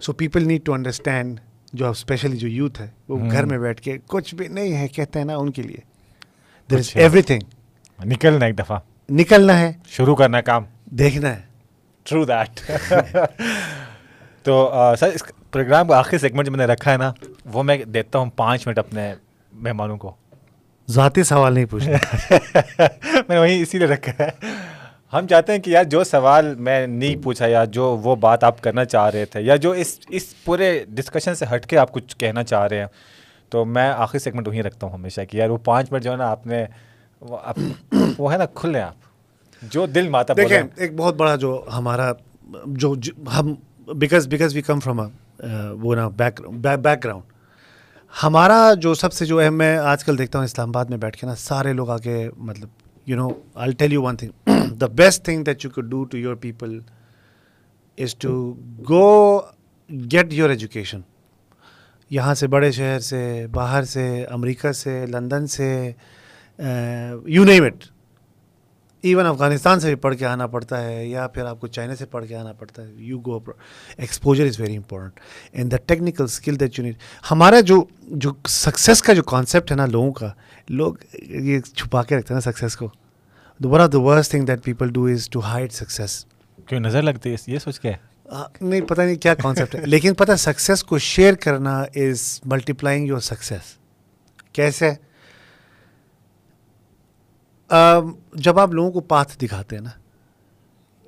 so 0.00 0.12
people 0.12 0.46
need 0.46 0.64
to 0.64 0.72
understand 0.72 1.40
جو 1.72 1.90
اسپیشلی 1.90 2.36
جو 2.36 2.48
یوتھ 2.48 2.80
ہے 2.80 2.90
وہ 3.08 3.30
گھر 3.30 3.44
میں 3.44 3.58
بیٹھ 3.58 3.80
کے 3.82 3.96
کچھ 4.06 4.34
بھی 4.34 4.48
نہیں 4.48 4.76
ہے 4.76 4.86
کہتے 4.88 5.18
ہیں 5.18 5.26
نا 5.26 5.36
ان 5.36 5.50
کے 5.50 5.62
لیے. 5.62 5.80
دیر 6.70 6.78
از 6.78 6.90
ہے۔ 6.96 7.02
ایوری 7.02 7.22
تھنگ 7.22 8.06
نکلنا 8.06 8.46
ایک 8.46 8.58
دفعہ. 8.58 8.78
نکلنا 9.10 9.58
ہے. 9.58 9.72
شروع 9.88 10.14
کرنا 10.16 10.40
کام. 10.40 10.64
دیکھنا 10.98 11.34
ہے. 11.36 11.40
ٹرو 12.06 12.24
دیٹ 12.24 12.60
تو 14.42 14.54
سر 15.00 15.08
اس 15.14 15.22
پروگرام 15.52 15.88
کا 15.88 15.98
آخری 15.98 16.18
سیگمنٹ 16.18 16.46
جو 16.46 16.52
میں 16.52 16.66
نے 16.66 16.72
رکھا 16.72 16.92
ہے 16.92 16.96
نا 16.96 17.12
وہ 17.44 17.62
میں 17.62 17.76
دیتا 17.84 18.18
ہوں 18.18 18.30
پانچ 18.36 18.66
منٹ 18.66 18.78
اپنے 18.78 19.12
مہمانوں 19.52 19.96
کو. 19.98 20.14
ذاتی 20.90 21.22
سوال 21.22 21.52
نہیں 21.52 21.64
پوچھنا۔ 21.64 21.96
میں 23.14 23.22
نے 23.28 23.38
وہیں 23.38 23.62
اسی 23.62 23.78
لیے 23.78 23.86
رکھا 23.86 24.24
ہے۔ 24.24 24.30
ہم 25.12 25.26
چاہتے 25.26 25.52
ہیں 25.52 25.58
کہ 25.58 25.70
یار 25.70 25.84
جو 25.84 26.04
سوال 26.04 26.54
میں 26.54 26.86
نہیں 26.86 27.16
پوچھا 27.24 27.46
یا 27.46 27.64
جو 27.64 27.96
وہ 27.96 28.16
بات 28.16 28.44
آپ 28.44 28.60
کرنا 28.60 28.84
چاہ 28.84 29.10
رہے 29.10 29.24
تھے 29.24 29.40
یا 29.40 29.56
جو 29.56 29.70
اس 29.70 29.98
اس 30.08 30.44
پورے 30.44 30.84
ڈسکشن 30.88 31.34
سے 31.34 31.44
ہٹ 31.54 31.66
کے 31.66 31.78
آپ 31.78 31.92
کچھ 31.92 32.16
کہنا 32.16 32.42
چاہ 32.42 32.66
رہے 32.66 32.78
ہیں۔ 32.78 32.86
تو 33.48 33.64
میں 33.64 33.88
آخری 33.88 34.18
سیگمنٹ 34.18 34.48
وہیں 34.48 34.62
رکھتا 34.62 34.86
ہوں 34.86 34.94
ہمیشہ 34.94 35.20
کہ 35.30 35.36
یار 35.36 35.48
وہ 35.48 35.56
پانچ 35.56 35.92
منٹ 35.92 36.02
جو 36.02 36.12
ہے 36.12 36.16
نا 36.16 36.26
آپ 36.30 36.46
نے 36.46 36.66
وہ 38.18 38.32
ہے 38.32 38.38
نا 38.38 38.46
کھلے 38.54 38.80
آپ۔ 38.80 38.94
جو 39.62 39.86
دل 39.86 40.08
ماتا 40.08 40.34
دیکھیں 40.36 40.62
ایک 40.76 40.96
بہت 40.96 41.14
بڑا 41.14 41.36
جو 41.36 41.64
ہمارا 41.76 42.12
جو 42.66 42.94
جو- 42.94 43.38
ہم 43.38 43.54
because 43.94 44.28
because 44.28 44.56
we 44.56 44.62
come 44.62 44.80
from 44.80 45.00
وہ 45.80 45.94
نا 45.94 46.08
بیک 46.08 46.40
بیک 46.78 47.04
گراؤنڈ 47.04 47.29
ہمارا 48.12 48.72
جو 48.82 48.92
سب 48.94 49.12
سے 49.12 49.26
جو 49.26 49.40
ہے 49.42 49.48
میں 49.50 49.76
آج 49.76 50.04
کل 50.04 50.18
دیکھتا 50.18 50.38
ہوں 50.38 50.44
اسلام 50.44 50.68
آباد 50.68 50.84
میں 50.84 50.96
بیٹھ 50.98 51.16
کے 51.16 51.26
نا، 51.26 51.34
سارے 51.34 51.72
لوگ 51.72 51.90
آ 51.90 51.96
کے 51.98 52.28
مطلب 52.36 52.68
you 53.06 53.16
know 53.16 53.28
I 53.54 53.72
tell 53.78 53.92
you 53.92 54.02
one 54.02 54.16
thing 54.16 54.74
the 54.80 54.86
best 54.86 55.24
thing 55.24 55.44
that 55.44 55.64
you 55.64 55.70
could 55.70 55.90
do 55.90 56.02
to 56.04 56.18
your 56.18 56.34
people 56.40 56.78
is 57.98 58.14
to 58.14 58.32
go 58.88 59.38
get 60.12 60.32
your 60.32 60.50
education 60.50 61.00
یہاں 62.10 62.34
سے 62.34 62.46
بڑے 62.46 62.70
شہر 62.72 62.98
سے، 63.00 63.46
باہر 63.52 63.84
سے، 63.84 64.24
امریکہ 64.30 64.72
سے، 64.72 65.04
لندن 65.06 65.46
سے 65.46 65.70
you 66.58 67.44
name 67.44 67.64
it 67.64 67.84
even 69.02 69.26
Afghanistan 69.26 69.80
سے 69.80 69.88
بھی 69.88 69.94
پڑھ 70.00 70.14
کے 70.18 70.24
آنا 70.26 70.46
پڑتا 70.46 70.82
ہے 70.84 71.06
یا 71.06 71.26
پھر 71.34 71.44
آپ 71.46 71.60
کو 71.60 71.66
چائنا 71.66 71.94
سے 71.96 72.06
پڑھ 72.06 72.26
کے 72.28 72.34
آنا 72.36 72.52
پڑتا 72.52 72.82
ہے 72.82 72.88
you 72.96 73.18
go 73.26 73.38
exposure 73.96 74.46
is 74.46 74.60
very 74.60 74.76
important 74.76 75.20
and 75.52 75.72
the 75.72 75.76
technical 75.86 76.24
skill 76.24 76.60
that 76.60 76.78
you 76.78 76.84
need 76.84 76.96
ہمارا 77.30 77.60
جو 77.60 77.82
جو 78.08 78.32
سکسیس 78.48 79.02
کا 79.02 79.12
جو 79.12 79.22
کانسیپٹ 79.32 79.70
ہے 79.70 79.76
نا 79.76 79.86
لوگوں 79.86 80.12
کا 80.12 80.32
لوگ 80.68 80.94
یہ 81.22 81.60
چھپا 81.60 82.02
کے 82.02 82.16
رکھتے 82.16 82.34
ہیں 82.34 82.40
نا 82.44 82.50
سکسیس 82.50 82.76
کو. 82.76 82.88
One 83.60 83.80
of 83.80 83.92
the 83.92 84.00
worst 84.00 84.30
thing 84.30 84.46
that 84.46 84.64
people 84.64 84.92
do 84.92 85.04
is 85.12 85.28
to 85.30 85.40
hide 85.44 85.72
success 85.72 86.24
کیوں 86.68 86.80
نظر 86.80 87.02
لگتی 87.02 87.30
ہے؟ 87.30 87.36
یہ 87.46 87.58
سوچ 87.58 87.80
کے؟ 87.80 87.92
نہیں 88.60 88.80
پتہ 88.80 89.02
نہیں 89.02 89.16
کیا 89.22 89.34
کانسیپٹ 89.34 89.74
ہے. 89.74 89.84
لیکن 89.86 90.14
پتہ 90.14 90.36
سکسیس 90.38 90.84
کو 90.84 90.98
شیئر 90.98 91.34
کرنا 91.34 91.80
از 91.80 92.40
ملٹیپلائنگ 92.44 93.06
یور 93.06 93.20
سکسیس 93.20 93.76
کیسے؟ 94.52 94.92
جب 97.70 98.58
آپ 98.58 98.72
لوگوں 98.72 98.90
کو 98.92 99.00
پاتھ 99.00 99.36
دکھاتے 99.38 99.76
ہیں 99.76 99.82
نا 99.82 99.90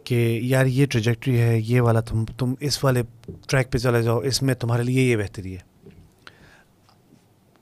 کہ 0.07 0.39
یار 0.43 0.67
یہ 0.67 0.87
ٹریجیکٹری 0.87 1.41
ہے 1.41 1.59
یہ 1.61 1.81
والا 1.81 2.01
تم 2.01 2.25
تم 2.39 2.55
اس 2.61 2.83
والے 2.85 3.03
ٹریک 3.49 3.71
پہ 3.73 3.79
چلے 3.79 4.03
جاؤ 4.03 4.19
اس 4.21 4.43
میں 4.43 4.55
تمہارے 4.55 4.83
لیے 4.83 5.03
یہ 5.03 5.17
بہتری 5.17 5.55
ہے۔ 5.57 5.61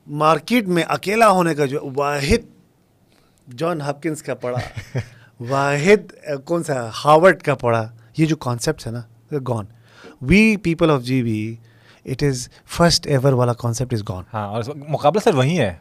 مارکیٹ 0.06 0.68
میں 0.68 0.82
اکیلا 0.88 1.28
ہونے 1.30 1.54
کا 1.54 1.66
جو 1.66 1.90
واحد 1.96 2.46
جان 3.58 3.80
ہپکنس 3.80 4.22
کا 4.22 4.34
پڑھا 4.34 4.60
واحد 5.40 6.12
کون 6.44 6.62
سا 6.64 6.88
ہاورڈ 7.04 7.42
کا 7.42 7.54
پڑھا 7.54 7.88
یہ 8.16 8.26
جو 8.26 8.36
کانسیپٹس 8.36 8.86
ہے 8.86 8.92
نا 8.92 9.02
gone 9.48 9.66
we 10.22 10.56
people 10.56 10.90
of 10.90 11.02
G 11.02 11.22
B 11.22 11.54
it 12.06 12.22
is 12.22 12.48
first 12.66 13.06
ever 13.06 13.32
والا 13.32 13.52
کانسیپٹ 13.52 13.94
از 13.94 14.02
گون 14.08 14.24
ہاں 14.34 14.46
اور 14.48 14.62
مقابلہ 14.88 15.20
سر 15.24 15.34
وہی 15.34 15.58
ہے۔ 15.58 15.74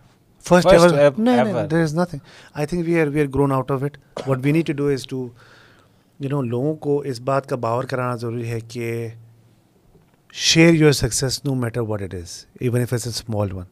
First 0.49 0.67
First 0.67 0.93
ever 0.93 1.09
ever. 1.39 1.69
There 1.71 1.81
is 1.81 1.95
nothing 1.95 2.19
I 2.53 2.65
think 2.67 2.87
we 2.87 2.99
are 3.01 3.07
we 3.07 3.21
are 3.21 3.27
grown 3.33 3.51
out 3.51 3.71
of 3.71 3.83
it 3.83 3.97
what 4.27 4.39
we 4.43 4.51
need 4.51 4.67
to 4.67 4.73
do 4.73 4.87
is 4.87 5.07
to 5.07 5.27
you 6.19 6.29
know 6.29 6.41
لوگوں 6.43 6.75
کو 6.75 6.99
اس 7.01 7.19
بات 7.21 7.49
کا 7.49 7.55
باور 7.57 7.83
کرانا 7.83 8.15
ضروری 8.15 8.49
ہے 8.49 8.59
کہ 8.67 9.07
share 10.35 10.73
your 10.73 10.91
success 10.91 11.43
no 11.45 11.55
matter 11.55 11.81
what 11.81 12.01
it 12.01 12.13
is 12.13 12.43
even 12.61 12.81
if 12.81 12.93
it's 12.93 13.05
a 13.07 13.11
small 13.11 13.53
one 13.53 13.65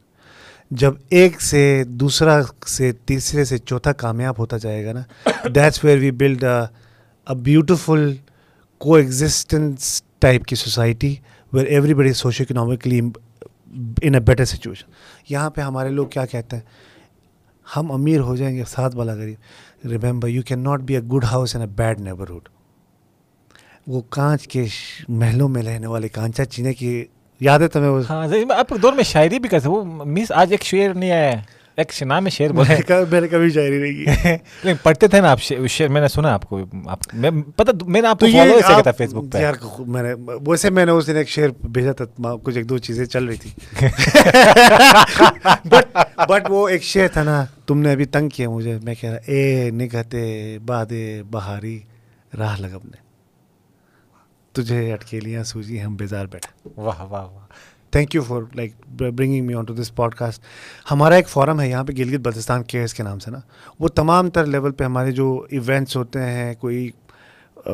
جب 0.71 0.93
ایک 1.09 1.41
سے 1.41 1.84
دوسرا 1.88 2.39
سے 2.67 2.91
تیسرے 3.05 3.43
سے 3.45 3.57
چوتھا 3.57 3.93
کامیاب 3.95 4.39
ہوتا 4.39 4.57
جائے 4.57 4.86
گا 4.86 4.93
نا 4.93 5.01
that's 5.45 5.84
where 5.84 5.97
we 5.97 6.11
build 6.13 6.43
a 6.43 7.36
beautiful 7.43 8.11
coexistence 8.95 10.01
type 10.19 10.45
کی 10.47 10.55
society 10.55 11.15
where 11.53 11.65
everybody 11.93 12.13
socio 12.13 12.43
economically 12.43 12.99
in 12.99 14.13
a 14.13 14.19
better 14.19 14.45
situation 14.45 14.91
یہاں 15.30 15.49
پہ 15.49 15.61
ہمارے 15.61 15.89
لوگ 15.89 16.07
کیا 16.07 16.25
کہتے 16.25 16.55
ہیں؟ 16.55 16.63
ہم 17.75 17.91
امیر 17.91 18.19
ہو 18.19 18.36
جائیں 18.36 18.55
گے 18.57 18.63
ساتھ 18.67 18.95
والا 18.95 19.13
غریب۔ 19.13 19.88
Remember 20.03 20.28
you 20.28 20.41
can 20.41 20.59
not 20.59 20.80
be 20.80 20.95
a 20.95 21.01
good 21.01 21.23
house 21.23 21.55
in 21.55 21.61
a 21.61 21.67
bad 21.67 21.99
neighbourhood 21.99 22.49
وہ 23.88 24.01
کانچ 24.09 24.47
کے 24.47 24.65
محلوں 25.09 25.49
میں 25.49 25.63
رہنے 25.63 25.88
والے 25.88 26.07
کانچا 26.07 26.45
چینے 26.45 26.73
کی 26.73 27.05
یاد 27.39 27.59
ہے 27.59 27.67
تمہیں 27.67 27.89
وہ 27.89 28.01
ہاں، 28.09 28.28
آپ 28.57 28.73
دور 28.82 28.93
میں 28.93 29.03
شاعری 29.03 29.39
بھی 29.39 29.49
کرتے 29.49 29.69
وہ 29.69 29.84
مس، 29.84 30.32
آج 30.32 30.51
ایک 30.51 30.63
شعر 30.63 30.93
نہیں 30.93 31.11
آیا 31.11 31.32
ہے۔ 31.32 31.57
ایک 31.78 31.91
شنا 31.93 32.19
میں 32.19 32.32
شعر 32.32 32.49
بولے 32.49 32.75
میں 33.09 33.19
نے 33.21 33.28
کبھی 33.28 33.49
شاعری 33.49 33.78
نہیں 33.80 33.93
کی 33.95 34.32
لیکن 34.63 34.78
پڑھتے 34.84 35.07
تھے 35.07 35.19
نا 35.21 35.32
آپ 35.32 35.41
شعر 35.41 35.89
میں 35.89 36.01
نے 36.01 36.07
سنا 36.07 36.34
آپ 36.34 36.45
کو 36.45 36.59
پتہ 37.55 37.71
میں 37.86 38.01
نے 38.01 38.07
آپ 38.07 38.19
کو 38.19 38.25
فالو 38.28 38.53
ایسے 38.53 38.82
تھا 38.84 38.91
فیس 38.91 39.13
بک 39.13 39.32
پہ 39.34 39.41
یار 39.41 39.53
میں 39.88 40.03
نے 40.03 40.13
ویسے 40.47 40.69
میں 40.69 40.86
نے 40.86 40.91
اس 40.91 41.07
دن 41.07 41.15
ایک 41.15 41.30
شعر 41.30 41.49
بھیجا 41.67 41.91
تھا 41.91 42.36
کچھ 42.43 42.57
ایک 42.57 42.69
دو 42.69 42.78
چیزیں 42.80 43.05
چل 43.05 43.25
رہی 43.25 43.36
تھی 43.36 43.51
بٹ 45.65 45.97
بٹ 46.28 46.49
وہ 46.49 46.67
ایک 46.69 46.84
شعر 46.84 47.07
تھا 47.13 47.23
نا 47.23 47.43
تم 47.67 47.82
نے 47.82 47.91
ابھی 47.91 48.05
تنگ 48.07 48.30
کیا 48.30 48.49
مجھے 48.49 48.78
میں 48.84 48.95
کہہ 48.95 49.09
رہا 49.09 49.32
اے 49.32 49.69
نگہتے 49.73 50.57
بادے 50.65 51.21
بہاری 51.32 51.80
راہ 52.38 52.61
لگم 52.61 52.86
نے 52.86 53.05
تجھے 54.55 54.91
اٹکیلیاں 54.93 55.43
سوجی 55.43 55.84
ہم 55.84 55.95
بیزار 55.95 56.25
بیٹھے 56.25 56.69
واہ 56.78 57.01
واہ 57.01 57.23
واہ 57.23 57.47
thank 57.98 58.16
you 58.16 58.22
for 58.24 58.41
like 58.56 58.74
bringing 58.98 59.45
me 59.45 59.54
on 59.54 59.66
to 59.66 59.74
this 59.74 59.95
podcast 60.16 60.41
ہمارا 60.91 61.16
ایک 61.16 61.30
فورم 61.30 61.62
ہے، 61.62 61.70
یہاں 61.70 61.84
پہ 61.84 61.93
گلگت 61.98 62.20
بلتستان 62.20 62.64
کیئرس 62.64 62.93
کے 62.93 63.04
نام 63.04 63.20
سے 63.20 63.32
نا۔ 63.32 63.39
وہ 63.80 63.88
تمام 63.88 64.30
تر 64.30 64.45
لیول 64.45 64.72
پہ 64.72 64.84
ہمارے 64.84 65.12
جو 65.12 65.45
ایونٹس 65.52 65.95
ہوتے 65.95 66.22
ہیں، 66.22 66.54
کوئی 66.56 66.89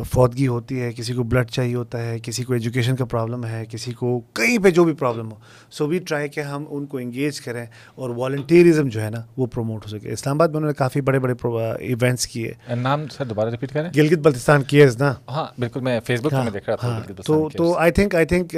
فوتگی 0.01 0.47
ہوتی 0.47 0.81
ہے 0.81 0.91
کسی 0.93 1.13
کو 1.13 1.23
بلڈ 1.23 1.49
چاہیے 1.49 1.75
ہوتا 1.75 2.01
ہے 2.05 2.17
کسی 2.23 2.43
کو 2.43 2.53
ایجوکیشن 2.53 2.95
کا 2.95 3.05
پرابلم 3.05 3.45
ہے 3.45 3.63
کسی 3.69 3.91
کو 3.93 4.19
کہیں 4.33 4.57
پہ 4.63 4.69
جو 4.69 4.83
بھی 4.83 4.93
problem 4.93 5.31
who. 5.31 5.37
So 5.71 5.87
we 5.87 5.99
try 5.99 6.29
کہ 6.29 6.39
ہم 6.39 6.65
ان 6.69 6.85
کو 6.85 6.97
انگیج 6.97 7.41
کریں 7.41 7.65
اور 7.95 8.09
والنٹیرزم 8.09 8.87
جو 8.87 9.01
ہے 9.01 9.09
نا 9.09 9.21
وہ 9.37 9.45
پروموٹ 9.45 9.85
ہو 9.85 9.89
سکے۔ 9.89 10.11
اسلام 10.13 10.35
آباد 10.35 10.47
میں 10.47 10.57
انہوں 10.57 10.69
نے 10.69 10.73
کافی 10.73 11.01
بڑے 11.01 11.19
بڑے 11.19 11.33
ایونٹس 11.79 12.27
کیے۔ 12.27 12.53
نام 12.75 13.07
سر 13.07 13.25
دوبارہ 13.25 13.49
ریپیٹ 13.49 13.73
کریں؟ 13.73 13.89
گلگت 13.95 14.19
بلتستان 14.19 14.63
کیئرز 14.63 14.97
نا۔ 14.97 15.13
ہاں 15.29 15.45
بالکل 15.59 15.79
میں 15.79 15.99
فیس 15.99 16.21
بک 16.21 16.33
میں 16.33 16.51
دیکھ 16.51 16.69
رہا 16.69 16.75
تھا 16.75 17.21
تو 17.25 17.49
تو 17.57 17.73
I 17.77 17.91
think 17.91 18.15
I 18.15 18.25
think 18.25 18.55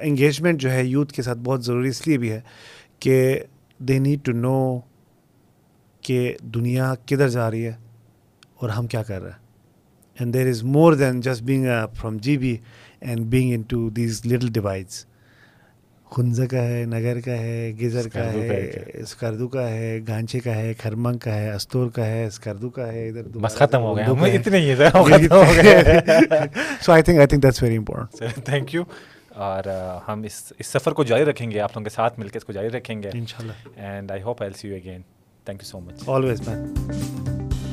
engagement 0.00 0.60
جو 0.60 0.70
ہے 0.70 0.84
یوتھ 0.84 1.12
کے 1.12 1.22
ساتھ 1.22 1.38
بہت 1.38 1.64
ضروری 1.64 1.88
اس 1.88 2.06
لیے 2.06 2.18
بھی 2.18 2.32
ہے 2.32 2.40
کہ 3.00 3.40
دے 3.78 3.98
نیڈ 3.98 4.24
ٹو 4.24 4.32
نو 4.32 4.80
کہ 6.02 6.36
دنیا 6.54 6.94
کدھر 7.06 7.28
جا 7.28 7.50
رہی 7.50 7.66
ہے 7.66 7.74
اور 8.54 8.68
ہم 8.68 8.86
کیا 8.86 9.02
کر 9.02 9.22
رہے 9.22 9.30
ہیں۔ 9.30 9.47
And 10.18 10.34
there 10.34 10.48
is 10.48 10.62
more 10.64 10.92
than 10.92 11.20
just 11.20 11.42
being 11.42 11.66
from 11.94 12.16
G 12.22 12.36
B 12.38 12.56
and 13.00 13.26
being 13.26 13.52
into 13.68 13.88
these 13.90 14.20
little 14.26 14.48
divides 14.52 15.04
Hunza 16.10 16.42
کا 16.42 16.62
ہے 16.62 16.84
نگر 16.84 17.20
کا 17.20 17.38
ہے 17.38 17.72
گزر 17.82 18.08
کا 18.08 18.24
ہے 18.32 18.68
اسکردو 18.94 19.48
کا 19.48 19.68
ہے 19.70 19.98
گانچے 20.08 20.40
کا 20.40 20.54
ہے 20.54 20.72
کھرمنگ 20.74 21.18
کا 21.18 21.34
ہے 21.34 21.50
استور 21.50 21.88
کا 21.88 22.06
ہے 22.06 22.24
اسکردو 22.26 22.70
کا 22.70 22.92
ہے 22.92 23.08
ادھر 23.08 23.38
بس 23.38 23.56
ختم 23.56 23.82
ہو 23.82 23.96
گیا 23.96 24.06
اتنے 24.34 24.58
ہی 24.58 24.74
so 26.82 26.92
I 26.92 27.02
think 27.02 27.18
I 27.18 27.26
think 27.26 27.42
that's 27.42 27.62
very 27.62 27.76
important 27.76 28.44
thank 28.46 28.74
you 28.74 28.82
اور 29.40 29.68
ہم 30.08 30.22
اس 30.22 30.42
اس 30.58 30.66
سفر 30.66 30.92
کو 30.92 31.04
جاری 31.04 31.24
رکھیں 31.24 31.50
گے 31.50 31.60
آپ 31.60 31.76
لوگوں 31.76 31.84
کے 31.84 31.90
ساتھ 31.90 32.18
مل 32.18 32.28
کے 32.28 32.38
اس 32.38 32.44
کو 32.44 32.52
جاری 32.52 32.70
رکھیں 32.70 33.02
گے 33.02 33.10
ان 33.14 33.26
شاء 33.26 33.38
اللہ 33.40 33.80
and 33.80 34.10
I 34.10 34.22
hope 34.22 34.42
I 34.42 34.52
see 34.56 34.68
you 34.68 34.74
again 34.74 35.02
thank 35.46 35.62
you 35.62 35.68
so 35.68 35.80
much 35.80 36.08
always 36.08 36.48
man 36.48 37.67